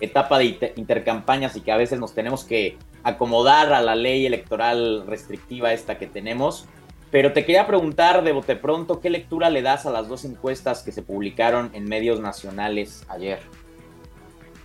etapa 0.00 0.38
de 0.38 0.72
intercampañas 0.76 1.56
y 1.56 1.60
que 1.60 1.72
a 1.72 1.76
veces 1.76 1.98
nos 1.98 2.14
tenemos 2.14 2.44
que 2.44 2.76
acomodar 3.02 3.72
a 3.72 3.82
la 3.82 3.96
ley 3.96 4.26
electoral 4.26 5.04
restrictiva 5.08 5.72
esta 5.72 5.98
que 5.98 6.06
tenemos. 6.06 6.68
Pero 7.10 7.32
te 7.32 7.44
quería 7.44 7.66
preguntar 7.66 8.22
de 8.22 8.30
bote 8.30 8.54
pronto, 8.54 9.00
¿qué 9.00 9.10
lectura 9.10 9.50
le 9.50 9.62
das 9.62 9.84
a 9.84 9.90
las 9.90 10.08
dos 10.08 10.24
encuestas 10.24 10.84
que 10.84 10.92
se 10.92 11.02
publicaron 11.02 11.70
en 11.74 11.84
medios 11.84 12.20
nacionales 12.20 13.04
ayer? 13.08 13.40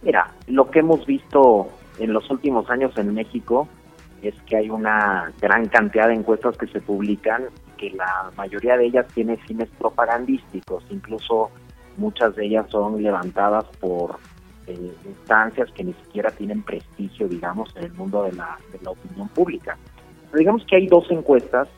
Mira, 0.04 0.36
lo 0.46 0.70
que 0.70 0.80
hemos 0.80 1.04
visto 1.08 1.68
en 1.98 2.14
los 2.14 2.30
últimos 2.30 2.70
años 2.70 2.96
en 2.98 3.14
México 3.16 3.68
es 4.22 4.36
que 4.46 4.56
hay 4.56 4.70
una 4.70 5.34
gran 5.42 5.68
cantidad 5.68 6.08
de 6.08 6.14
encuestas 6.14 6.56
que 6.58 6.68
se 6.68 6.80
publican 6.80 7.46
que 7.78 7.92
la 7.92 8.32
mayoría 8.36 8.76
de 8.78 8.86
ellas 8.86 9.08
tiene 9.14 9.38
fines 9.38 9.70
propagandísticos, 9.78 10.84
incluso 10.90 11.52
muchas 11.98 12.36
de 12.36 12.46
ellas 12.46 12.66
son 12.70 13.02
levantadas 13.02 13.66
por 13.80 14.20
eh, 14.68 14.92
instancias 15.06 15.72
que 15.72 15.84
ni 15.84 15.94
siquiera 15.94 16.32
tienen 16.32 16.62
prestigio, 16.64 17.28
digamos, 17.28 17.74
en 17.76 17.86
el 17.86 17.94
mundo 17.94 18.24
de 18.24 18.34
la, 18.34 18.58
de 18.72 18.80
la 18.84 18.92
opinión 18.92 19.30
pública. 19.30 19.78
Pero 20.30 20.40
digamos 20.40 20.66
que 20.66 20.76
hay 20.76 20.88
dos 20.88 21.10
encuestas 21.10 21.70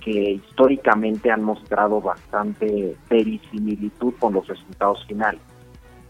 que 0.00 0.32
históricamente 0.32 1.30
han 1.30 1.42
mostrado 1.42 2.00
bastante 2.00 2.96
verisimilitud 3.10 4.14
con 4.18 4.34
los 4.34 4.46
resultados 4.46 5.04
finales. 5.06 5.40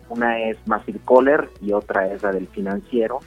Una 0.08 0.38
es 0.40 0.58
Massive 0.66 1.00
Kohler 1.04 1.48
y 1.60 1.72
otra 1.72 2.12
es 2.12 2.22
la 2.22 2.32
del 2.32 2.46
financiero. 2.48 3.20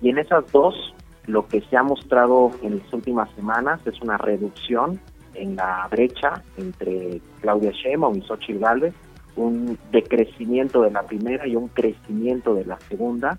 Y 0.00 0.10
en 0.10 0.18
esas 0.18 0.50
dos, 0.52 0.94
lo 1.26 1.46
que 1.46 1.60
se 1.62 1.76
ha 1.76 1.82
mostrado 1.82 2.50
en 2.62 2.78
las 2.78 2.92
últimas 2.92 3.30
semanas 3.34 3.80
es 3.86 4.00
una 4.00 4.18
reducción 4.18 5.00
en 5.34 5.56
la 5.56 5.88
brecha 5.90 6.42
entre 6.56 7.20
Claudia 7.40 7.70
Sheinbaum 7.72 8.18
y 8.18 8.22
Xochitl 8.22 8.58
Gálvez, 8.58 8.94
un 9.36 9.78
decrecimiento 9.90 10.82
de 10.82 10.90
la 10.90 11.02
primera 11.02 11.46
y 11.46 11.56
un 11.56 11.68
crecimiento 11.68 12.54
de 12.54 12.64
la 12.64 12.78
segunda, 12.80 13.38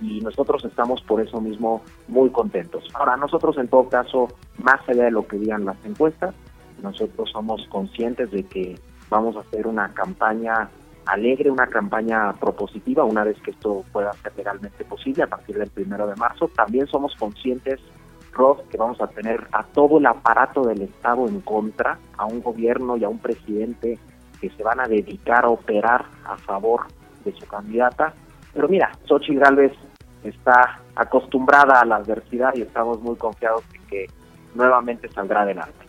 y 0.00 0.20
nosotros 0.20 0.64
estamos 0.64 1.00
por 1.02 1.20
eso 1.20 1.40
mismo 1.40 1.82
muy 2.08 2.30
contentos. 2.30 2.84
Ahora, 2.94 3.16
nosotros 3.16 3.56
en 3.56 3.68
todo 3.68 3.88
caso, 3.88 4.28
más 4.58 4.80
allá 4.88 5.04
de 5.04 5.10
lo 5.12 5.26
que 5.26 5.38
digan 5.38 5.64
las 5.64 5.76
encuestas, 5.84 6.34
nosotros 6.82 7.30
somos 7.30 7.66
conscientes 7.68 8.30
de 8.32 8.42
que 8.44 8.78
vamos 9.08 9.36
a 9.36 9.40
hacer 9.40 9.66
una 9.66 9.92
campaña 9.94 10.68
alegre, 11.06 11.50
una 11.50 11.66
campaña 11.66 12.32
propositiva, 12.34 13.04
una 13.04 13.24
vez 13.24 13.40
que 13.42 13.52
esto 13.52 13.84
pueda 13.92 14.12
ser 14.14 14.32
legalmente 14.36 14.84
posible 14.84 15.22
a 15.22 15.26
partir 15.26 15.58
del 15.58 15.70
primero 15.70 16.06
de 16.06 16.16
marzo. 16.16 16.48
También 16.48 16.86
somos 16.86 17.14
conscientes 17.16 17.80
Ross, 18.32 18.58
que 18.70 18.76
vamos 18.76 19.00
a 19.00 19.06
tener 19.06 19.46
a 19.52 19.62
todo 19.62 19.98
el 19.98 20.06
aparato 20.06 20.62
del 20.62 20.82
Estado 20.82 21.28
en 21.28 21.40
contra, 21.40 21.98
a 22.16 22.26
un 22.26 22.42
gobierno 22.42 22.96
y 22.96 23.04
a 23.04 23.08
un 23.08 23.18
presidente 23.18 23.98
que 24.40 24.50
se 24.50 24.62
van 24.62 24.80
a 24.80 24.88
dedicar 24.88 25.44
a 25.44 25.50
operar 25.50 26.06
a 26.24 26.36
favor 26.36 26.86
de 27.24 27.32
su 27.32 27.46
candidata. 27.46 28.14
Pero 28.52 28.68
mira, 28.68 28.90
Xochitl 29.06 29.38
Gálvez 29.38 29.72
está 30.24 30.80
acostumbrada 30.94 31.80
a 31.80 31.84
la 31.84 31.96
adversidad 31.96 32.54
y 32.54 32.62
estamos 32.62 33.00
muy 33.00 33.16
confiados 33.16 33.62
en 33.74 33.86
que 33.86 34.06
nuevamente 34.54 35.10
saldrá 35.10 35.42
adelante. 35.42 35.86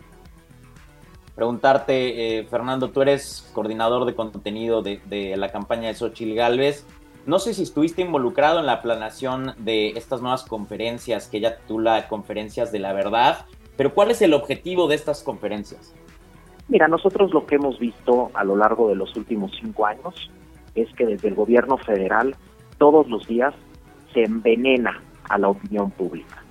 Preguntarte, 1.34 2.38
eh, 2.38 2.44
Fernando, 2.44 2.90
tú 2.90 3.02
eres 3.02 3.50
coordinador 3.52 4.04
de 4.04 4.14
contenido 4.14 4.82
de, 4.82 5.00
de 5.06 5.36
la 5.36 5.50
campaña 5.50 5.88
de 5.88 5.94
Xochitl 5.94 6.34
Gálvez. 6.34 6.86
No 7.26 7.38
sé 7.38 7.54
si 7.54 7.62
estuviste 7.62 8.02
involucrado 8.02 8.60
en 8.60 8.66
la 8.66 8.82
planeación 8.82 9.54
de 9.56 9.90
estas 9.90 10.20
nuevas 10.20 10.44
conferencias 10.44 11.26
que 11.26 11.38
ella 11.38 11.56
titula 11.56 12.06
Conferencias 12.06 12.70
de 12.70 12.80
la 12.80 12.92
Verdad, 12.92 13.46
pero 13.78 13.94
¿cuál 13.94 14.10
es 14.10 14.20
el 14.20 14.34
objetivo 14.34 14.88
de 14.88 14.96
estas 14.96 15.22
conferencias? 15.22 15.94
Mira, 16.68 16.86
nosotros 16.86 17.32
lo 17.32 17.46
que 17.46 17.54
hemos 17.54 17.78
visto 17.78 18.30
a 18.34 18.44
lo 18.44 18.56
largo 18.56 18.90
de 18.90 18.96
los 18.96 19.16
últimos 19.16 19.52
cinco 19.58 19.86
años 19.86 20.30
es 20.74 20.92
que 20.94 21.06
desde 21.06 21.28
el 21.28 21.34
gobierno 21.34 21.78
federal 21.78 22.36
todos 22.76 23.08
los 23.08 23.26
días 23.26 23.54
se 24.12 24.24
envenena 24.24 25.00
a 25.30 25.38
la 25.38 25.48
opinión 25.48 25.90
pública, 25.92 26.42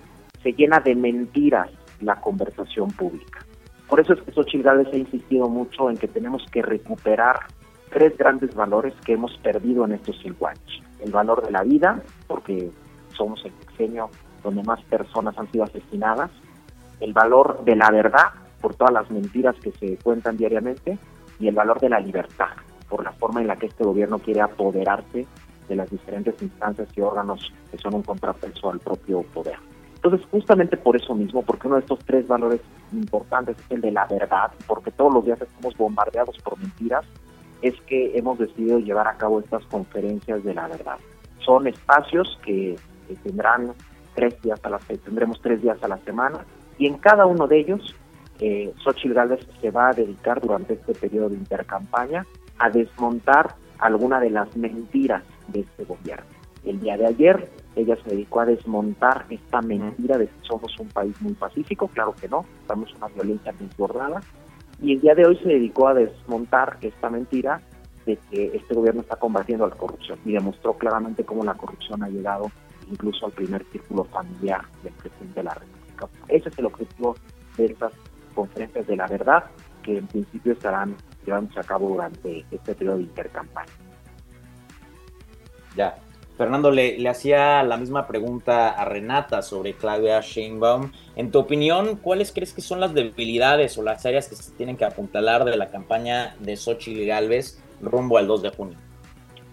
se 0.41 0.53
llena 0.53 0.79
de 0.79 0.95
mentiras 0.95 1.69
la 2.01 2.19
conversación 2.19 2.89
pública. 2.89 3.45
Por 3.87 3.99
eso 3.99 4.13
es 4.13 4.21
que 4.21 4.31
Xochitl 4.31 4.63
Gálvez 4.63 4.87
ha 4.91 4.97
insistido 4.97 5.47
mucho 5.49 5.91
en 5.91 5.97
que 5.97 6.07
tenemos 6.07 6.43
que 6.51 6.63
recuperar 6.63 7.41
tres 7.93 8.17
grandes 8.17 8.53
valores 8.55 8.93
que 9.05 9.13
hemos 9.13 9.37
perdido 9.37 9.85
en 9.85 9.93
estos 9.93 10.19
cinco 10.21 10.47
años. 10.47 10.83
El 10.99 11.11
valor 11.11 11.45
de 11.45 11.51
la 11.51 11.63
vida, 11.63 12.01
porque 12.27 12.71
somos 13.15 13.43
el 13.45 13.53
sexenio 13.59 14.09
donde 14.43 14.63
más 14.63 14.81
personas 14.85 15.37
han 15.37 15.49
sido 15.51 15.63
asesinadas. 15.63 16.31
El 16.99 17.13
valor 17.13 17.63
de 17.63 17.75
la 17.75 17.91
verdad, 17.91 18.31
por 18.59 18.75
todas 18.75 18.93
las 18.93 19.09
mentiras 19.11 19.55
que 19.61 19.71
se 19.71 19.97
cuentan 19.97 20.37
diariamente. 20.37 20.97
Y 21.39 21.47
el 21.47 21.55
valor 21.55 21.79
de 21.79 21.89
la 21.89 21.99
libertad, 21.99 22.49
por 22.89 23.03
la 23.03 23.11
forma 23.11 23.41
en 23.41 23.47
la 23.47 23.55
que 23.55 23.67
este 23.67 23.83
gobierno 23.83 24.19
quiere 24.19 24.41
apoderarse 24.41 25.25
de 25.67 25.75
las 25.75 25.89
diferentes 25.89 26.41
instancias 26.41 26.89
y 26.95 27.01
órganos 27.01 27.53
que 27.71 27.77
son 27.77 27.95
un 27.95 28.03
contrapeso 28.03 28.69
al 28.69 28.79
propio 28.79 29.23
poder. 29.33 29.57
Entonces, 29.95 30.27
justamente 30.29 30.77
por 30.77 30.95
eso 30.95 31.15
mismo, 31.15 31.43
porque 31.43 31.67
uno 31.67 31.77
de 31.77 31.81
estos 31.81 31.99
tres 31.99 32.27
valores 32.27 32.59
importantes 32.91 33.57
es 33.57 33.71
el 33.71 33.81
de 33.81 33.91
la 33.91 34.05
verdad, 34.05 34.51
porque 34.67 34.91
todos 34.91 35.13
los 35.13 35.25
días 35.25 35.41
estamos 35.41 35.77
bombardeados 35.77 36.37
por 36.43 36.59
mentiras, 36.59 37.05
es 37.63 37.79
que 37.87 38.17
hemos 38.17 38.37
decidido 38.37 38.77
llevar 38.79 39.07
a 39.07 39.17
cabo 39.17 39.39
estas 39.39 39.65
conferencias 39.65 40.43
de 40.43 40.53
la 40.53 40.67
verdad. 40.67 40.97
Son 41.39 41.65
espacios 41.65 42.39
que, 42.45 42.75
tendrán 43.23 43.73
tres 44.15 44.41
días 44.41 44.59
a 44.63 44.69
la 44.69 44.79
tendremos 44.79 45.39
tres 45.41 45.61
días 45.61 45.77
a 45.83 45.87
la 45.87 45.97
semana 45.99 46.45
y 46.79 46.87
en 46.87 46.97
cada 46.97 47.27
uno 47.27 47.47
de 47.47 47.59
ellos 47.59 47.95
eh, 48.39 48.73
Xochitl 48.83 49.13
Gálvez 49.13 49.47
se 49.61 49.69
va 49.69 49.89
a 49.89 49.93
dedicar 49.93 50.41
durante 50.41 50.73
este 50.73 50.93
periodo 50.93 51.29
de 51.29 51.35
intercampaña 51.35 52.25
a 52.57 52.69
desmontar 52.69 53.55
alguna 53.77 54.19
de 54.19 54.31
las 54.31 54.55
mentiras 54.57 55.23
de 55.47 55.61
este 55.61 55.85
gobierno. 55.85 56.25
El 56.65 56.79
día 56.79 56.97
de 56.97 57.05
ayer 57.05 57.49
ella 57.75 57.95
se 58.03 58.09
dedicó 58.09 58.41
a 58.41 58.45
desmontar 58.45 59.25
esta 59.29 59.61
mentira 59.61 60.17
de 60.17 60.27
que 60.27 60.33
somos 60.41 60.77
un 60.79 60.89
país 60.89 61.19
muy 61.21 61.33
pacífico, 61.33 61.87
claro 61.87 62.13
que 62.19 62.27
no, 62.27 62.45
estamos 62.61 62.93
una 62.95 63.07
violencia 63.07 63.53
desbordada, 63.59 64.21
y 64.81 64.93
el 64.93 65.01
día 65.01 65.15
de 65.15 65.25
hoy 65.25 65.37
se 65.37 65.49
dedicó 65.49 65.87
a 65.87 65.93
desmontar 65.93 66.77
esta 66.81 67.09
mentira 67.09 67.61
de 68.05 68.17
que 68.29 68.51
este 68.53 68.73
gobierno 68.73 69.01
está 69.01 69.15
combatiendo 69.15 69.67
la 69.67 69.75
corrupción 69.75 70.19
y 70.25 70.33
demostró 70.33 70.73
claramente 70.73 71.23
cómo 71.23 71.43
la 71.43 71.53
corrupción 71.53 72.03
ha 72.03 72.09
llegado 72.09 72.51
incluso 72.91 73.25
al 73.25 73.31
primer 73.31 73.63
círculo 73.71 74.03
familiar 74.05 74.61
del 74.83 74.93
presidente 74.93 75.39
de 75.39 75.43
la 75.43 75.53
República. 75.53 76.09
Ese 76.27 76.49
es 76.49 76.59
el 76.59 76.65
objetivo 76.65 77.15
de 77.57 77.65
estas 77.65 77.93
conferencias 78.35 78.85
de 78.87 78.95
la 78.97 79.07
verdad 79.07 79.45
que 79.83 79.97
en 79.97 80.07
principio 80.07 80.53
estarán 80.53 80.95
llevándose 81.25 81.59
a 81.59 81.63
cabo 81.63 81.89
durante 81.89 82.45
este 82.51 82.75
periodo 82.75 82.97
de 82.97 83.03
intercampaña. 83.03 83.71
Ya, 85.75 85.97
Fernando, 86.37 86.71
le, 86.71 87.07
hacía 87.07 87.61
la 87.63 87.77
misma 87.77 88.07
pregunta 88.07 88.69
a 88.69 88.85
Renata 88.85 89.41
sobre 89.43 89.73
Claudia 89.73 90.19
Sheinbaum. 90.19 90.91
En 91.15 91.29
tu 91.29 91.39
opinión, 91.39 91.97
¿cuáles 91.97 92.31
crees 92.31 92.53
que 92.53 92.61
son 92.61 92.79
las 92.79 92.93
debilidades 92.93 93.77
o 93.77 93.83
las 93.83 94.05
áreas 94.05 94.27
que 94.27 94.35
se 94.35 94.51
tienen 94.53 94.75
que 94.75 94.85
apuntalar 94.85 95.45
de 95.45 95.55
la 95.57 95.69
campaña 95.69 96.35
de 96.39 96.57
Xochitl 96.57 97.05
Galvez 97.05 97.61
rumbo 97.81 98.17
al 98.17 98.27
2 98.27 98.41
de 98.41 98.49
junio? 98.49 98.77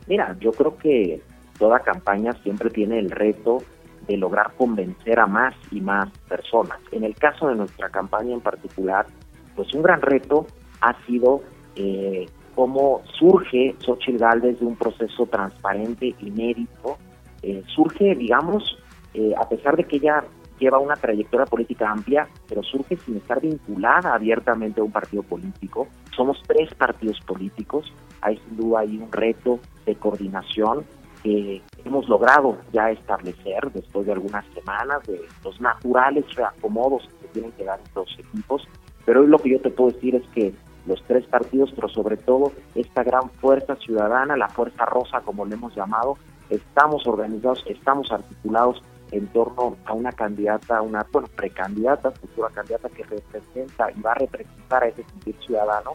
Mira, 0.07 0.35
yo 0.41 0.53
creo 0.53 0.77
que 0.79 1.21
toda 1.59 1.81
campaña 1.81 2.33
siempre 2.43 2.71
tiene 2.71 2.99
el 2.99 3.11
reto 3.11 3.63
de 4.09 4.17
lograr 4.17 4.55
convencer 4.57 5.21
a 5.21 5.27
más 5.27 5.55
y 5.71 5.83
más 5.83 6.09
personas. 6.29 6.79
En 6.93 7.05
el 7.05 7.15
caso 7.15 7.49
de 7.49 7.57
nuestra 7.57 7.91
campaña 7.91 8.33
en 8.33 8.41
particular, 8.41 9.07
pues 9.55 9.73
un 9.75 9.83
gran 9.83 10.01
reto 10.01 10.47
ha 10.81 10.97
sido 11.05 11.43
eh, 11.77 12.27
cómo 12.61 13.01
surge 13.19 13.75
Xochitl 13.79 14.19
Galvez 14.19 14.61
de 14.61 14.67
un 14.67 14.77
proceso 14.77 15.25
transparente, 15.25 16.15
inédito. 16.21 16.99
Eh, 17.41 17.63
surge, 17.75 18.15
digamos, 18.15 18.77
eh, 19.15 19.33
a 19.35 19.49
pesar 19.49 19.79
de 19.79 19.85
que 19.85 19.97
ella 19.97 20.25
lleva 20.59 20.79
una 20.79 20.95
trayectoria 20.97 21.47
política 21.47 21.91
amplia, 21.91 22.29
pero 22.47 22.63
surge 22.63 22.99
sin 22.99 23.17
estar 23.17 23.41
vinculada 23.41 24.13
abiertamente 24.13 24.83
a 24.83 24.85
un 24.85 24.93
partido 24.93 25.23
político. 25.23 25.89
Somos 26.15 26.43
tres 26.47 26.75
partidos 26.75 27.19
políticos, 27.21 27.91
hay 28.21 28.37
sin 28.37 28.59
duda 28.59 28.81
ahí 28.81 28.99
un 28.99 29.11
reto 29.11 29.59
de 29.87 29.95
coordinación 29.95 30.85
que 31.23 31.63
hemos 31.87 32.11
logrado 32.11 32.59
ya 32.75 32.91
establecer 32.91 33.73
después 33.73 34.05
de 34.05 34.13
algunas 34.13 34.45
semanas 34.53 35.03
de 35.07 35.19
los 35.43 35.59
naturales 35.63 36.27
reacomodos 36.35 37.09
que 37.23 37.29
tienen 37.29 37.53
que 37.53 37.65
dar 37.65 37.81
los 37.95 38.19
equipos, 38.19 38.69
pero 39.07 39.23
hoy 39.23 39.29
lo 39.29 39.39
que 39.39 39.49
yo 39.49 39.61
te 39.63 39.71
puedo 39.71 39.93
decir 39.93 40.15
es 40.15 40.27
que 40.35 40.53
los 40.91 41.03
tres 41.05 41.25
partidos, 41.27 41.73
pero 41.75 41.89
sobre 41.89 42.17
todo 42.17 42.53
esta 42.75 43.05
gran 43.05 43.31
fuerza 43.31 43.77
ciudadana, 43.77 44.37
la 44.37 44.49
fuerza 44.49 44.85
rosa 44.85 45.21
como 45.21 45.47
le 45.47 45.55
hemos 45.55 45.75
llamado, 45.75 46.19
estamos 46.51 47.07
organizados, 47.07 47.65
estamos 47.67 48.11
articulados 48.11 48.83
en 49.13 49.27
torno 49.29 49.77
a 49.85 49.95
una 49.95 50.13
candidata, 50.13 50.83
una 50.83 51.07
bueno, 51.13 51.29
precandidata, 51.35 52.11
futura 52.11 52.49
candidata 52.51 52.89
que 52.89 53.05
representa 53.05 53.91
y 53.93 54.01
va 54.01 54.13
a 54.13 54.17
representar 54.17 54.83
a 54.83 54.89
ese 54.89 55.05
sentir 55.05 55.37
ciudadano 55.47 55.93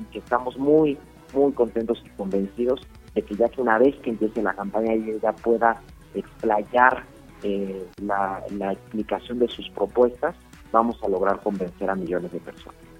y 0.00 0.04
que 0.04 0.18
estamos 0.18 0.56
muy, 0.58 0.98
muy 1.32 1.52
contentos 1.52 2.02
y 2.04 2.10
convencidos 2.10 2.80
de 3.14 3.22
que 3.22 3.34
ya 3.36 3.48
que 3.48 3.60
una 3.60 3.78
vez 3.78 3.94
que 4.00 4.10
empiece 4.10 4.42
la 4.42 4.54
campaña 4.54 4.92
ella 4.92 5.32
pueda 5.32 5.80
explayar 6.14 7.04
eh, 7.42 7.86
la, 8.02 8.42
la 8.50 8.72
explicación 8.72 9.38
de 9.38 9.48
sus 9.48 9.68
propuestas, 9.70 10.34
vamos 10.72 10.98
a 11.02 11.08
lograr 11.08 11.40
convencer 11.40 11.90
a 11.90 11.94
millones 11.94 12.32
de 12.32 12.40
personas. 12.40 12.91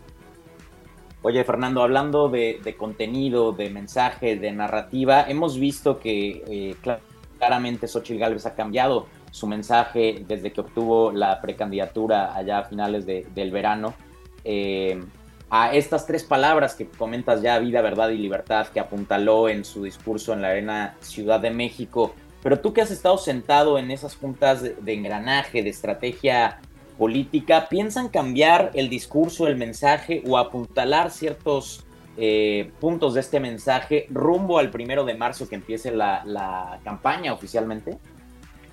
Oye, 1.24 1.44
Fernando, 1.44 1.82
hablando 1.82 2.28
de, 2.28 2.74
contenido, 2.76 3.52
de 3.52 3.70
mensaje, 3.70 4.36
de 4.36 4.50
narrativa, 4.50 5.24
hemos 5.28 5.56
visto 5.56 6.00
que 6.00 6.42
eh, 6.48 6.76
claramente 7.38 7.86
Xochitl 7.86 8.18
Gálvez 8.18 8.44
ha 8.46 8.56
cambiado 8.56 9.06
su 9.30 9.46
mensaje 9.46 10.24
desde 10.26 10.52
que 10.52 10.60
obtuvo 10.60 11.12
la 11.12 11.40
precandidatura 11.40 12.34
allá 12.34 12.58
a 12.58 12.64
finales 12.64 13.06
del 13.06 13.50
verano. 13.52 13.94
Eh, 14.44 15.00
a 15.48 15.72
estas 15.72 16.06
tres 16.06 16.24
palabras 16.24 16.74
que 16.74 16.88
comentas 16.88 17.40
ya, 17.40 17.56
vida, 17.60 17.82
verdad 17.82 18.08
y 18.08 18.18
libertad, 18.18 18.66
que 18.68 18.80
apuntaló 18.80 19.48
en 19.48 19.64
su 19.64 19.84
discurso 19.84 20.32
en 20.32 20.42
la 20.42 20.48
Arena 20.48 20.96
Ciudad 21.00 21.38
de 21.38 21.50
México. 21.50 22.14
Pero 22.42 22.58
tú 22.58 22.72
que 22.72 22.80
has 22.80 22.90
estado 22.90 23.16
sentado 23.16 23.78
en 23.78 23.92
esas 23.92 24.16
juntas 24.16 24.62
de 24.62 24.92
engranaje, 24.92 25.62
de 25.62 25.70
estrategia 25.70 26.58
política, 26.98 27.68
¿piensan 27.68 28.08
cambiar 28.08 28.70
el 28.74 28.88
discurso, 28.88 29.46
el 29.46 29.56
mensaje 29.56 30.22
o 30.26 30.38
apuntalar 30.38 31.10
ciertos 31.10 31.84
eh, 32.16 32.70
puntos 32.78 33.14
de 33.14 33.20
este 33.20 33.40
mensaje 33.40 34.06
rumbo 34.10 34.58
al 34.58 34.70
primero 34.70 35.04
de 35.04 35.14
marzo 35.14 35.48
que 35.48 35.54
empiece 35.54 35.90
la, 35.90 36.78
campaña 36.84 37.32
oficialmente? 37.32 37.96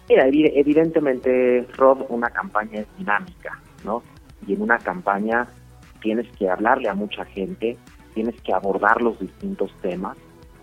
Mira, 0.10 0.26
evidentemente, 0.28 1.66
Rod, 1.78 2.06
una 2.10 2.30
campaña 2.32 2.82
es 2.82 2.88
dinámica, 2.98 3.62
¿no? 3.86 4.04
Y 4.48 4.54
en 4.54 4.62
una 4.62 4.80
campaña 4.80 5.48
tienes 6.02 6.28
que 6.38 6.50
hablarle 6.50 6.90
a 6.90 6.96
mucha 6.96 7.24
gente, 7.26 7.78
tienes 8.14 8.40
que 8.42 8.54
abordar 8.54 9.02
los 9.02 9.20
distintos 9.20 9.72
temas, 9.82 10.18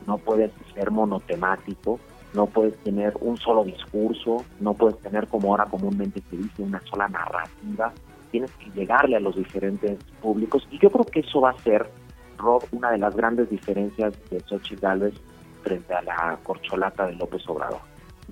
no 0.07 0.19
puedes 0.19 0.51
ser 0.75 0.91
monotemático, 0.91 2.01
no 2.35 2.47
puedes 2.47 2.77
tener 2.79 3.15
un 3.21 3.37
solo 3.37 3.65
discurso, 3.65 4.45
no 4.61 4.75
puedes 4.75 4.99
tener 5.01 5.27
como 5.29 5.51
ahora 5.51 5.65
comúnmente 5.67 6.23
se 6.29 6.37
dice 6.37 6.63
una 6.63 6.81
sola 6.83 7.09
narrativa, 7.09 7.93
tienes 8.31 8.51
que 8.53 8.71
llegarle 8.71 9.17
a 9.17 9.21
los 9.21 9.37
diferentes 9.37 9.99
públicos 10.21 10.67
y 10.71 10.79
yo 10.79 10.91
creo 10.91 11.05
que 11.05 11.21
eso 11.21 11.41
va 11.41 11.51
a 11.51 11.59
ser, 11.59 11.89
Rob, 12.37 12.63
una 12.73 12.91
de 12.91 12.99
las 12.99 13.17
grandes 13.17 13.49
diferencias 13.49 14.15
de 14.31 14.41
Xochitl 14.41 14.81
Gálvez 14.81 15.15
frente 15.63 15.95
a 15.95 16.03
la 16.03 16.39
corcholata 16.43 17.07
de 17.07 17.15
López 17.15 17.43
Obrador, 17.49 17.81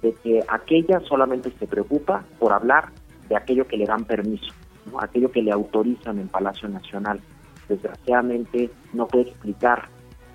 de 0.02 0.12
que 0.12 0.40
aquella 0.48 1.00
solamente 1.00 1.50
se 1.58 1.66
preocupa 1.66 2.24
por 2.38 2.52
hablar 2.52 2.90
de 3.28 3.36
aquello 3.36 3.66
que 3.66 3.76
le 3.76 3.86
dan 3.86 4.04
permiso, 4.04 4.52
aquello 5.00 5.30
que 5.30 5.42
le 5.42 5.50
autorizan 5.50 6.18
en 6.18 6.28
Palacio 6.28 6.68
Nacional. 6.68 7.20
Desgraciadamente 7.68 8.70
no 8.92 9.06
puede 9.06 9.30
explicar 9.30 9.88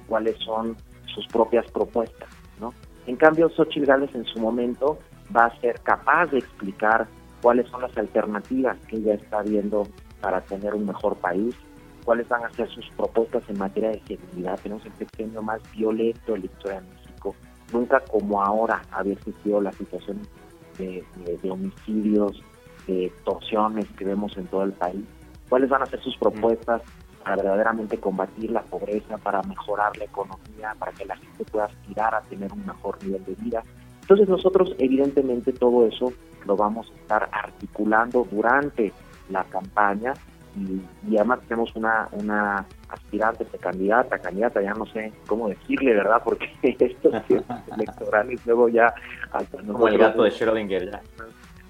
cuáles 0.07 0.37
son 0.39 0.75
sus 1.13 1.27
propias 1.27 1.69
propuestas. 1.71 2.38
En 3.07 3.15
cambio, 3.15 3.49
Xochitl 3.49 3.85
Gálvez 3.85 4.13
en 4.15 4.25
su 4.25 4.39
momento 4.39 4.99
va 5.35 5.45
a 5.45 5.59
ser 5.61 5.79
capaz 5.81 6.27
de 6.27 6.39
explicar 6.39 7.07
cuáles 7.41 7.67
son 7.69 7.81
las 7.81 7.97
alternativas 7.97 8.77
que 8.87 8.97
ella 8.97 9.13
está 9.13 9.41
viendo 9.41 9.87
para 10.21 10.41
tener 10.41 10.73
un 10.73 10.85
mejor 10.85 11.15
país, 11.17 11.55
cuáles 12.03 12.27
van 12.27 12.43
a 12.43 12.49
ser 12.51 12.69
sus 12.69 12.87
propuestas 12.91 13.43
en 13.49 13.57
materia 13.57 13.89
de 13.89 14.01
seguridad. 14.05 14.59
Tenemos 14.61 14.85
el 14.85 14.91
pequeño 14.93 15.41
más 15.41 15.61
violento 15.71 16.33
de 16.33 16.39
la 16.39 16.45
historia 16.45 16.81
de 16.81 16.87
México. 16.89 17.35
Nunca 17.71 17.99
como 18.01 18.43
ahora 18.43 18.81
había 18.91 19.13
existido 19.13 19.61
la 19.61 19.71
situación 19.71 20.19
de, 20.77 21.03
de 21.41 21.51
homicidios, 21.51 22.43
de 22.87 23.05
extorsiones 23.05 23.85
que 23.97 24.05
vemos 24.05 24.35
en 24.37 24.47
todo 24.47 24.63
el 24.63 24.73
país. 24.73 25.05
¿Cuáles 25.47 25.69
van 25.69 25.81
a 25.83 25.85
ser 25.85 26.01
sus 26.01 26.17
propuestas 26.17 26.81
para 27.23 27.35
verdaderamente 27.35 27.97
combatir 27.97 28.51
la 28.51 28.61
pobreza, 28.61 29.17
para 29.17 29.41
mejorar 29.43 29.95
la 29.97 30.05
economía, 30.05 30.75
para 30.77 30.91
que 30.91 31.05
la 31.05 31.15
gente 31.15 31.43
pueda 31.45 31.65
aspirar 31.65 32.15
a 32.15 32.21
tener 32.21 32.51
un 32.51 32.65
mejor 32.65 33.01
nivel 33.03 33.23
de 33.25 33.35
vida. 33.35 33.63
Entonces 34.01 34.27
nosotros 34.27 34.75
evidentemente 34.79 35.53
todo 35.53 35.85
eso 35.87 36.11
lo 36.45 36.55
vamos 36.55 36.89
a 36.89 36.95
estar 37.01 37.29
articulando 37.31 38.27
durante 38.31 38.91
la 39.29 39.43
campaña 39.43 40.13
y, 40.55 41.15
además 41.15 41.39
tenemos 41.47 41.75
una, 41.75 42.07
una 42.11 42.65
aspirante 42.89 43.45
candidata, 43.59 44.17
candidata, 44.17 44.61
ya 44.61 44.73
no 44.73 44.85
sé 44.87 45.13
cómo 45.27 45.47
decirle, 45.47 45.93
¿verdad? 45.93 46.21
Porque 46.23 46.49
estos 46.79 47.13
electorales 47.77 48.45
luego 48.45 48.67
ya... 48.67 48.93
Hasta 49.31 49.61
Como 49.61 49.87
el 49.87 49.97
gato 49.97 50.23
de 50.23 50.31
Schrödinger 50.31 50.91
ya 50.91 51.01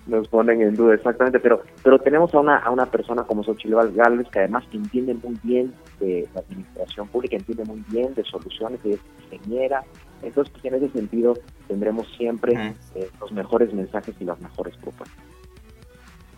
nos 0.09 0.27
ponen 0.27 0.61
en 0.61 0.75
duda, 0.75 0.95
exactamente, 0.95 1.39
pero 1.39 1.61
pero 1.83 1.99
tenemos 1.99 2.33
a 2.33 2.39
una, 2.39 2.57
a 2.57 2.69
una 2.71 2.85
persona 2.85 3.23
como 3.23 3.43
Xochitl 3.43 3.75
Gálvez 3.95 4.27
que 4.29 4.39
además 4.39 4.63
entiende 4.71 5.13
muy 5.13 5.37
bien 5.43 5.73
de 5.99 6.27
la 6.33 6.41
administración 6.41 7.07
pública, 7.07 7.35
entiende 7.35 7.65
muy 7.65 7.83
bien 7.89 8.13
de 8.15 8.23
soluciones, 8.23 8.79
es 8.85 8.99
ingeniera, 9.31 9.83
entonces 10.21 10.51
pues, 10.51 10.65
en 10.65 10.75
ese 10.75 10.89
sentido 10.89 11.37
tendremos 11.67 12.07
siempre 12.17 12.75
eh, 12.95 13.09
los 13.19 13.31
mejores 13.31 13.73
mensajes 13.73 14.15
y 14.19 14.25
las 14.25 14.39
mejores 14.41 14.75
propuestas. 14.77 15.23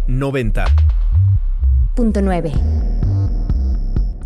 90.9 0.08 2.52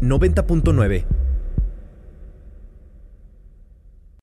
90.9 0.01 1.18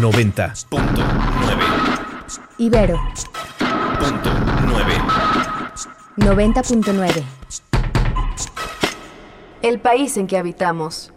90.9 0.00 0.78
Ibero 2.58 3.00
Punto 3.98 4.30
9 4.66 4.94
90.9 6.18 7.22
El 9.62 9.80
país 9.80 10.16
en 10.18 10.26
que 10.26 10.36
habitamos. 10.36 11.14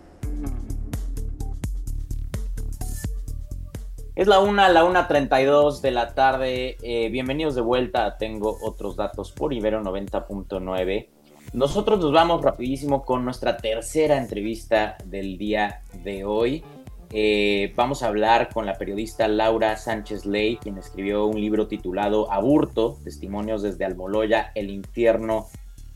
Es 4.15 4.27
la 4.27 4.39
una, 4.39 4.69
la 4.69 4.85
una 4.85 5.07
treinta 5.07 5.41
y 5.41 5.45
dos 5.45 5.81
de 5.81 5.91
la 5.91 6.13
tarde. 6.15 6.77
Eh, 6.81 7.09
bienvenidos 7.09 7.55
de 7.55 7.61
vuelta. 7.61 8.17
Tengo 8.17 8.57
otros 8.61 8.95
datos 8.95 9.33
por 9.33 9.53
Ibero 9.53 9.83
90.9. 9.83 11.09
Nosotros 11.53 11.99
nos 11.99 12.11
vamos 12.11 12.43
rapidísimo 12.43 13.03
con 13.03 13.25
nuestra 13.25 13.57
tercera 13.57 14.17
entrevista 14.17 14.97
del 15.05 15.37
día 15.37 15.81
de 16.03 16.23
hoy. 16.23 16.63
Eh, 17.11 17.73
vamos 17.75 18.03
a 18.03 18.07
hablar 18.07 18.49
con 18.53 18.67
la 18.67 18.77
periodista 18.77 19.27
Laura 19.27 19.75
Sánchez 19.77 20.25
Ley, 20.25 20.57
quien 20.57 20.77
escribió 20.77 21.25
un 21.25 21.41
libro 21.41 21.67
titulado 21.67 22.31
Aburto, 22.31 22.97
Testimonios 23.03 23.63
desde 23.63 23.85
Almoloya, 23.85 24.51
el 24.53 24.69
infierno 24.69 25.47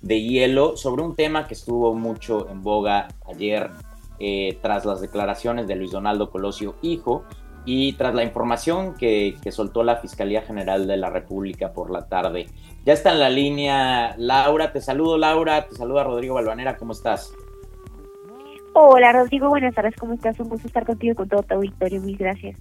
de 0.01 0.21
hielo, 0.21 0.75
sobre 0.75 1.03
un 1.03 1.15
tema 1.15 1.47
que 1.47 1.53
estuvo 1.53 1.93
mucho 1.93 2.49
en 2.49 2.63
boga 2.63 3.09
ayer 3.27 3.69
eh, 4.19 4.57
tras 4.61 4.85
las 4.85 5.01
declaraciones 5.01 5.67
de 5.67 5.75
Luis 5.75 5.91
Donaldo 5.91 6.31
Colosio, 6.31 6.75
hijo, 6.81 7.25
y 7.65 7.93
tras 7.93 8.15
la 8.15 8.23
información 8.23 8.95
que, 8.95 9.35
que 9.41 9.51
soltó 9.51 9.83
la 9.83 9.97
Fiscalía 9.97 10.41
General 10.41 10.87
de 10.87 10.97
la 10.97 11.09
República 11.09 11.73
por 11.73 11.91
la 11.91 12.07
tarde. 12.07 12.47
Ya 12.85 12.93
está 12.93 13.13
en 13.13 13.19
la 13.19 13.29
línea 13.29 14.15
Laura, 14.17 14.73
te 14.73 14.81
saludo 14.81 15.17
Laura, 15.17 15.67
te 15.67 15.75
saluda 15.75 16.03
Rodrigo 16.03 16.35
Balvanera, 16.35 16.75
¿cómo 16.75 16.91
estás? 16.91 17.31
Hola 18.75 19.11
Rodrigo, 19.11 19.49
buenas 19.49 19.75
tardes, 19.75 19.95
¿cómo 19.95 20.13
estás? 20.13 20.39
Un 20.39 20.49
gusto 20.49 20.65
estar 20.65 20.83
contigo 20.83 21.13
y 21.13 21.15
con 21.15 21.29
todo 21.29 21.43
tu 21.43 21.53
auditorio, 21.53 22.01
mil 22.01 22.17
gracias. 22.17 22.57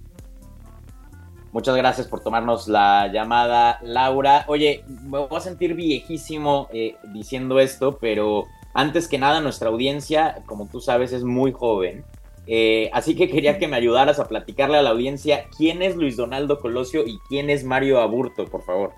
Muchas 1.51 1.75
gracias 1.75 2.07
por 2.07 2.21
tomarnos 2.21 2.67
la 2.67 3.07
llamada, 3.11 3.79
Laura. 3.81 4.45
Oye, 4.47 4.83
me 4.87 5.17
voy 5.19 5.27
a 5.35 5.39
sentir 5.39 5.73
viejísimo 5.73 6.67
eh, 6.71 6.97
diciendo 7.13 7.59
esto, 7.59 7.97
pero 7.99 8.45
antes 8.75 9.07
que 9.07 9.17
nada 9.17 9.41
nuestra 9.41 9.69
audiencia, 9.69 10.43
como 10.45 10.67
tú 10.67 10.81
sabes, 10.81 11.13
es 11.13 11.23
muy 11.23 11.51
joven. 11.51 12.03
Eh, 12.45 12.91
así 12.93 13.15
que 13.15 13.27
quería 13.27 13.57
que 13.57 13.67
me 13.67 13.77
ayudaras 13.77 14.19
a 14.19 14.27
platicarle 14.27 14.77
a 14.77 14.83
la 14.83 14.91
audiencia 14.91 15.45
quién 15.57 15.81
es 15.81 15.95
Luis 15.95 16.15
Donaldo 16.15 16.59
Colosio 16.59 17.03
y 17.07 17.17
quién 17.27 17.49
es 17.49 17.63
Mario 17.63 18.01
Aburto, 18.01 18.45
por 18.45 18.61
favor. 18.63 18.93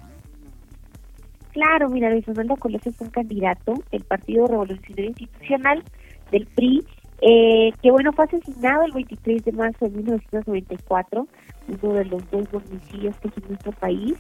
Claro, 1.54 1.88
mira, 1.90 2.10
Luis 2.10 2.26
Donaldo 2.26 2.58
Colosio 2.58 2.92
es 2.92 3.00
un 3.00 3.10
candidato 3.10 3.76
del 3.90 4.04
Partido 4.04 4.48
Revolucionario 4.48 5.06
Institucional 5.06 5.84
del 6.32 6.46
PRI 6.48 6.86
eh, 7.22 7.72
que 7.82 7.92
bueno, 7.92 8.12
fue 8.14 8.26
asesinado 8.26 8.84
el 8.84 8.92
23 8.92 9.46
de 9.46 9.52
marzo 9.52 9.86
de 9.86 9.92
1994, 9.92 11.28
uno 11.82 11.94
de 11.94 12.06
los 12.06 12.30
dos 12.32 12.48
homicidios 12.54 13.16
que 13.18 13.30
tiene 13.30 13.50
nuestro 13.50 13.72
país 13.74 14.16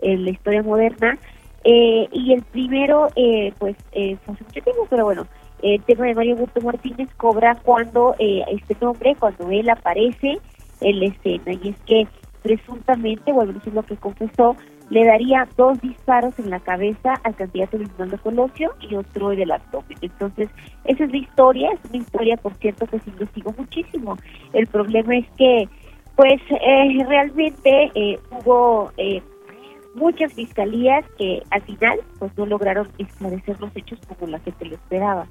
en 0.00 0.24
la 0.24 0.30
historia 0.30 0.62
moderna, 0.62 1.18
eh, 1.64 2.08
y 2.10 2.32
el 2.32 2.42
primero, 2.42 3.08
eh, 3.14 3.52
pues, 3.58 3.76
eh, 3.92 4.16
fue 4.24 4.34
hace 4.34 4.44
mucho 4.44 4.60
tiempo, 4.62 4.86
pero 4.90 5.04
bueno, 5.04 5.26
el 5.62 5.80
tema 5.84 6.06
de 6.06 6.14
Mario 6.14 6.36
Burto 6.36 6.60
Martínez 6.60 7.08
cobra 7.16 7.54
cuando 7.62 8.16
este 8.18 8.76
nombre, 8.80 9.14
cuando 9.18 9.48
él 9.50 9.70
aparece 9.70 10.38
en 10.80 11.00
la 11.00 11.06
escena, 11.06 11.52
y 11.52 11.68
es 11.68 11.76
que 11.86 12.08
presuntamente, 12.42 13.32
bueno, 13.32 13.52
eso 13.52 13.68
es 13.68 13.74
lo 13.74 13.84
que 13.84 13.96
confesó, 13.96 14.56
le 14.90 15.04
daría 15.04 15.48
dos 15.56 15.80
disparos 15.80 16.38
en 16.38 16.50
la 16.50 16.60
cabeza 16.60 17.14
al 17.24 17.34
candidato 17.34 17.78
Donaldo 17.78 18.18
Colosio 18.18 18.74
y 18.80 18.94
otro 18.94 19.32
en 19.32 19.40
el 19.40 19.50
abdomen. 19.50 19.98
Entonces, 20.00 20.48
esa 20.84 21.04
es 21.04 21.10
la 21.10 21.16
historia, 21.16 21.70
es 21.72 21.90
una 21.90 21.98
historia, 21.98 22.36
por 22.36 22.54
cierto, 22.54 22.86
que 22.86 22.98
se 23.00 23.10
investigó 23.10 23.54
muchísimo. 23.56 24.18
El 24.52 24.66
problema 24.66 25.16
es 25.16 25.26
que, 25.36 25.68
pues, 26.16 26.40
eh, 26.50 27.04
realmente 27.08 27.90
eh, 27.94 28.18
hubo 28.30 28.92
eh, 28.96 29.22
muchas 29.94 30.32
fiscalías 30.34 31.04
que 31.16 31.42
al 31.50 31.62
final, 31.62 31.98
pues, 32.18 32.36
no 32.36 32.46
lograron 32.46 32.88
esclarecer 32.98 33.60
los 33.60 33.74
hechos 33.74 33.98
como 34.06 34.30
la 34.30 34.40
gente 34.40 34.64
lo 34.66 34.74
esperaba. 34.74 35.26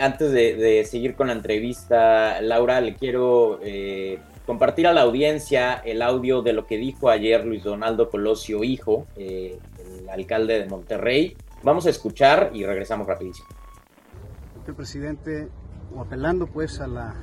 antes 0.00 0.32
de, 0.32 0.54
de, 0.54 0.84
seguir 0.84 1.14
con 1.14 1.26
la 1.26 1.34
entrevista, 1.34 2.40
Laura, 2.40 2.80
le 2.80 2.94
quiero 2.94 3.58
compartir 4.46 4.86
a 4.86 4.92
la 4.92 5.02
audiencia 5.02 5.74
el 5.74 6.02
audio 6.02 6.42
de 6.42 6.52
lo 6.52 6.66
que 6.66 6.76
dijo 6.76 7.08
ayer 7.08 7.44
Luis 7.44 7.62
Donaldo 7.62 8.10
Colosio, 8.10 8.64
hijo, 8.64 9.06
eh, 9.16 9.58
el 10.00 10.08
alcalde 10.08 10.58
de 10.58 10.68
Monterrey. 10.68 11.36
Vamos 11.62 11.86
a 11.86 11.90
escuchar 11.90 12.50
y 12.52 12.64
regresamos 12.64 13.06
rapidísimo. 13.06 13.48
El 14.66 14.74
presidente, 14.74 15.48
apelando 15.98 16.46
pues 16.46 16.80
a 16.80 16.86
la, 16.86 17.14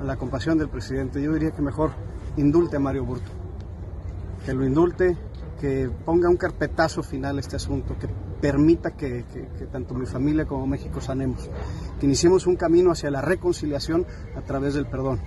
a 0.00 0.04
la 0.04 0.16
compasión 0.16 0.58
del 0.58 0.68
presidente, 0.68 1.22
yo 1.22 1.32
diría 1.32 1.50
que 1.50 1.62
mejor 1.62 1.90
indulte 2.36 2.76
a 2.76 2.80
Mario 2.80 3.04
Burto, 3.04 3.30
que 4.44 4.52
lo 4.52 4.64
indulte, 4.64 5.16
que 5.60 5.90
ponga 6.04 6.28
un 6.28 6.36
carpetazo 6.36 7.02
final 7.02 7.36
a 7.38 7.40
este 7.40 7.56
asunto, 7.56 7.96
que 7.98 8.08
permita 8.40 8.90
que, 8.90 9.24
tanto 9.72 9.94
mi 9.94 10.04
familia 10.04 10.44
como 10.44 10.66
México 10.66 11.00
sanemos, 11.00 11.48
que 11.98 12.06
iniciemos 12.06 12.46
un 12.46 12.56
camino 12.56 12.90
hacia 12.90 13.10
la 13.10 13.22
reconciliación 13.22 14.06
a 14.36 14.42
través 14.42 14.74
del 14.74 14.86
perdón 14.86 15.20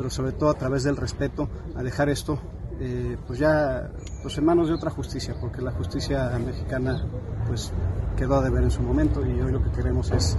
pero 0.00 0.08
sobre 0.08 0.32
todo 0.32 0.48
a 0.48 0.54
través 0.54 0.82
del 0.82 0.96
respeto, 0.96 1.50
a 1.76 1.82
dejar 1.82 2.08
esto 2.08 2.38
eh, 2.80 3.18
pues 3.26 3.38
ya 3.38 3.90
pues 4.22 4.38
en 4.38 4.46
manos 4.46 4.68
de 4.68 4.74
otra 4.74 4.90
justicia, 4.90 5.36
porque 5.38 5.60
la 5.60 5.72
justicia 5.72 6.30
mexicana 6.38 7.04
pues 7.46 7.70
quedó 8.16 8.36
a 8.36 8.40
deber 8.40 8.62
en 8.62 8.70
su 8.70 8.80
momento 8.80 9.20
y 9.26 9.38
hoy 9.38 9.52
lo 9.52 9.62
que 9.62 9.70
queremos 9.72 10.10
es 10.10 10.38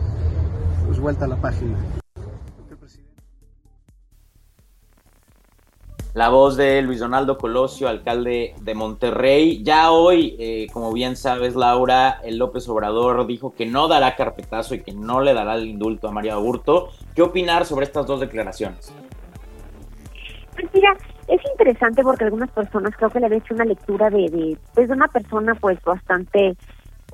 pues, 0.88 0.99
vuelta 0.99 1.26
a 1.26 1.28
la 1.28 1.36
página. 1.36 1.78
La 6.16 6.30
voz 6.30 6.57
de 6.57 6.82
Luis 6.82 6.99
Donaldo 6.99 7.38
Colosio, 7.38 7.88
alcalde 7.88 8.55
de 8.59 8.74
Monterrey. 8.74 9.64
Ya 9.64 9.91
hoy, 9.91 10.36
eh, 10.39 10.68
como 10.74 10.91
bien 10.91 11.16
sabes, 11.16 11.55
Laura, 11.55 12.20
el 12.24 12.38
López 12.38 12.68
Obrador 12.68 13.28
dijo 13.28 13.53
que 13.53 13.68
no 13.68 13.88
dará 13.88 14.16
carpetazo 14.16 14.74
y 14.74 14.82
que 14.82 14.91
no 14.91 15.22
le 15.22 15.36
dará 15.36 15.53
el 15.53 15.68
indulto 15.68 16.07
a 16.07 16.12
María 16.12 16.34
Aburto. 16.34 16.89
¿Qué 17.14 17.22
opinar 17.22 17.68
sobre 17.68 17.86
estas 17.86 18.07
dos 18.07 18.20
declaraciones? 18.20 18.91
Pues 20.53 20.67
mira, 20.73 20.95
es 21.27 21.41
interesante 21.51 22.03
porque 22.03 22.25
algunas 22.25 22.51
personas 22.51 22.95
creo 22.97 23.09
que 23.09 23.19
le 23.19 23.27
han 23.27 23.33
hecho 23.33 23.53
una 23.53 23.65
lectura 23.65 24.09
de, 24.09 24.29
de, 24.29 24.57
pues 24.73 24.87
de 24.87 24.93
una 24.93 25.07
persona 25.07 25.55
pues 25.55 25.81
bastante 25.83 26.55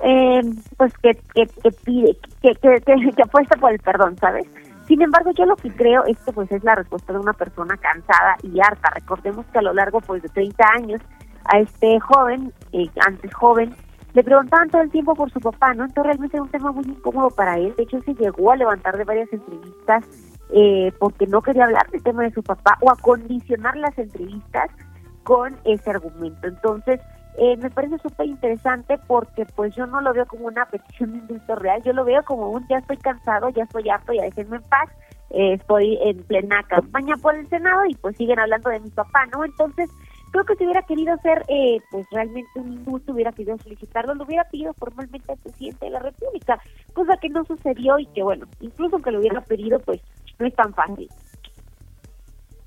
eh, 0.00 0.40
pues 0.76 0.92
que, 0.98 1.14
que, 1.34 1.46
pide, 1.84 2.16
que, 2.42 2.54
que, 2.54 2.80
que, 2.80 3.22
apuesta 3.22 3.56
por 3.56 3.72
el 3.72 3.78
perdón, 3.80 4.16
¿sabes? 4.18 4.46
Sin 4.86 5.02
embargo, 5.02 5.32
yo 5.32 5.44
lo 5.44 5.56
que 5.56 5.70
creo 5.70 6.04
es 6.06 6.16
que 6.18 6.32
pues 6.32 6.50
es 6.50 6.64
la 6.64 6.74
respuesta 6.74 7.12
de 7.12 7.18
una 7.18 7.32
persona 7.32 7.76
cansada 7.76 8.36
y 8.42 8.58
harta. 8.60 8.90
Recordemos 8.90 9.44
que 9.52 9.58
a 9.58 9.62
lo 9.62 9.74
largo 9.74 10.00
pues 10.00 10.22
de 10.22 10.28
30 10.28 10.64
años 10.76 11.00
a 11.44 11.58
este 11.58 11.98
joven, 12.00 12.52
eh, 12.72 12.88
antes 13.06 13.34
joven, 13.34 13.74
le 14.14 14.24
preguntaban 14.24 14.70
todo 14.70 14.82
el 14.82 14.90
tiempo 14.90 15.14
por 15.14 15.30
su 15.30 15.40
papá, 15.40 15.74
¿no? 15.74 15.84
Entonces 15.84 16.04
realmente 16.04 16.36
era 16.36 16.44
un 16.44 16.50
tema 16.50 16.72
muy 16.72 16.84
incómodo 16.84 17.28
para 17.30 17.58
él. 17.58 17.74
De 17.76 17.82
hecho, 17.82 18.00
se 18.00 18.14
llegó 18.14 18.52
a 18.52 18.56
levantar 18.56 18.96
de 18.96 19.04
varias 19.04 19.32
entrevistas 19.32 20.04
eh, 20.52 20.92
porque 20.98 21.26
no 21.26 21.42
quería 21.42 21.64
hablar 21.64 21.90
del 21.90 22.02
tema 22.02 22.22
de 22.22 22.32
su 22.32 22.42
papá 22.42 22.78
o 22.80 22.90
a 22.90 22.96
condicionar 22.96 23.76
las 23.76 23.96
entrevistas 23.98 24.70
con 25.24 25.56
ese 25.64 25.90
argumento. 25.90 26.46
Entonces, 26.46 27.00
eh, 27.40 27.56
me 27.58 27.70
parece 27.70 27.98
súper 27.98 28.26
interesante 28.26 28.98
porque 29.06 29.46
pues 29.54 29.74
yo 29.76 29.86
no 29.86 30.00
lo 30.00 30.12
veo 30.12 30.26
como 30.26 30.46
una 30.46 30.66
petición 30.66 31.12
de 31.12 31.18
indulto 31.18 31.54
real, 31.54 31.80
yo 31.84 31.92
lo 31.92 32.04
veo 32.04 32.24
como 32.24 32.50
un 32.50 32.66
ya 32.66 32.78
estoy 32.78 32.96
cansado, 32.96 33.48
ya 33.50 33.62
estoy 33.62 33.88
harto, 33.88 34.12
ya 34.12 34.22
déjenme 34.22 34.56
en 34.56 34.62
paz, 34.64 34.90
eh, 35.30 35.52
estoy 35.52 35.98
en 36.02 36.22
plena 36.24 36.64
campaña 36.64 37.16
por 37.18 37.36
el 37.36 37.48
Senado 37.48 37.86
y 37.86 37.94
pues 37.94 38.16
siguen 38.16 38.40
hablando 38.40 38.70
de 38.70 38.80
mi 38.80 38.90
papá, 38.90 39.26
¿no? 39.26 39.44
Entonces, 39.44 39.88
creo 40.32 40.44
que 40.44 40.56
si 40.56 40.64
hubiera 40.64 40.82
querido 40.82 41.14
hacer 41.14 41.44
eh, 41.46 41.80
pues 41.92 42.06
realmente 42.10 42.50
un 42.56 42.72
indulto, 42.72 43.12
hubiera 43.12 43.30
querido 43.30 43.56
solicitarlo, 43.58 44.14
lo 44.14 44.24
hubiera 44.24 44.44
pedido 44.44 44.72
formalmente 44.74 45.30
al 45.30 45.38
presidente 45.38 45.84
de 45.84 45.92
la 45.92 46.00
República, 46.00 46.60
cosa 46.92 47.16
que 47.18 47.28
no 47.28 47.44
sucedió 47.44 48.00
y 48.00 48.06
que 48.06 48.22
bueno, 48.22 48.46
incluso 48.60 48.96
aunque 48.96 49.12
lo 49.12 49.20
hubiera 49.20 49.42
pedido, 49.42 49.78
pues 49.78 50.00
no 50.38 50.46
es 50.46 50.54
tan 50.54 50.72
fácil. 50.74 51.08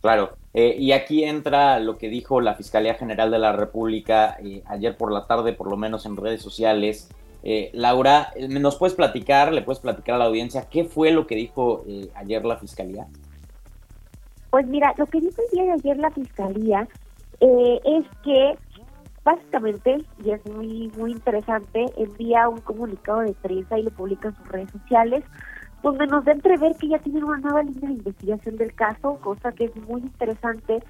Claro, 0.01 0.32
eh, 0.53 0.76
y 0.78 0.91
aquí 0.91 1.24
entra 1.24 1.80
lo 1.80 1.97
que 1.97 2.09
dijo 2.09 2.41
la 2.41 2.55
Fiscalía 2.55 2.95
General 2.95 3.32
de 3.32 3.39
la 3.39 3.53
República 3.53 4.38
eh, 4.43 4.63
ayer 4.65 4.97
por 4.97 5.11
la 5.11 5.28
tarde, 5.28 5.53
por 5.53 5.69
lo 5.69 5.78
menos 5.78 6.05
en 6.05 6.17
redes 6.17 6.41
sociales. 6.41 7.09
Eh, 7.43 7.69
Laura, 7.74 8.34
¿nos 8.49 8.78
puedes 8.78 8.95
platicar, 8.95 9.53
le 9.53 9.61
puedes 9.61 9.80
platicar 9.80 10.15
a 10.15 10.17
la 10.19 10.26
audiencia 10.26 10.67
qué 10.69 10.84
fue 10.86 11.11
lo 11.11 11.28
que 11.28 11.36
dijo 11.36 11.84
ayer 12.15 12.45
la 12.45 12.57
Fiscalía? 12.57 13.07
Pues 14.49 14.67
mira, 14.67 14.93
lo 14.97 15.05
que 15.05 15.22
dijo 15.22 15.41
el 15.41 15.51
día 15.51 15.63
de 15.63 15.72
ayer 15.72 15.97
la 15.97 16.11
Fiscalía 16.11 16.88
es 17.39 18.05
que 18.24 18.55
básicamente, 19.24 20.03
y 20.24 20.32
es 20.32 20.45
muy, 20.45 20.91
muy 20.97 21.11
interesante, 21.11 21.86
envía 21.97 22.49
un 22.49 22.59
comunicado 22.59 23.22
de 23.22 23.34
prensa 23.34 23.78
y 23.78 23.84
lo 23.84 23.91
publica 23.91 24.30
en 24.30 24.36
sus 24.36 24.47
redes 24.47 24.72
sociales 24.72 25.24
donde 25.84 26.08
nos 26.08 26.24
da 26.26 26.32
entrever 26.32 26.76
que 26.78 26.90
ya 26.90 27.00
tienen 27.00 27.24
una 27.24 27.40
nueva 27.40 27.64
línea 27.64 27.90
de 27.90 27.96
investigación 27.96 28.58
del 28.58 28.74
caso, 28.74 29.18
cosa 29.22 29.52
que 29.52 29.66
es 29.66 29.76
muy 29.76 30.02
interesante 30.02 30.84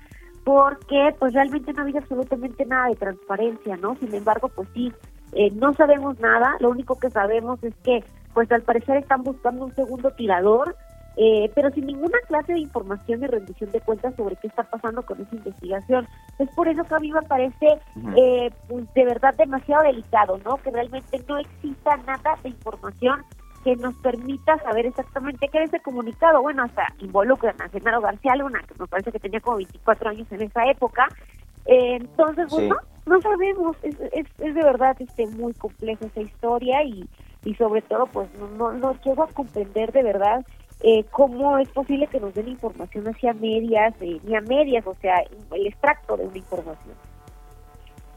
porque 0.43 1.15
pues 1.19 1.33
realmente 1.33 1.73
no 1.73 1.83
había 1.83 1.99
absolutamente 1.99 2.65
nada 2.65 2.87
de 2.87 2.95
transparencia, 2.95 3.77
¿no? 3.77 3.95
Sin 3.97 4.13
embargo, 4.13 4.49
pues 4.49 4.67
sí, 4.73 4.91
eh, 5.33 5.51
no 5.51 5.73
sabemos 5.73 6.19
nada, 6.19 6.55
lo 6.59 6.69
único 6.69 6.97
que 6.97 7.09
sabemos 7.09 7.63
es 7.63 7.75
que 7.83 8.03
pues 8.33 8.51
al 8.51 8.61
parecer 8.63 8.97
están 8.97 9.23
buscando 9.23 9.65
un 9.65 9.75
segundo 9.75 10.11
tirador, 10.11 10.75
eh, 11.17 11.51
pero 11.53 11.69
sin 11.71 11.85
ninguna 11.85 12.17
clase 12.27 12.53
de 12.53 12.59
información 12.59 13.21
y 13.21 13.27
rendición 13.27 13.69
de 13.71 13.81
cuentas 13.81 14.15
sobre 14.15 14.37
qué 14.37 14.47
está 14.47 14.63
pasando 14.63 15.01
con 15.03 15.21
esa 15.21 15.35
investigación. 15.35 16.07
Es 16.39 16.49
por 16.55 16.67
eso 16.69 16.83
que 16.85 16.95
a 16.95 16.99
mí 16.99 17.11
me 17.11 17.21
parece 17.23 17.79
eh, 18.15 18.49
pues 18.67 18.91
de 18.93 19.05
verdad 19.05 19.35
demasiado 19.37 19.83
delicado, 19.83 20.39
¿no? 20.45 20.57
Que 20.57 20.71
realmente 20.71 21.21
no 21.27 21.37
exista 21.37 21.97
nada 21.97 22.37
de 22.41 22.49
información 22.49 23.21
que 23.63 23.75
nos 23.75 23.93
permita 23.95 24.57
saber 24.59 24.85
exactamente 24.85 25.47
qué 25.47 25.63
es 25.63 25.69
ese 25.69 25.79
comunicado. 25.81 26.41
Bueno, 26.41 26.63
hasta 26.63 26.87
involucran 26.99 27.61
a 27.61 27.69
Genaro 27.69 28.01
García 28.01 28.35
Luna, 28.35 28.61
que 28.67 28.75
me 28.79 28.87
parece 28.87 29.11
que 29.11 29.19
tenía 29.19 29.39
como 29.39 29.57
24 29.57 30.09
años 30.09 30.27
en 30.31 30.41
esa 30.41 30.65
época. 30.69 31.07
Eh, 31.65 31.95
entonces, 31.95 32.49
bueno, 32.49 32.75
no, 33.05 33.21
sabemos, 33.21 33.77
es, 33.83 33.99
es, 34.13 34.27
es, 34.39 34.55
de 34.55 34.63
verdad 34.63 34.95
este 34.99 35.27
muy 35.27 35.53
compleja 35.53 36.05
esa 36.05 36.21
historia 36.21 36.83
y, 36.83 37.07
y 37.45 37.55
sobre 37.55 37.81
todo, 37.83 38.07
pues 38.07 38.29
no, 38.57 38.71
no, 38.73 38.95
llego 39.03 39.23
a 39.23 39.27
comprender 39.27 39.91
de 39.91 40.03
verdad 40.03 40.45
eh, 40.81 41.05
cómo 41.11 41.57
es 41.59 41.69
posible 41.69 42.07
que 42.07 42.19
nos 42.19 42.33
den 42.33 42.47
información 42.47 43.07
hacia 43.07 43.33
medias, 43.33 43.93
eh, 44.01 44.19
ni 44.23 44.35
a 44.35 44.41
medias, 44.41 44.85
o 44.87 44.95
sea, 44.95 45.23
el 45.51 45.67
extracto 45.67 46.17
de 46.17 46.25
una 46.25 46.37
información. 46.37 46.95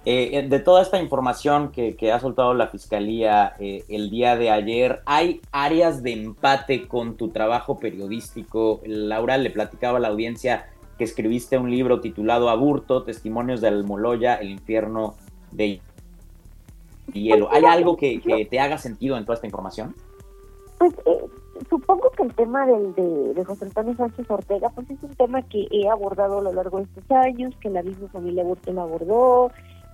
Eh, 0.07 0.47
de 0.47 0.59
toda 0.61 0.83
esta 0.83 1.01
información 1.01 1.73
que, 1.73 2.13
ha 2.13 2.21
soltado 2.21 2.53
la 2.53 2.69
Fiscalía 2.69 3.55
eh, 3.59 3.85
el 3.89 4.11
día 4.11 4.37
de 4.37 4.51
ayer, 4.51 5.01
¿hay 5.07 5.41
áreas 5.51 6.03
de 6.03 6.13
empate 6.13 6.87
con 6.87 7.17
tu 7.17 7.31
trabajo 7.31 7.79
periodístico? 7.79 8.83
Laura 8.85 9.39
le 9.39 9.49
platicaba 9.49 9.97
a 9.97 10.01
la 10.01 10.09
audiencia 10.09 10.67
que 10.99 11.05
escribiste 11.05 11.57
un 11.57 11.71
libro 11.71 12.01
titulado 12.01 12.51
Aburto, 12.51 13.03
Testimonios 13.03 13.63
de 13.63 13.69
Almoloya, 13.69 14.35
el 14.35 14.51
infierno 14.51 15.15
de 15.53 15.81
hielo. 17.13 17.49
¿Hay 17.51 17.65
algo 17.65 17.97
que, 17.97 18.47
te 18.51 18.61
haga 18.61 18.77
sentido 18.77 19.17
en 19.17 19.25
toda 19.25 19.37
esta 19.37 19.47
información? 19.47 19.95
Pues 20.79 20.93
eh, 21.07 21.25
supongo 21.71 22.11
que 22.11 22.25
el 22.25 22.35
tema 22.35 22.67
del, 22.67 22.95
de, 22.95 23.45
José 23.45 23.65
Antonio 23.65 23.97
Sánchez 23.97 24.31
Ortega, 24.31 24.69
pues 24.75 24.91
es 24.91 25.03
un 25.03 25.15
tema 25.15 25.41
que 25.43 25.67
he 25.71 25.89
abordado 25.89 26.41
a 26.41 26.43
lo 26.43 26.53
largo 26.53 26.79
de 26.79 26.85
estos 26.85 27.11
años, 27.11 27.55
que 27.61 27.71
la 27.71 27.83
misma 27.83 28.09
familia 28.09 28.43
Aburto 28.43 28.71
lo 28.73 28.83
abordó, 28.83 29.51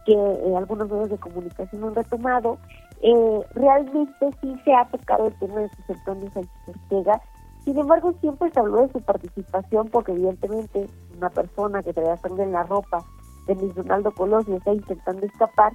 que 0.06 0.12
eh, 0.12 0.56
algunos 0.56 0.88
medios 0.90 1.10
de 1.10 1.18
comunicación 1.18 1.84
han 1.84 1.94
retomado, 1.94 2.58
eh, 3.02 3.40
realmente 3.54 4.30
sí 4.40 4.54
se 4.64 4.74
ha 4.74 4.86
tocado 4.86 5.28
el 5.28 5.38
tema 5.38 5.60
de 5.60 5.68
José 5.68 5.92
Antonio 5.94 6.30
Sánchez 6.32 6.68
Ortega. 6.68 7.20
Sin 7.64 7.78
embargo, 7.78 8.12
siempre 8.20 8.50
se 8.50 8.60
habló 8.60 8.82
de 8.82 8.92
su 8.92 9.00
participación 9.00 9.88
porque 9.88 10.12
evidentemente 10.12 10.88
una 11.16 11.30
persona 11.30 11.82
que 11.82 11.92
traía 11.92 12.16
sangre 12.18 12.44
en 12.44 12.52
la 12.52 12.62
ropa 12.64 13.04
de 13.46 13.54
Luis 13.54 13.74
Donaldo 13.74 14.12
Colosio 14.12 14.56
está 14.56 14.72
intentando 14.72 15.26
escapar, 15.26 15.72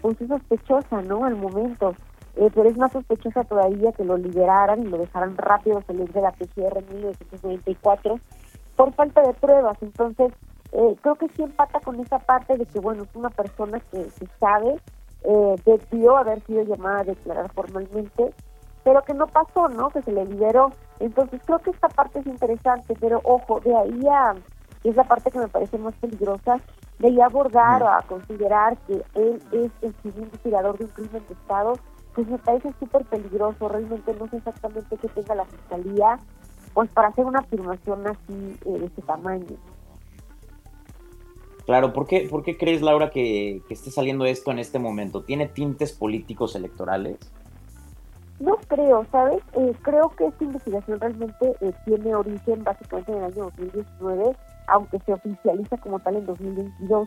pues 0.00 0.20
es 0.20 0.28
sospechosa, 0.28 1.02
¿no? 1.02 1.24
Al 1.24 1.36
momento. 1.36 1.94
Eh, 2.36 2.50
pero 2.54 2.68
es 2.68 2.76
más 2.76 2.92
sospechosa 2.92 3.42
todavía 3.44 3.90
que 3.92 4.04
lo 4.04 4.16
liberaran 4.16 4.82
y 4.82 4.86
lo 4.86 4.98
dejaran 4.98 5.36
rápido 5.36 5.82
salir 5.82 6.12
de 6.12 6.20
la 6.20 6.30
PCR 6.30 6.78
en 6.78 6.94
1994 6.94 8.20
por 8.76 8.92
falta 8.92 9.22
de 9.22 9.34
pruebas. 9.34 9.76
Entonces, 9.80 10.32
eh, 10.72 10.96
creo 11.00 11.14
que 11.16 11.28
sí 11.30 11.42
empata 11.42 11.80
con 11.80 11.98
esa 12.00 12.18
parte 12.18 12.56
de 12.56 12.66
que, 12.66 12.78
bueno, 12.78 13.04
es 13.04 13.14
una 13.14 13.30
persona 13.30 13.80
que, 13.80 14.04
que 14.04 14.28
sabe, 14.38 14.76
eh, 15.24 15.56
debió 15.64 16.16
haber 16.16 16.40
sido 16.44 16.62
llamada 16.62 17.00
a 17.00 17.04
declarar 17.04 17.50
formalmente, 17.52 18.32
pero 18.84 19.02
que 19.02 19.14
no 19.14 19.26
pasó, 19.26 19.68
¿no? 19.68 19.90
Que 19.90 20.02
se 20.02 20.12
le 20.12 20.24
liberó. 20.24 20.72
Entonces 21.00 21.40
creo 21.44 21.58
que 21.58 21.70
esta 21.70 21.88
parte 21.88 22.20
es 22.20 22.26
interesante, 22.26 22.94
pero 23.00 23.20
ojo, 23.24 23.60
de 23.60 23.74
ahí 23.76 24.00
a, 24.10 24.34
es 24.84 24.96
la 24.96 25.04
parte 25.04 25.30
que 25.30 25.38
me 25.38 25.48
parece 25.48 25.78
más 25.78 25.94
peligrosa, 25.96 26.60
de 26.98 27.08
ahí 27.08 27.20
abordar 27.20 27.82
o 27.82 27.88
a 27.88 28.02
considerar 28.02 28.76
que 28.86 29.02
él 29.14 29.42
es 29.52 29.70
el 29.82 29.94
segundo 30.02 30.36
tirador 30.42 30.78
de 30.78 30.84
un 30.84 30.90
crimen 30.90 31.22
de 31.28 31.34
Estado, 31.34 31.74
pues 32.14 32.28
me 32.28 32.38
parece 32.38 32.72
súper 32.80 33.04
peligroso. 33.04 33.68
Realmente 33.68 34.14
no 34.18 34.28
sé 34.28 34.38
exactamente 34.38 34.96
qué 34.96 35.08
tenga 35.08 35.34
la 35.34 35.44
fiscalía, 35.44 36.18
pues 36.74 36.90
para 36.90 37.08
hacer 37.08 37.24
una 37.24 37.40
afirmación 37.40 38.06
así 38.06 38.58
eh, 38.64 38.78
de 38.78 38.86
ese 38.86 39.02
tamaño. 39.02 39.56
Claro, 41.68 41.92
¿por 41.92 42.06
qué, 42.06 42.26
¿por 42.30 42.42
qué 42.42 42.56
crees, 42.56 42.80
Laura, 42.80 43.10
que, 43.10 43.60
esté 43.68 43.90
saliendo 43.90 44.24
esto 44.24 44.50
en 44.50 44.58
este 44.58 44.78
momento? 44.78 45.22
¿Tiene 45.22 45.48
tintes 45.48 45.92
políticos 45.92 46.56
electorales? 46.56 47.18
No 48.40 48.56
creo, 48.68 49.04
¿sabes? 49.12 49.42
Eh, 49.52 49.74
creo 49.82 50.08
que 50.16 50.28
esta 50.28 50.44
investigación 50.44 50.98
realmente 50.98 51.54
eh, 51.60 51.72
tiene 51.84 52.14
origen 52.14 52.64
básicamente 52.64 53.12
en 53.12 53.18
el 53.18 53.24
año 53.24 53.44
2019, 53.58 54.34
aunque 54.68 54.98
se 55.00 55.12
oficializa 55.12 55.76
como 55.76 55.98
tal 55.98 56.16
en 56.16 56.24
2022. 56.24 57.06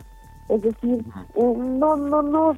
Es 0.50 0.62
decir, 0.62 1.04
eh, 1.34 1.54
no, 1.56 1.96
no, 1.96 2.22
no, 2.22 2.56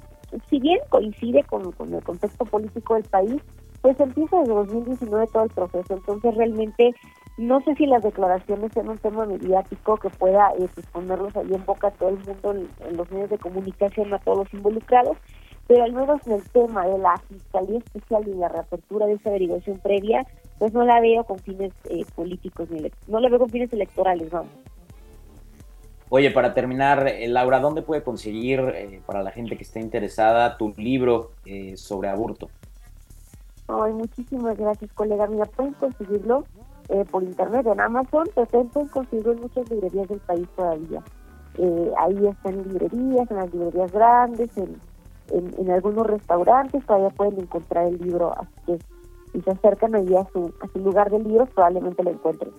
si 0.51 0.61
bien 0.61 0.81
coincide 0.91 1.43
con, 1.45 1.73
con 1.73 1.95
el 1.95 2.03
contexto 2.03 2.45
político 2.45 2.97
del 2.97 3.05
país, 3.05 3.41
pues 3.81 3.99
empieza 3.99 4.41
desde 4.41 4.53
2019 4.53 5.27
todo 5.29 5.45
el 5.45 5.51
proceso. 5.51 5.95
Entonces 5.95 6.35
realmente 6.35 6.95
no 7.37 7.61
sé 7.63 7.75
si 7.75 7.87
las 7.87 8.03
declaraciones 8.03 8.73
sean 8.73 8.89
un 8.89 8.99
tema 8.99 9.27
mediático 9.27 9.97
que 9.97 10.09
pueda 10.11 10.53
eh, 10.59 10.69
pues, 10.73 10.87
ponerlos 10.87 11.35
ahí 11.37 11.53
en 11.53 11.65
boca 11.65 11.89
a 11.89 11.91
todo 11.91 12.11
el 12.11 12.19
mundo, 12.19 12.53
en, 12.53 12.97
los 12.97 13.11
medios 13.11 13.31
de 13.31 13.39
comunicación, 13.39 14.15
a 14.15 14.19
todos 14.21 14.39
los 14.39 14.55
involucrados, 14.55 15.17
pero 15.67 15.83
al 15.83 15.93
menos 15.93 16.25
en 16.27 16.35
el 16.35 16.49
tema 16.51 16.87
de 16.87 16.99
la 16.99 17.17
Fiscalía 17.29 17.79
Especial 17.79 18.29
y 18.29 18.35
la 18.35 18.49
reapertura 18.49 19.07
de 19.07 19.15
esa 19.15 19.31
averiguación 19.31 19.79
previa, 19.79 20.25
pues 20.59 20.73
no 20.73 20.85
la 20.85 21.01
veo 21.01 21.25
con 21.25 21.41
fines 21.41 21.73
eh, 21.91 22.05
políticos, 22.15 22.71
ni 22.71 22.89
no 23.09 23.19
la 23.19 23.29
veo 23.29 23.41
con 23.41 23.51
fines 23.51 23.73
electorales, 23.73 24.31
vamos. 24.31 24.53
Oye, 26.11 26.31
para 26.31 26.55
terminar, 26.55 27.09
eh, 27.09 27.27
Laura, 27.27 27.59
¿dónde 27.59 27.83
puede 27.83 28.05
conseguir, 28.05 28.61
eh, 28.61 29.01
para 29.05 29.25
la 29.25 29.33
gente 29.33 29.57
que 29.57 29.65
esté 29.65 29.81
interesada, 29.81 30.57
tu 30.57 30.73
libro 30.77 31.33
sobre 31.75 32.09
aborto? 32.09 32.49
Ay, 33.67 33.93
muchísimas 33.93 34.57
gracias, 34.57 34.93
colega. 34.93 35.27
Mira, 35.27 35.47
pueden 35.47 35.73
conseguirlo 35.73 36.45
eh, 36.89 37.05
por 37.11 37.23
internet 37.23 37.67
en 37.67 37.81
Amazon, 37.81 38.29
también 38.35 38.69
pueden 38.69 38.89
conseguirlo 38.89 39.33
en 39.33 39.41
muchas 39.41 39.71
librerías 39.71 40.09
del 40.09 40.21
país 40.21 40.49
todavía. 40.57 41.03
eh, 41.59 41.93
ahí 41.99 42.27
está 42.27 42.51
en 42.51 42.63
librerías, 42.65 43.31
en 43.31 43.37
las 43.37 43.55
librerías 43.55 43.93
grandes, 43.93 44.51
en, 44.57 44.77
en, 45.31 45.71
algunos 45.71 46.07
restaurantes, 46.07 46.85
todavía 46.85 47.11
pueden 47.11 47.41
encontrar 47.41 47.87
el 47.87 47.99
libro, 47.99 48.35
así 48.37 48.55
que 48.67 48.79
si 49.33 49.41
se 49.41 49.51
acercan 49.51 49.95
allí 49.95 50.15
a 50.17 50.27
su, 50.33 50.53
a 50.61 50.69
su 50.69 50.79
lugar 50.79 51.11
de 51.11 51.19
libros, 51.21 51.49
probablemente 51.55 52.03
lo 52.03 52.11
encuentren. 52.11 52.53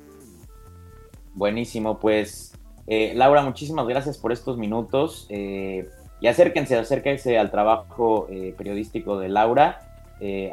Buenísimo, 1.34 2.00
pues 2.00 2.54
eh, 2.88 3.14
Laura, 3.16 3.42
muchísimas 3.42 3.88
gracias 3.88 4.18
por 4.18 4.32
estos 4.32 4.58
minutos. 4.58 5.26
Eh, 5.30 5.90
y 6.22 6.28
acérquense, 6.28 6.78
acérquense 6.78 7.38
al 7.38 7.52
trabajo 7.52 8.28
eh, 8.30 8.54
periodístico 8.58 9.20
de 9.20 9.30
Laura, 9.30 9.85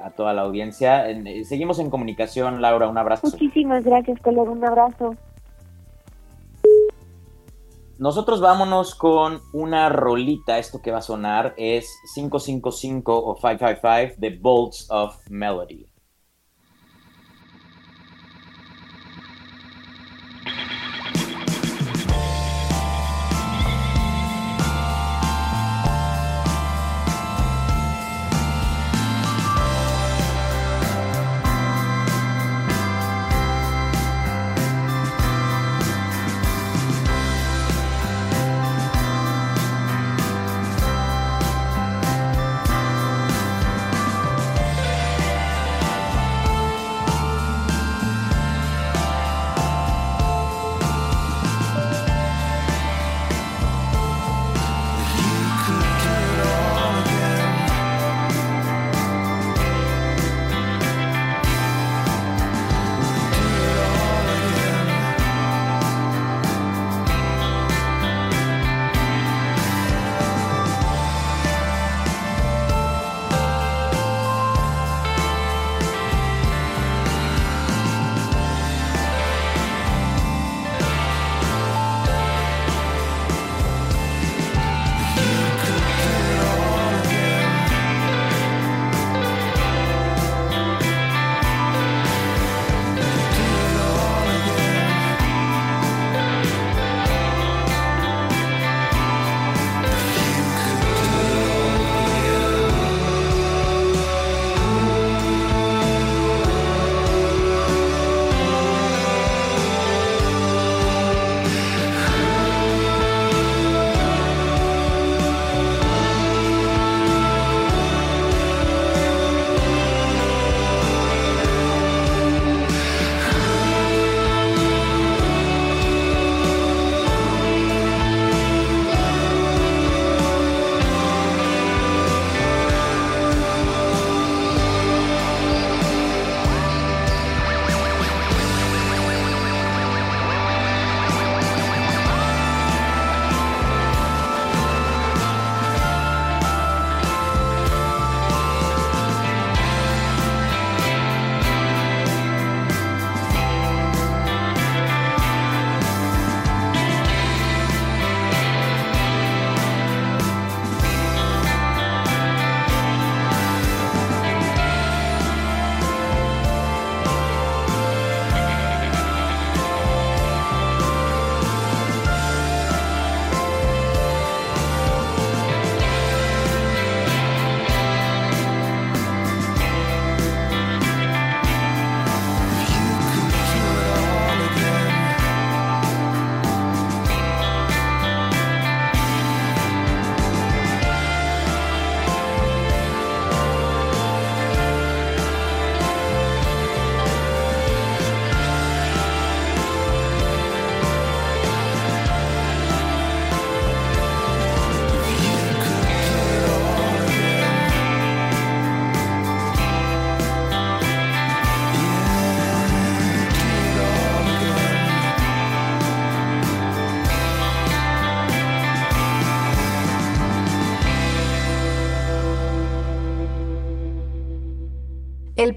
a 0.02 0.10
toda 0.10 0.32
la 0.32 0.42
audiencia. 0.42 1.06
seguimos 1.44 1.78
en 1.78 1.90
comunicación, 1.90 2.60
Laura, 2.60 2.88
un 2.88 2.98
abrazo. 2.98 3.28
Muchísimas 3.28 3.84
gracias, 3.84 4.20
colega, 4.20 4.50
un 4.50 4.64
abrazo. 4.64 5.16
Nosotros 8.02 8.40
vámonos 8.40 8.96
con 8.96 9.40
una 9.52 9.88
rolita. 9.88 10.58
Esto 10.58 10.82
que 10.82 10.90
va 10.90 10.98
a 10.98 11.02
sonar 11.02 11.54
es 11.56 11.88
555 12.14 13.14
o 13.16 13.36
555, 13.36 14.16
The 14.20 14.38
Bolts 14.40 14.90
of 14.90 15.16
Melody. 15.30 15.91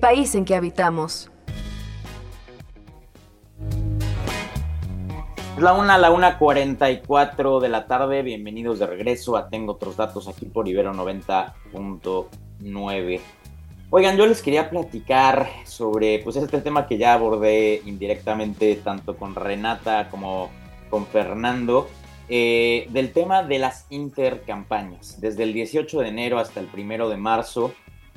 País 0.06 0.36
en 0.36 0.46
que 0.46 0.54
habitamos. 0.54 1.32
Es 5.58 5.64
la 5.64 5.74
una, 5.74 5.98
la 5.98 6.12
una 6.12 6.38
44 6.38 7.60
de 7.60 7.70
la 7.70 7.88
tarde. 7.88 8.22
Bienvenidos 8.22 8.78
de 8.78 8.86
regreso 8.86 9.36
a 9.36 9.50
Tengo 9.50 9.72
otros 9.72 9.98
datos 9.98 10.28
aquí 10.28 10.46
por 10.46 10.68
Ibero 10.68 10.94
90.9. 10.94 13.20
Oigan, 13.90 14.16
yo 14.16 14.28
les 14.28 14.44
quería 14.44 14.70
platicar 14.70 15.50
sobre 15.64 16.20
pues 16.20 16.36
este 16.36 16.62
tema 16.62 16.86
que 16.86 17.00
ya 17.00 17.16
abordé 17.16 17.82
indirectamente 17.88 18.76
tanto 18.76 19.18
con 19.18 19.34
Renata 19.34 20.10
como 20.12 20.52
con 20.92 21.08
Fernando, 21.08 21.90
eh, 22.30 22.86
del 22.92 23.12
tema 23.12 23.42
de 23.42 23.58
las 23.58 23.88
intercampañas. 23.90 25.20
Desde 25.20 25.42
el 25.42 25.54
18 25.54 26.02
de 26.02 26.10
enero 26.10 26.38
hasta 26.38 26.60
el 26.60 26.70
1 26.72 27.10
de 27.10 27.18
marzo 27.18 27.74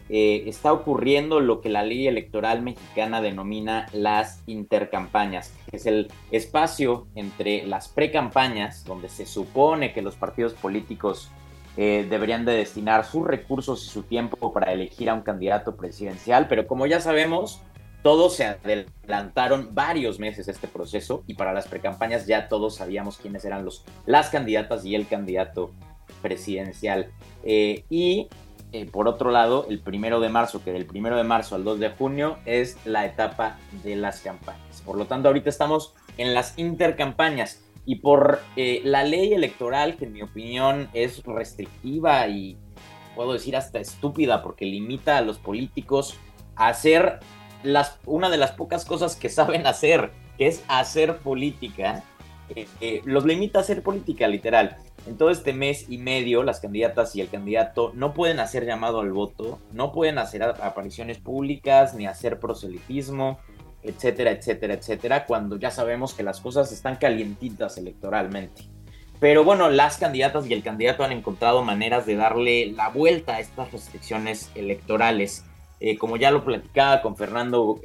eh, 0.09 0.45
está 0.47 0.73
ocurriendo 0.73 1.41
lo 1.41 1.61
que 1.61 1.69
la 1.69 1.83
ley 1.83 2.07
electoral 2.07 2.63
mexicana 2.63 3.21
denomina 3.21 3.87
las 3.93 4.43
intercampañas, 4.47 5.55
que 5.71 5.77
es 5.77 5.87
el 5.87 6.11
espacio 6.31 7.07
entre 7.15 7.67
las 7.67 7.89
precampañas, 7.89 8.85
donde 8.85 9.09
se 9.09 9.27
supone 9.27 9.93
que 9.93 10.03
los 10.03 10.17
partidos 10.17 10.55
políticos 10.55 11.31
eh, 11.77 12.07
deberían 12.09 12.45
de 12.45 12.55
destinar 12.55 13.05
sus 13.05 13.27
recursos 13.27 13.85
y 13.85 13.89
su 13.89 14.03
tiempo 14.03 14.53
para 14.53 14.73
elegir 14.73 15.11
a 15.11 15.15
un 15.15 15.23
candidato 15.23 15.77
presidencial, 15.77 16.49
pero 16.49 16.67
como 16.67 16.87
ya 16.87 17.01
sabemos, 17.01 17.61
todos 18.03 18.35
se 18.37 18.47
adelantaron 18.47 19.75
varios 19.75 20.19
meses 20.19 20.49
este 20.49 20.69
proceso 20.69 21.25
y 21.27 21.35
para 21.35 21.53
las 21.53 21.69
precampañas 21.69 22.27
ya 22.27 22.49
todos 22.49 22.77
sabíamos 22.77 23.19
quiénes 23.19 23.45
eran 23.45 23.65
los, 23.65 23.85
las 24.07 24.31
candidatas 24.31 24.85
y 24.85 24.95
el 24.95 25.07
candidato 25.07 25.73
presidencial. 26.23 27.11
Eh, 27.45 27.85
y 27.91 28.29
eh, 28.73 28.87
por 28.87 29.09
otro 29.09 29.31
lado, 29.31 29.66
el 29.71 29.81
primero 29.81 30.21
de 30.21 30.29
marzo, 30.29 30.62
que 30.62 30.73
del 30.73 30.87
primero 30.87 31.16
de 31.16 31.25
marzo 31.25 31.55
al 31.55 31.64
2 31.64 31.81
de 31.81 31.91
junio 31.91 32.39
es 32.45 32.77
la 32.85 33.07
etapa 33.07 33.59
de 33.83 33.97
las 33.97 34.21
campañas. 34.21 34.83
Por 34.85 34.99
lo 34.99 35.07
tanto, 35.07 35.29
ahorita 35.29 35.49
estamos 35.49 35.95
en 36.19 36.35
las 36.35 36.59
intercampañas 36.59 37.62
y 37.87 37.97
por 37.97 38.41
eh, 38.57 38.83
la 38.85 39.05
ley 39.05 39.33
electoral, 39.33 39.97
que 39.97 40.05
en 40.05 40.12
mi 40.12 40.23
opinión 40.23 40.91
es 40.93 41.23
restrictiva 41.25 42.29
y 42.29 42.59
puedo 43.16 43.33
decir 43.33 43.57
hasta 43.57 43.81
estúpida 43.81 44.43
porque 44.43 44.66
limita 44.66 45.16
a 45.16 45.23
los 45.23 45.39
políticos 45.39 46.19
a 46.55 46.69
hacer 46.69 47.21
las, 47.62 47.99
una 48.05 48.29
de 48.29 48.37
las 48.37 48.53
pocas 48.53 48.85
cosas 48.85 49.16
que 49.16 49.31
saben 49.31 49.66
hacer, 49.66 50.12
que 50.37 50.47
es 50.47 50.62
hacer 50.69 51.16
política, 51.19 52.05
eh, 52.55 52.66
eh, 52.80 53.03
los 53.05 53.24
limita 53.24 53.59
a 53.59 53.62
hacer 53.62 53.82
política 53.82 54.26
literal. 54.28 54.76
En 55.07 55.16
todo 55.16 55.30
este 55.30 55.53
mes 55.53 55.86
y 55.88 55.99
medio, 55.99 56.42
las 56.42 56.61
candidatas 56.61 57.14
y 57.16 57.20
el 57.20 57.28
candidato 57.28 57.92
no 57.94 58.14
pueden 58.14 58.40
hacer 58.40 58.66
llamado 58.66 59.01
al 59.01 59.12
voto, 59.12 59.59
no 59.72 59.92
pueden 59.92 60.18
hacer 60.18 60.42
apariciones 60.42 61.18
públicas 61.18 61.94
ni 61.94 62.07
hacer 62.07 62.38
proselitismo, 62.40 63.38
etcétera, 63.82 64.32
etcétera, 64.32 64.74
etcétera, 64.74 65.26
cuando 65.26 65.57
ya 65.57 65.70
sabemos 65.70 66.14
que 66.14 66.22
las 66.22 66.40
cosas 66.40 66.72
están 66.72 66.96
calientitas 66.96 67.78
electoralmente. 67.78 68.64
Pero 69.20 69.44
bueno, 69.44 69.68
las 69.68 69.99
candidatas 69.99 70.46
y 70.46 70.53
el 70.53 70.62
candidato 70.62 71.05
han 71.05 71.12
encontrado 71.12 71.64
maneras 71.64 72.07
de 72.07 72.16
darle 72.16 72.72
la 72.72 72.88
vuelta 72.88 73.36
a 73.36 73.40
estas 73.40 73.72
restricciones 73.72 74.51
electorales. 74.55 75.44
Eh, 75.80 75.96
como 75.96 76.16
ya 76.16 76.30
lo 76.30 76.44
platicaba 76.44 77.03
con 77.03 77.16
Fernando 77.16 77.80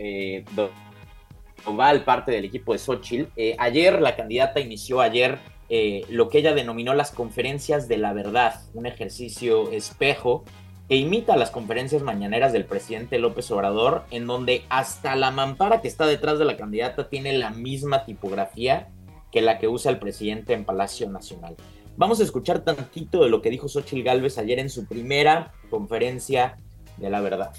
Doval, 1.66 2.04
parte 2.04 2.32
del 2.32 2.46
equipo 2.46 2.74
de 2.74 2.80
Xochitl, 2.80 3.32
eh, 3.36 3.56
ayer 3.60 4.02
la 4.02 4.16
candidata 4.16 4.60
inició 4.60 5.02
ayer 5.02 5.40
eh, 5.70 6.06
lo 6.10 6.30
que 6.30 6.40
ella 6.40 6.54
denominó 6.54 6.94
las 6.94 7.12
conferencias 7.12 7.88
de 7.88 7.98
la 7.98 8.14
verdad, 8.14 8.62
un 8.74 8.86
ejercicio 8.86 9.72
espejo 9.72 10.44
que 10.90 10.96
imita 10.98 11.38
las 11.38 11.52
conferencias 11.52 12.02
mañaneras 12.04 12.52
del 12.52 12.66
presidente 12.66 13.18
López 13.18 13.50
Obrador, 13.52 14.04
en 14.12 14.28
donde 14.28 14.64
hasta 14.70 15.16
la 15.16 15.32
mampara 15.32 15.82
que 15.82 15.88
está 15.88 16.06
detrás 16.06 16.38
de 16.40 16.46
la 16.46 16.58
candidata 16.58 17.10
tiene 17.10 17.38
la 17.38 17.50
misma 17.50 18.06
tipografía 18.06 18.90
que 19.32 19.42
la 19.42 19.58
que 19.58 19.68
usa 19.68 19.90
el 19.90 20.00
presidente 20.00 20.54
en 20.54 20.66
Palacio 20.66 21.10
Nacional. 21.10 21.56
Vamos 21.96 22.20
a 22.20 22.24
escuchar 22.24 22.64
tantito 22.64 23.24
de 23.24 23.30
lo 23.30 23.42
que 23.42 23.50
dijo 23.50 23.68
Xochitl 23.68 24.04
Gálvez 24.04 24.38
ayer 24.38 24.60
en 24.60 24.70
su 24.70 24.86
primera 24.86 25.54
conferencia 25.70 26.58
de 26.98 27.10
la 27.10 27.22
verdad. 27.22 27.52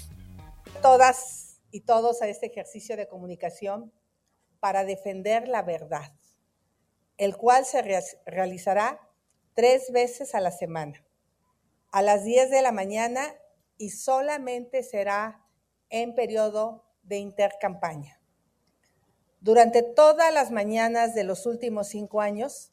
Todas 0.81 1.44
y 1.75 1.81
todos 1.81 2.21
a 2.21 2.29
este 2.29 2.45
ejercicio 2.45 2.95
de 2.95 3.05
comunicación 3.05 3.91
para 4.61 4.85
defender 4.85 5.49
la 5.49 5.61
verdad, 5.61 6.13
el 7.17 7.35
cual 7.35 7.65
se 7.65 7.81
realizará 8.25 9.01
tres 9.55 9.91
veces 9.91 10.35
a 10.35 10.39
la 10.39 10.51
semana 10.51 11.05
a 11.91 12.01
las 12.01 12.23
10 12.23 12.49
de 12.49 12.61
la 12.61 12.71
mañana 12.71 13.35
y 13.77 13.89
solamente 13.89 14.83
será 14.83 15.45
en 15.89 16.15
periodo 16.15 16.85
de 17.03 17.17
intercampaña. 17.17 18.21
Durante 19.41 19.83
todas 19.83 20.33
las 20.33 20.51
mañanas 20.51 21.13
de 21.13 21.25
los 21.25 21.45
últimos 21.45 21.89
cinco 21.89 22.21
años, 22.21 22.71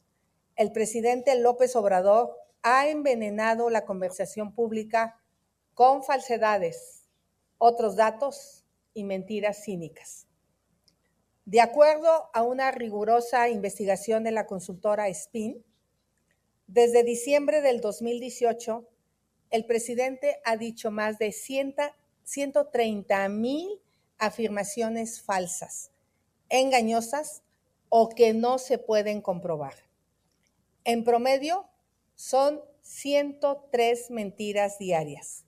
el 0.55 0.71
presidente 0.71 1.37
López 1.37 1.75
Obrador 1.75 2.37
ha 2.61 2.87
envenenado 2.87 3.69
la 3.69 3.83
conversación 3.83 4.55
pública 4.55 5.21
con 5.73 6.05
falsedades, 6.05 7.09
otros 7.57 7.97
datos 7.97 8.62
y 8.93 9.03
mentiras 9.03 9.63
cínicas. 9.63 10.27
De 11.45 11.59
acuerdo 11.59 12.29
a 12.33 12.43
una 12.43 12.71
rigurosa 12.71 13.49
investigación 13.49 14.23
de 14.23 14.31
la 14.31 14.45
consultora 14.45 15.13
SPIN, 15.13 15.63
desde 16.67 17.03
diciembre 17.03 17.61
del 17.61 17.81
2018, 17.81 18.87
el 19.51 19.65
presidente 19.65 20.39
ha 20.45 20.57
dicho 20.57 20.89
más 20.89 21.19
de 21.19 21.31
130 21.31 23.29
mil 23.29 23.81
afirmaciones 24.17 25.21
falsas, 25.21 25.91
engañosas 26.49 27.43
o 27.89 28.09
que 28.09 28.33
no 28.33 28.57
se 28.57 28.77
pueden 28.77 29.21
comprobar. 29.21 29.75
En 30.85 31.03
promedio, 31.03 31.67
son 32.15 32.61
103 32.81 34.09
mentiras 34.11 34.79
diarias. 34.79 35.45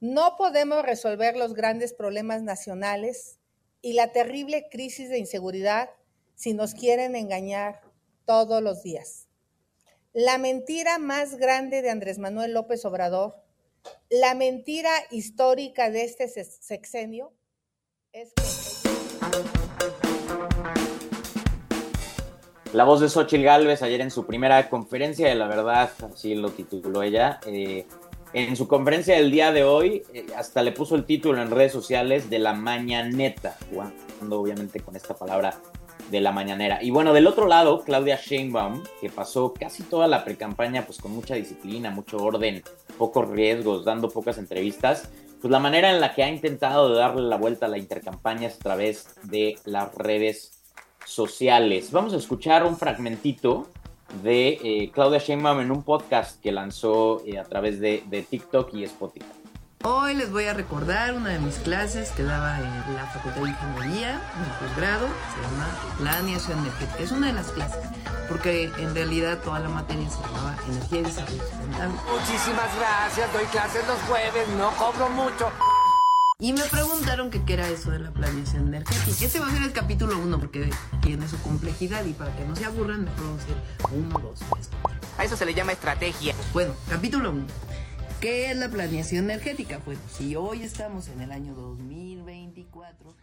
No 0.00 0.36
podemos 0.36 0.84
resolver 0.84 1.36
los 1.36 1.54
grandes 1.54 1.92
problemas 1.92 2.42
nacionales 2.42 3.40
y 3.82 3.94
la 3.94 4.12
terrible 4.12 4.68
crisis 4.70 5.08
de 5.08 5.18
inseguridad 5.18 5.90
si 6.36 6.54
nos 6.54 6.74
quieren 6.74 7.16
engañar 7.16 7.80
todos 8.24 8.62
los 8.62 8.84
días. 8.84 9.26
La 10.12 10.38
mentira 10.38 10.98
más 10.98 11.34
grande 11.36 11.82
de 11.82 11.90
Andrés 11.90 12.20
Manuel 12.20 12.54
López 12.54 12.84
Obrador, 12.84 13.42
la 14.08 14.36
mentira 14.36 14.92
histórica 15.10 15.90
de 15.90 16.04
este 16.04 16.28
sexenio, 16.28 17.32
es 18.12 18.32
que... 18.34 18.42
La 22.72 22.84
voz 22.84 23.00
de 23.00 23.08
Xochitl 23.08 23.42
Gálvez 23.42 23.82
ayer 23.82 24.00
en 24.00 24.12
su 24.12 24.26
primera 24.26 24.70
conferencia 24.70 25.28
de 25.28 25.34
la 25.34 25.48
verdad, 25.48 25.90
así 26.12 26.36
lo 26.36 26.50
tituló 26.50 27.02
ella. 27.02 27.40
Eh, 27.46 27.84
en 28.32 28.56
su 28.56 28.68
conferencia 28.68 29.16
del 29.16 29.30
día 29.30 29.52
de 29.52 29.64
hoy, 29.64 30.02
eh, 30.12 30.26
hasta 30.36 30.62
le 30.62 30.72
puso 30.72 30.94
el 30.94 31.04
título 31.04 31.40
en 31.40 31.50
redes 31.50 31.72
sociales 31.72 32.28
de 32.30 32.38
la 32.38 32.52
mañaneta, 32.52 33.56
jugando 33.70 34.40
obviamente 34.40 34.80
con 34.80 34.96
esta 34.96 35.14
palabra 35.14 35.58
de 36.10 36.20
la 36.20 36.32
mañanera. 36.32 36.82
Y 36.82 36.90
bueno, 36.90 37.12
del 37.12 37.26
otro 37.26 37.46
lado, 37.46 37.82
Claudia 37.84 38.18
Sheinbaum, 38.22 38.82
que 39.00 39.10
pasó 39.10 39.52
casi 39.52 39.82
toda 39.82 40.06
la 40.06 40.24
precampaña 40.24 40.84
pues 40.86 40.98
con 40.98 41.12
mucha 41.12 41.34
disciplina, 41.34 41.90
mucho 41.90 42.18
orden, 42.18 42.62
pocos 42.96 43.28
riesgos, 43.28 43.84
dando 43.84 44.08
pocas 44.08 44.38
entrevistas, 44.38 45.10
pues 45.40 45.50
la 45.50 45.60
manera 45.60 45.90
en 45.90 46.00
la 46.00 46.14
que 46.14 46.24
ha 46.24 46.28
intentado 46.28 46.94
darle 46.94 47.22
la 47.22 47.36
vuelta 47.36 47.66
a 47.66 47.68
la 47.68 47.78
intercampaña 47.78 48.48
es 48.48 48.56
a 48.56 48.58
través 48.58 49.14
de 49.24 49.56
las 49.64 49.94
redes 49.94 50.58
sociales. 51.04 51.92
Vamos 51.92 52.12
a 52.12 52.16
escuchar 52.16 52.64
un 52.64 52.76
fragmentito 52.76 53.68
de 54.22 54.58
eh, 54.62 54.90
Claudia 54.92 55.18
Sheinbaum 55.18 55.60
en 55.60 55.70
un 55.70 55.82
podcast 55.82 56.40
que 56.42 56.52
lanzó 56.52 57.22
eh, 57.26 57.38
a 57.38 57.44
través 57.44 57.80
de, 57.80 58.02
de 58.06 58.22
TikTok 58.22 58.74
y 58.74 58.84
Spotify. 58.84 59.26
Hoy 59.84 60.14
les 60.14 60.32
voy 60.32 60.44
a 60.44 60.54
recordar 60.54 61.14
una 61.14 61.30
de 61.30 61.38
mis 61.38 61.54
clases 61.58 62.10
que 62.10 62.24
daba 62.24 62.58
en 62.58 62.94
la 62.96 63.06
Facultad 63.06 63.42
de 63.42 63.50
Ingeniería, 63.50 64.20
en 64.36 64.44
el 64.44 64.68
posgrado, 64.68 65.06
se 65.06 65.40
llama 65.40 65.68
Planeación 65.98 66.58
Energética. 66.58 66.98
Es 66.98 67.12
una 67.12 67.28
de 67.28 67.34
las 67.34 67.52
clases, 67.52 67.84
porque 68.28 68.64
en 68.64 68.92
realidad 68.92 69.38
toda 69.44 69.60
la 69.60 69.68
materia 69.68 70.10
se 70.10 70.20
llamaba 70.20 70.56
Energía 70.68 70.98
y 70.98 71.02
Desarrollo 71.04 71.42
Sustentable. 71.42 72.00
Muchísimas 72.10 72.76
gracias, 72.76 73.32
doy 73.32 73.44
clases 73.44 73.86
los 73.86 74.00
jueves, 74.00 74.48
no 74.58 74.70
cobro 74.72 75.10
mucho. 75.10 75.48
Y 76.40 76.52
me 76.52 76.62
preguntaron 76.70 77.30
que 77.30 77.44
qué 77.44 77.54
era 77.54 77.68
eso 77.68 77.90
de 77.90 77.98
la 77.98 78.12
planeación 78.12 78.68
energética. 78.68 79.24
Este 79.24 79.40
va 79.40 79.48
a 79.48 79.50
ser 79.50 79.60
el 79.64 79.72
capítulo 79.72 80.16
1 80.18 80.38
porque 80.38 80.70
tiene 81.02 81.26
su 81.26 81.36
complejidad 81.42 82.04
y 82.04 82.12
para 82.12 82.30
que 82.36 82.44
no 82.44 82.54
se 82.54 82.64
aburran, 82.64 83.06
vamos 83.18 83.40
a 83.40 83.42
hacer 83.42 83.56
1, 83.92 84.18
2, 84.20 84.38
3, 84.48 84.70
A 85.18 85.24
eso 85.24 85.36
se 85.36 85.44
le 85.44 85.52
llama 85.52 85.72
estrategia. 85.72 86.36
Bueno, 86.52 86.74
capítulo 86.88 87.32
1. 87.32 87.44
¿Qué 88.20 88.52
es 88.52 88.56
la 88.56 88.68
planeación 88.68 89.24
energética? 89.24 89.80
Pues 89.84 89.98
si 90.12 90.36
hoy 90.36 90.62
estamos 90.62 91.08
en 91.08 91.22
el 91.22 91.32
año 91.32 91.54
2024. 91.54 93.14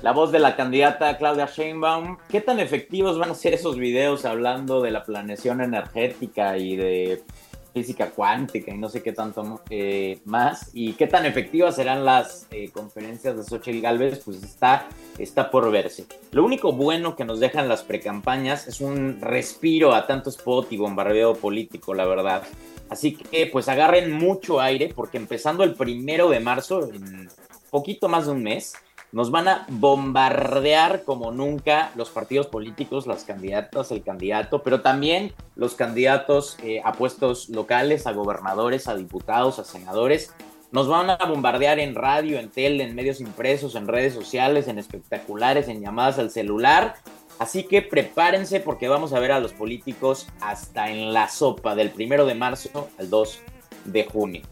La 0.00 0.12
voz 0.12 0.30
de 0.30 0.38
la 0.38 0.54
candidata 0.54 1.18
Claudia 1.18 1.46
Sheinbaum. 1.46 2.18
¿Qué 2.28 2.40
tan 2.40 2.60
efectivos 2.60 3.18
van 3.18 3.30
a 3.30 3.34
ser 3.34 3.54
esos 3.54 3.78
videos 3.78 4.24
hablando 4.24 4.80
de 4.80 4.92
la 4.92 5.02
planeación 5.02 5.60
energética 5.60 6.56
y 6.56 6.76
de 6.76 7.24
física 7.72 8.10
cuántica 8.10 8.72
y 8.72 8.78
no 8.78 8.88
sé 8.88 9.02
qué 9.02 9.12
tanto 9.12 9.62
eh, 9.70 10.20
más. 10.24 10.70
Y 10.72 10.92
qué 10.94 11.06
tan 11.06 11.26
efectivas 11.26 11.76
serán 11.76 12.04
las 12.04 12.46
eh, 12.50 12.70
conferencias 12.70 13.36
de 13.36 13.42
Xochitl 13.42 13.80
Galvez, 13.80 14.20
pues 14.24 14.42
está, 14.42 14.88
está 15.18 15.50
por 15.50 15.70
verse. 15.70 16.06
Lo 16.30 16.44
único 16.44 16.72
bueno 16.72 17.16
que 17.16 17.24
nos 17.24 17.40
dejan 17.40 17.68
las 17.68 17.82
precampañas 17.82 18.66
es 18.66 18.80
un 18.80 19.20
respiro 19.20 19.94
a 19.94 20.06
tanto 20.06 20.30
spot 20.30 20.72
y 20.72 20.76
bombardeo 20.76 21.34
político, 21.34 21.94
la 21.94 22.06
verdad. 22.06 22.42
Así 22.88 23.14
que 23.14 23.46
pues 23.46 23.68
agarren 23.68 24.12
mucho 24.12 24.60
aire 24.60 24.92
porque 24.94 25.16
empezando 25.16 25.64
el 25.64 25.74
primero 25.74 26.28
de 26.28 26.40
marzo, 26.40 26.90
en 26.92 27.28
poquito 27.70 28.06
más 28.08 28.26
de 28.26 28.32
un 28.32 28.42
mes, 28.42 28.74
nos 29.12 29.30
van 29.30 29.46
a 29.46 29.66
bombardear 29.68 31.04
como 31.04 31.30
nunca 31.30 31.92
los 31.96 32.08
partidos 32.08 32.46
políticos, 32.46 33.06
las 33.06 33.24
candidatas, 33.24 33.90
el 33.92 34.02
candidato, 34.02 34.62
pero 34.62 34.80
también 34.80 35.34
los 35.54 35.74
candidatos 35.74 36.56
eh, 36.62 36.80
a 36.82 36.94
puestos 36.94 37.50
locales, 37.50 38.06
a 38.06 38.12
gobernadores, 38.12 38.88
a 38.88 38.96
diputados, 38.96 39.58
a 39.58 39.64
senadores. 39.64 40.34
Nos 40.72 40.88
van 40.88 41.10
a 41.10 41.16
bombardear 41.16 41.78
en 41.78 41.94
radio, 41.94 42.38
en 42.38 42.48
tele, 42.48 42.84
en 42.84 42.94
medios 42.94 43.20
impresos, 43.20 43.74
en 43.74 43.86
redes 43.86 44.14
sociales, 44.14 44.66
en 44.68 44.78
espectaculares, 44.78 45.68
en 45.68 45.82
llamadas 45.82 46.18
al 46.18 46.30
celular. 46.30 46.94
Así 47.38 47.64
que 47.64 47.82
prepárense 47.82 48.60
porque 48.60 48.88
vamos 48.88 49.12
a 49.12 49.20
ver 49.20 49.32
a 49.32 49.40
los 49.40 49.52
políticos 49.52 50.28
hasta 50.40 50.90
en 50.90 51.12
la 51.12 51.28
sopa 51.28 51.74
del 51.74 51.90
primero 51.90 52.24
de 52.24 52.34
marzo 52.34 52.88
al 52.98 53.10
2 53.10 53.40
de 53.84 54.04
junio. 54.04 54.42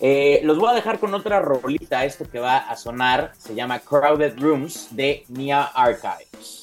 Eh, 0.00 0.40
los 0.44 0.58
voy 0.58 0.70
a 0.70 0.74
dejar 0.74 0.98
con 0.98 1.14
otra 1.14 1.40
rolita. 1.40 2.04
Esto 2.04 2.28
que 2.30 2.38
va 2.38 2.58
a 2.58 2.76
sonar 2.76 3.32
se 3.38 3.54
llama 3.54 3.80
Crowded 3.80 4.38
Rooms 4.38 4.88
de 4.90 5.24
Nia 5.28 5.64
Archives. 5.64 6.58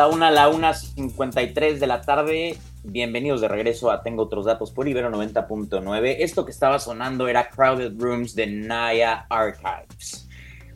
La 0.00 0.06
una, 0.06 0.30
la 0.30 0.48
una, 0.48 0.72
53 0.72 1.78
de 1.78 1.86
la 1.86 2.00
tarde. 2.00 2.56
Bienvenidos 2.84 3.42
de 3.42 3.48
regreso 3.48 3.90
a 3.90 4.02
Tengo 4.02 4.22
otros 4.22 4.46
datos 4.46 4.70
por 4.70 4.88
Ibero 4.88 5.10
90.9. 5.12 6.16
Esto 6.20 6.46
que 6.46 6.52
estaba 6.52 6.78
sonando 6.78 7.28
era 7.28 7.50
Crowded 7.50 7.92
Rooms 7.98 8.34
de 8.34 8.46
Naya 8.46 9.26
Archives. 9.28 10.26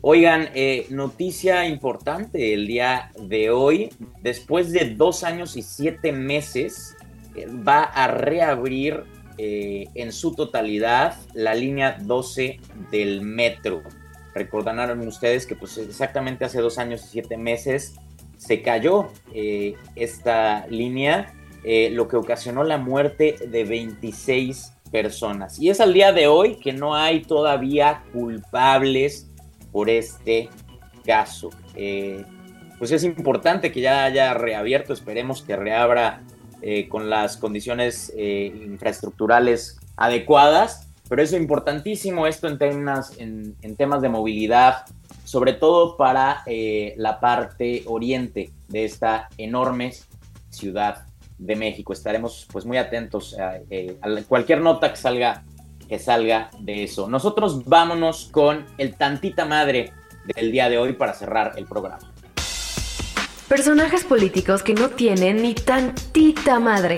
Oigan, 0.01 0.49
eh, 0.53 0.85
noticia 0.91 1.65
importante 1.65 2.53
el 2.53 2.67
día 2.67 3.09
de 3.19 3.49
hoy. 3.49 3.89
Después 4.21 4.71
de 4.71 4.93
dos 4.93 5.23
años 5.23 5.57
y 5.57 5.63
siete 5.63 6.11
meses, 6.11 6.95
eh, 7.35 7.47
va 7.47 7.81
a 7.81 8.05
reabrir 8.05 9.05
eh, 9.39 9.87
en 9.95 10.11
su 10.11 10.35
totalidad 10.35 11.15
la 11.33 11.55
línea 11.55 11.97
12 11.99 12.59
del 12.91 13.21
metro. 13.21 13.81
Recordarán 14.35 14.99
ustedes 15.07 15.47
que 15.47 15.55
pues 15.55 15.79
exactamente 15.79 16.45
hace 16.45 16.61
dos 16.61 16.77
años 16.77 17.03
y 17.05 17.07
siete 17.07 17.37
meses 17.37 17.95
se 18.45 18.61
cayó 18.61 19.07
eh, 19.33 19.75
esta 19.95 20.67
línea, 20.67 21.33
eh, 21.63 21.89
lo 21.91 22.07
que 22.07 22.15
ocasionó 22.15 22.63
la 22.63 22.77
muerte 22.77 23.35
de 23.47 23.63
26 23.63 24.73
personas. 24.91 25.59
Y 25.59 25.69
es 25.69 25.81
al 25.81 25.93
día 25.93 26.11
de 26.11 26.27
hoy 26.27 26.57
que 26.57 26.71
no 26.71 26.95
hay 26.95 27.21
todavía 27.21 28.03
culpables 28.13 29.27
por 29.71 29.89
este 29.89 30.49
caso. 31.05 31.49
Eh, 31.75 32.23
pues 32.77 32.91
es 32.91 33.03
importante 33.03 33.71
que 33.71 33.81
ya 33.81 34.03
haya 34.03 34.33
reabierto, 34.33 34.93
esperemos 34.93 35.41
que 35.41 35.55
reabra 35.55 36.21
con 36.89 37.11
las 37.11 37.37
condiciones 37.37 38.11
infraestructurales 38.17 39.79
adecuadas, 39.97 40.84
pero 41.07 41.21
es 41.21 41.33
importantísimo 41.33 42.27
esto 42.27 42.47
en 42.47 42.57
temas, 42.57 43.17
en, 43.17 43.55
en 43.61 43.75
temas 43.75 44.01
de 44.01 44.09
movilidad, 44.09 44.85
sobre 45.23 45.53
todo 45.53 45.97
para 45.97 46.43
eh, 46.45 46.93
la 46.97 47.19
parte 47.19 47.83
oriente 47.87 48.51
de 48.67 48.85
esta 48.85 49.29
enorme 49.37 49.93
ciudad 50.49 51.05
de 51.37 51.55
México. 51.55 51.93
Estaremos 51.93 52.47
pues 52.51 52.65
muy 52.65 52.77
atentos 52.77 53.37
a, 53.37 53.57
eh, 53.69 53.97
a 54.01 54.21
cualquier 54.23 54.61
nota 54.61 54.91
que 54.91 54.97
salga, 54.97 55.43
que 55.87 55.99
salga 55.99 56.49
de 56.59 56.83
eso. 56.83 57.07
Nosotros 57.09 57.65
vámonos 57.65 58.29
con 58.31 58.65
el 58.77 58.95
tantita 58.95 59.45
madre 59.45 59.91
del 60.35 60.51
día 60.51 60.69
de 60.69 60.77
hoy 60.77 60.93
para 60.93 61.13
cerrar 61.13 61.53
el 61.57 61.65
programa. 61.65 62.11
Personajes 63.47 64.03
políticos 64.03 64.63
que 64.63 64.73
no 64.73 64.89
tienen 64.89 65.41
ni 65.43 65.53
tantita 65.53 66.59
madre. 66.59 66.97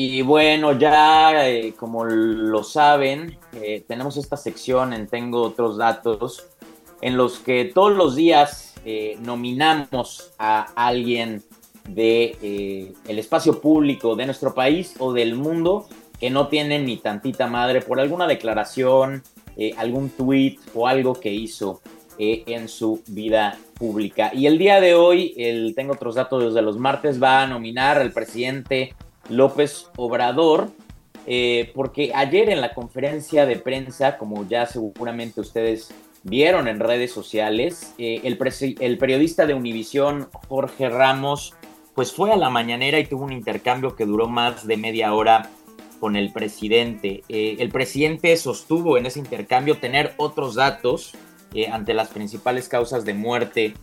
Y 0.00 0.22
bueno, 0.22 0.78
ya 0.78 1.48
eh, 1.48 1.74
como 1.76 2.04
lo 2.04 2.62
saben, 2.62 3.36
eh, 3.52 3.82
tenemos 3.88 4.16
esta 4.16 4.36
sección 4.36 4.92
en 4.92 5.08
Tengo 5.08 5.42
otros 5.42 5.76
datos 5.76 6.46
en 7.00 7.16
los 7.16 7.40
que 7.40 7.64
todos 7.64 7.96
los 7.96 8.14
días 8.14 8.74
eh, 8.84 9.18
nominamos 9.22 10.30
a 10.38 10.68
alguien 10.76 11.42
de 11.88 12.94
espacio 13.08 13.60
público 13.60 14.14
de 14.14 14.26
nuestro 14.26 14.54
país 14.54 14.94
o 15.00 15.12
del 15.12 15.34
mundo 15.34 15.88
que 16.20 16.30
no 16.30 16.46
tiene 16.46 16.78
ni 16.78 16.98
tantita 16.98 17.48
madre 17.48 17.82
por 17.82 17.98
alguna 17.98 18.28
declaración, 18.28 19.24
algún 19.78 20.10
tweet 20.10 20.58
o 20.74 20.86
algo 20.86 21.14
que 21.14 21.32
hizo 21.32 21.80
en 22.18 22.68
su 22.68 23.02
vida 23.08 23.58
pública. 23.74 24.30
Y 24.32 24.46
el 24.46 24.58
día 24.58 24.80
de 24.80 24.94
hoy, 24.94 25.34
el 25.36 25.74
Tengo 25.74 25.94
otros 25.94 26.14
datos 26.14 26.44
desde 26.44 26.62
los 26.62 26.78
martes, 26.78 27.20
va 27.20 27.42
a 27.42 27.48
nominar 27.48 27.98
al 27.98 28.12
presidente 28.12 28.94
López 29.28 29.88
Obrador 29.96 30.70
eh, 31.30 31.72
porque 31.74 32.10
ayer 32.14 32.48
en 32.48 32.62
la 32.62 32.72
conferencia 32.72 33.44
de 33.44 33.56
prensa, 33.56 34.16
como 34.16 34.48
ya 34.48 34.64
seguramente 34.64 35.42
ustedes 35.42 35.92
vieron 36.22 36.68
en 36.68 36.80
redes 36.80 37.12
sociales, 37.12 37.92
eh, 37.98 38.22
el, 38.24 38.38
periodista 38.38 39.44
de 39.44 39.52
Univisión, 39.52 40.30
Jorge 40.48 40.88
Ramos, 40.88 41.54
pues 41.94 42.14
fue 42.14 42.32
a 42.32 42.36
la 42.38 42.48
mañanera 42.48 42.98
y 42.98 43.04
tuvo 43.04 43.24
un 43.24 43.32
intercambio 43.32 43.94
que 43.94 44.06
duró 44.06 44.26
más 44.26 44.66
de 44.66 44.78
media 44.78 45.12
hora 45.12 45.50
con 46.00 46.16
el 46.16 46.32
presidente. 46.32 47.24
Eh, 47.28 47.56
el 47.58 47.68
presidente 47.68 48.34
sostuvo 48.38 48.96
en 48.96 49.04
ese 49.04 49.18
intercambio 49.18 49.76
tener 49.76 50.14
otros 50.16 50.54
datos 50.54 51.12
ante 51.72 51.92
las 51.92 52.08
principales 52.08 52.68
causas 52.68 53.04
de 53.04 53.14
muerte 53.14 53.74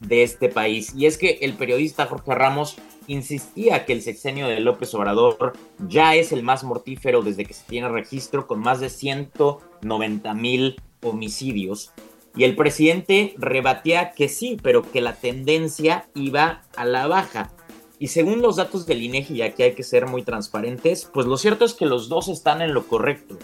de 0.00 0.22
este 0.22 0.48
país. 0.48 0.92
Y 0.96 1.06
es 1.06 1.18
que 1.18 1.38
el 1.42 1.54
periodista 1.54 2.06
Jorge 2.06 2.34
Ramos 2.34 2.76
insistía 3.06 3.84
que 3.84 3.92
el 3.92 4.02
sexenio 4.02 4.48
de 4.48 4.60
López 4.60 4.94
Obrador 4.94 5.52
ya 5.88 6.14
es 6.14 6.32
el 6.32 6.42
más 6.42 6.64
mortífero 6.64 7.22
desde 7.22 7.44
que 7.44 7.54
se 7.54 7.64
tiene 7.64 7.88
registro 7.88 8.46
con 8.46 8.60
más 8.60 8.80
de 8.80 8.90
190 8.90 10.34
mil 10.34 10.76
homicidios. 11.02 11.92
Y 12.36 12.44
el 12.44 12.56
presidente 12.56 13.34
rebatía 13.38 14.12
que 14.12 14.28
sí, 14.28 14.56
pero 14.60 14.90
que 14.90 15.00
la 15.00 15.14
tendencia 15.14 16.08
iba 16.14 16.62
a 16.76 16.84
la 16.84 17.06
baja. 17.06 17.52
Y 17.98 18.08
según 18.08 18.42
los 18.42 18.56
datos 18.56 18.86
del 18.86 19.02
INEGI, 19.02 19.34
y 19.34 19.42
aquí 19.42 19.62
hay 19.62 19.74
que 19.74 19.84
ser 19.84 20.06
muy 20.06 20.24
transparentes, 20.24 21.08
pues 21.12 21.26
lo 21.26 21.36
cierto 21.36 21.64
es 21.64 21.74
que 21.74 21.86
los 21.86 22.08
dos 22.08 22.28
están 22.28 22.60
en 22.60 22.74
lo 22.74 22.88
correcto. 22.88 23.38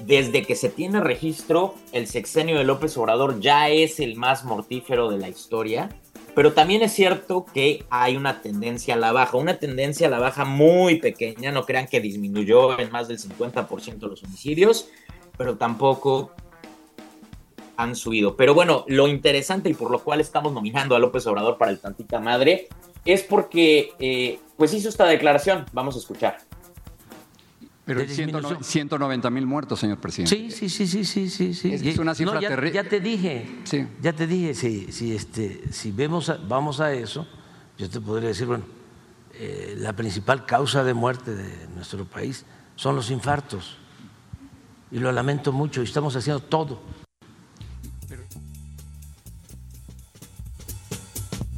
Desde 0.00 0.42
que 0.42 0.56
se 0.56 0.68
tiene 0.68 1.00
registro, 1.00 1.74
el 1.92 2.06
sexenio 2.06 2.56
de 2.56 2.64
López 2.64 2.96
Obrador 2.96 3.40
ya 3.40 3.68
es 3.68 4.00
el 4.00 4.16
más 4.16 4.44
mortífero 4.44 5.10
de 5.10 5.18
la 5.18 5.28
historia 5.28 5.90
pero 6.34 6.54
también 6.54 6.82
es 6.82 6.92
cierto 6.92 7.44
que 7.52 7.84
hay 7.90 8.16
una 8.16 8.40
tendencia 8.40 8.94
a 8.94 8.96
la 8.96 9.12
baja, 9.12 9.36
una 9.36 9.58
tendencia 9.58 10.06
a 10.06 10.10
la 10.10 10.18
baja 10.18 10.44
muy 10.44 10.96
pequeña, 10.96 11.52
no 11.52 11.66
crean 11.66 11.86
que 11.86 12.00
disminuyó 12.00 12.78
en 12.78 12.90
más 12.90 13.08
del 13.08 13.18
50% 13.18 14.00
los 14.08 14.24
homicidios, 14.24 14.88
pero 15.36 15.56
tampoco 15.56 16.32
han 17.76 17.94
subido. 17.96 18.34
Pero 18.36 18.54
bueno, 18.54 18.84
lo 18.88 19.08
interesante 19.08 19.68
y 19.68 19.74
por 19.74 19.90
lo 19.90 19.98
cual 19.98 20.20
estamos 20.20 20.52
nominando 20.52 20.96
a 20.96 20.98
López 20.98 21.26
Obrador 21.26 21.58
para 21.58 21.70
el 21.70 21.80
Tantita 21.80 22.18
Madre 22.18 22.68
es 23.04 23.22
porque 23.22 23.92
eh, 23.98 24.38
pues 24.56 24.72
hizo 24.72 24.88
esta 24.88 25.04
declaración, 25.04 25.66
vamos 25.72 25.96
a 25.96 25.98
escuchar. 25.98 26.38
Pero 27.84 28.00
190 28.06 29.30
mil 29.30 29.46
muertos, 29.46 29.80
señor 29.80 29.98
presidente. 29.98 30.36
Sí, 30.36 30.50
sí, 30.50 30.68
sí, 30.68 30.86
sí, 30.86 31.04
sí, 31.04 31.28
sí. 31.28 31.54
sí. 31.54 31.88
Es, 31.88 31.98
una 31.98 32.14
cifra 32.14 32.40
ya, 32.40 32.48
terrible. 32.48 32.72
Ya 32.72 32.88
te 32.88 33.00
dije, 33.00 33.60
sí. 33.64 33.88
ya 34.00 34.12
te 34.12 34.28
dije, 34.28 34.54
si, 34.54 34.92
si, 34.92 35.14
este, 35.16 35.72
si 35.72 35.90
vemos 35.90 36.28
a, 36.28 36.36
vamos 36.36 36.80
a 36.80 36.92
eso, 36.92 37.26
yo 37.76 37.90
te 37.90 38.00
podría 38.00 38.28
decir, 38.28 38.46
bueno, 38.46 38.64
eh, 39.34 39.74
la 39.78 39.94
principal 39.94 40.46
causa 40.46 40.84
de 40.84 40.94
muerte 40.94 41.34
de 41.34 41.66
nuestro 41.74 42.04
país 42.04 42.44
son 42.76 42.94
los 42.94 43.10
infartos. 43.10 43.78
Y 44.92 44.98
lo 44.98 45.10
lamento 45.10 45.52
mucho, 45.52 45.80
y 45.80 45.84
estamos 45.84 46.14
haciendo 46.14 46.40
todo. 46.40 46.80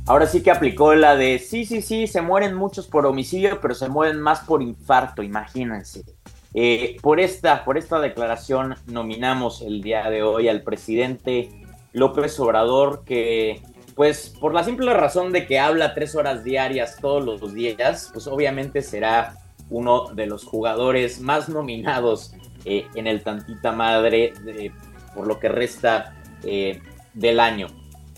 Ahora 0.06 0.26
sí 0.26 0.42
que 0.42 0.50
aplicó 0.50 0.94
la 0.94 1.16
de, 1.16 1.38
sí, 1.38 1.64
sí, 1.64 1.82
sí, 1.82 2.06
se 2.06 2.20
mueren 2.20 2.54
muchos 2.54 2.86
por 2.86 3.06
homicidio, 3.06 3.58
pero 3.60 3.74
se 3.74 3.88
mueren 3.88 4.20
más 4.20 4.40
por 4.40 4.62
infarto, 4.62 5.22
imagínense. 5.22 6.04
Eh, 6.54 6.96
por, 7.02 7.18
esta, 7.18 7.64
por 7.64 7.76
esta 7.76 7.98
declaración 7.98 8.76
nominamos 8.86 9.60
el 9.60 9.82
día 9.82 10.08
de 10.08 10.22
hoy 10.22 10.48
al 10.48 10.62
presidente 10.62 11.50
López 11.92 12.38
Obrador, 12.38 13.04
que 13.04 13.60
pues 13.96 14.34
por 14.40 14.54
la 14.54 14.64
simple 14.64 14.92
razón 14.94 15.32
de 15.32 15.46
que 15.46 15.58
habla 15.58 15.94
tres 15.94 16.14
horas 16.14 16.44
diarias 16.44 16.96
todos 17.00 17.24
los 17.24 17.54
días, 17.54 18.10
pues 18.12 18.26
obviamente 18.26 18.82
será 18.82 19.36
uno 19.70 20.06
de 20.14 20.26
los 20.26 20.44
jugadores 20.44 21.20
más 21.20 21.48
nominados 21.48 22.34
eh, 22.64 22.86
en 22.94 23.06
el 23.06 23.22
Tantita 23.22 23.72
Madre 23.72 24.32
por 25.14 25.26
lo 25.26 25.38
que 25.38 25.48
resta 25.48 26.14
eh, 26.42 26.80
del 27.14 27.40
año. 27.40 27.68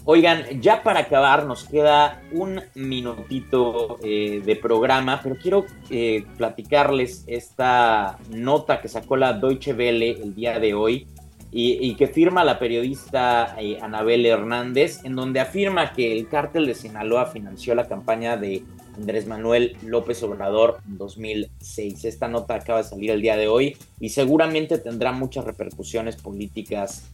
Oigan, 0.08 0.60
ya 0.60 0.84
para 0.84 1.00
acabar 1.00 1.46
nos 1.46 1.64
queda 1.64 2.22
un 2.30 2.60
minutito 2.76 3.98
eh, 4.04 4.40
de 4.46 4.54
programa, 4.54 5.18
pero 5.20 5.34
quiero 5.34 5.66
eh, 5.90 6.24
platicarles 6.36 7.24
esta 7.26 8.16
nota 8.30 8.80
que 8.80 8.86
sacó 8.86 9.16
la 9.16 9.32
Deutsche 9.32 9.72
Welle 9.72 10.12
el 10.12 10.32
día 10.32 10.60
de 10.60 10.74
hoy 10.74 11.08
y, 11.50 11.96
que 11.96 12.06
firma 12.06 12.44
la 12.44 12.60
periodista 12.60 13.56
eh, 13.58 13.78
Anabel 13.82 14.26
Hernández, 14.26 15.00
en 15.04 15.16
donde 15.16 15.40
afirma 15.40 15.92
que 15.92 16.12
el 16.12 16.28
cártel 16.28 16.66
de 16.66 16.74
Sinaloa 16.74 17.26
financió 17.26 17.74
la 17.74 17.88
campaña 17.88 18.36
de 18.36 18.62
Andrés 18.94 19.26
Manuel 19.26 19.76
López 19.82 20.22
Obrador 20.22 20.78
en 20.86 20.98
2006. 20.98 22.04
Esta 22.04 22.28
nota 22.28 22.54
acaba 22.54 22.82
de 22.82 22.88
salir 22.88 23.10
el 23.10 23.22
día 23.22 23.36
de 23.36 23.48
hoy 23.48 23.76
y 23.98 24.10
seguramente 24.10 24.78
tendrá 24.78 25.10
muchas 25.10 25.44
repercusiones 25.44 26.14
políticas 26.14 27.10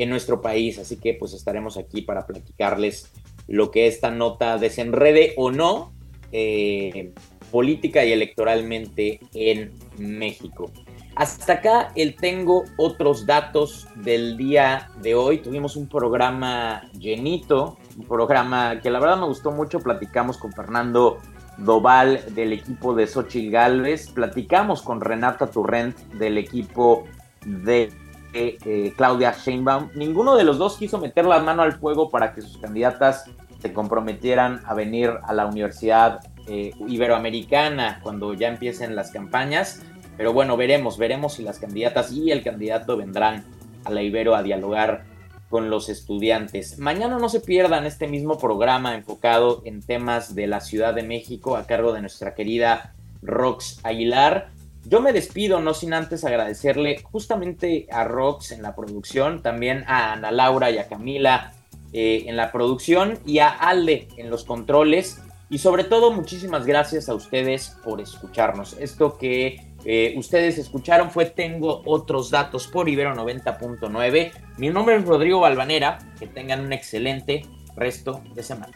en 0.00 0.10
nuestro 0.10 0.40
país. 0.40 0.78
Así 0.78 0.96
que 0.96 1.14
pues 1.14 1.32
estaremos 1.34 1.76
aquí 1.76 2.02
para 2.02 2.26
platicarles 2.26 3.10
lo 3.46 3.70
que 3.70 3.86
esta 3.86 4.10
nota 4.10 4.58
desenrede 4.58 5.34
o 5.36 5.50
no 5.50 5.92
eh, 6.32 7.12
política 7.50 8.04
y 8.04 8.12
electoralmente 8.12 9.20
en 9.34 9.72
México. 9.98 10.70
Hasta 11.16 11.54
acá 11.54 11.92
el 11.96 12.14
tengo 12.14 12.64
otros 12.78 13.26
datos 13.26 13.88
del 13.96 14.36
día 14.36 14.90
de 15.02 15.14
hoy. 15.14 15.38
Tuvimos 15.38 15.76
un 15.76 15.88
programa 15.88 16.88
llenito, 16.92 17.76
un 17.98 18.06
programa 18.06 18.80
que 18.80 18.88
la 18.88 19.00
verdad 19.00 19.18
me 19.18 19.26
gustó 19.26 19.50
mucho. 19.50 19.80
Platicamos 19.80 20.38
con 20.38 20.52
Fernando 20.52 21.18
Doval 21.58 22.34
del 22.34 22.54
equipo 22.54 22.94
de 22.94 23.06
Xochitl 23.06 23.50
Galvez, 23.50 24.08
platicamos 24.08 24.80
con 24.80 25.00
Renata 25.00 25.50
Turrent 25.50 25.96
del 26.14 26.38
equipo 26.38 27.04
de 27.44 27.92
eh, 28.32 28.92
Claudia 28.96 29.32
Sheinbaum. 29.32 29.90
Ninguno 29.94 30.36
de 30.36 30.44
los 30.44 30.58
dos 30.58 30.76
quiso 30.76 30.98
meter 30.98 31.24
la 31.24 31.40
mano 31.40 31.62
al 31.62 31.72
fuego 31.72 32.10
para 32.10 32.32
que 32.32 32.42
sus 32.42 32.58
candidatas 32.58 33.24
se 33.60 33.72
comprometieran 33.72 34.62
a 34.66 34.74
venir 34.74 35.12
a 35.22 35.32
la 35.32 35.46
Universidad 35.46 36.20
eh, 36.46 36.72
Iberoamericana 36.86 38.00
cuando 38.02 38.34
ya 38.34 38.48
empiecen 38.48 38.96
las 38.96 39.10
campañas. 39.10 39.82
Pero 40.16 40.32
bueno, 40.32 40.56
veremos, 40.56 40.98
veremos 40.98 41.34
si 41.34 41.42
las 41.42 41.58
candidatas 41.58 42.12
y 42.12 42.30
el 42.30 42.42
candidato 42.42 42.96
vendrán 42.96 43.44
a 43.84 43.90
la 43.90 44.02
Ibero 44.02 44.34
a 44.34 44.42
dialogar 44.42 45.04
con 45.48 45.68
los 45.68 45.88
estudiantes. 45.88 46.78
Mañana 46.78 47.18
no 47.18 47.28
se 47.28 47.40
pierdan 47.40 47.84
este 47.84 48.06
mismo 48.06 48.38
programa 48.38 48.94
enfocado 48.94 49.62
en 49.64 49.82
temas 49.82 50.34
de 50.34 50.46
la 50.46 50.60
Ciudad 50.60 50.94
de 50.94 51.02
México 51.02 51.56
a 51.56 51.66
cargo 51.66 51.92
de 51.92 52.00
nuestra 52.00 52.34
querida 52.34 52.94
Rox 53.22 53.80
Aguilar. 53.82 54.50
Yo 54.84 55.00
me 55.00 55.12
despido, 55.12 55.60
no 55.60 55.74
sin 55.74 55.92
antes 55.92 56.24
agradecerle 56.24 57.02
justamente 57.02 57.86
a 57.90 58.04
Rox 58.04 58.52
en 58.52 58.62
la 58.62 58.74
producción, 58.74 59.42
también 59.42 59.84
a 59.86 60.12
Ana 60.12 60.30
Laura 60.30 60.70
y 60.70 60.78
a 60.78 60.88
Camila 60.88 61.52
eh, 61.92 62.24
en 62.26 62.36
la 62.36 62.50
producción 62.50 63.18
y 63.26 63.40
a 63.40 63.48
Alde 63.48 64.08
en 64.16 64.30
los 64.30 64.44
controles. 64.44 65.20
Y 65.50 65.58
sobre 65.58 65.84
todo, 65.84 66.12
muchísimas 66.12 66.64
gracias 66.64 67.08
a 67.08 67.14
ustedes 67.14 67.76
por 67.84 68.00
escucharnos. 68.00 68.76
Esto 68.78 69.18
que 69.18 69.60
eh, 69.84 70.14
ustedes 70.16 70.58
escucharon 70.58 71.10
fue 71.10 71.26
Tengo 71.26 71.82
otros 71.84 72.30
datos 72.30 72.68
por 72.68 72.88
Ibero 72.88 73.14
90.9. 73.14 74.32
Mi 74.58 74.70
nombre 74.70 74.96
es 74.96 75.04
Rodrigo 75.04 75.40
Balvanera. 75.40 75.98
Que 76.18 76.28
tengan 76.28 76.60
un 76.60 76.72
excelente 76.72 77.42
resto 77.76 78.22
de 78.34 78.42
semana. 78.42 78.72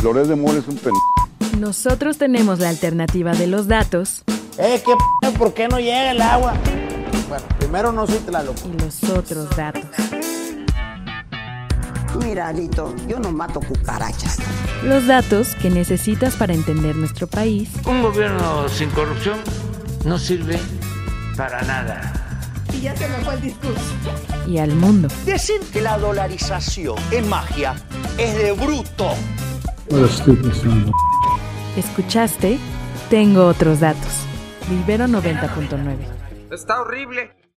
Flores 0.00 0.28
de 0.28 0.34
Mora 0.34 0.58
es 0.58 0.66
un 0.66 0.76
pen... 0.76 0.94
Nosotros 1.58 2.16
tenemos 2.16 2.58
la 2.58 2.70
alternativa 2.70 3.32
de 3.32 3.46
los 3.46 3.68
datos. 3.68 4.22
Eh, 4.56 4.82
¿qué 4.82 4.94
p 5.20 5.38
¿Por 5.38 5.52
qué 5.52 5.68
no 5.68 5.78
llega 5.78 6.12
el 6.12 6.22
agua? 6.22 6.54
Bueno, 7.28 7.44
primero 7.58 7.92
no 7.92 8.06
soy 8.06 8.18
Tlaloc. 8.20 8.56
Y 8.64 8.82
los 8.82 9.04
otros 9.10 9.54
datos. 9.54 9.84
Mira, 12.24 12.48
Alito, 12.48 12.94
yo 13.06 13.20
no 13.20 13.30
mato 13.30 13.60
cucarachas. 13.60 14.38
Los 14.84 15.06
datos 15.06 15.54
que 15.56 15.68
necesitas 15.68 16.34
para 16.34 16.54
entender 16.54 16.96
nuestro 16.96 17.26
país. 17.26 17.68
Un 17.86 18.02
gobierno 18.02 18.70
sin 18.70 18.88
corrupción 18.90 19.38
no 20.06 20.18
sirve 20.18 20.58
para 21.36 21.60
nada. 21.62 22.10
Y 22.72 22.80
ya 22.80 22.96
se 22.96 23.06
me 23.06 23.16
fue 23.16 23.34
el 23.34 23.42
discurso. 23.42 23.94
Y 24.46 24.56
al 24.56 24.74
mundo. 24.74 25.08
Decir 25.26 25.60
que 25.70 25.82
la 25.82 25.98
dolarización 25.98 26.96
es 27.10 27.26
magia 27.26 27.74
es 28.16 28.34
de 28.36 28.52
bruto. 28.52 29.14
Escuchaste 31.76 32.58
Tengo 33.10 33.46
otros 33.46 33.80
datos. 33.80 34.24
Libero 34.70 35.06
90.9. 35.06 36.52
Está 36.52 36.80
horrible. 36.80 37.39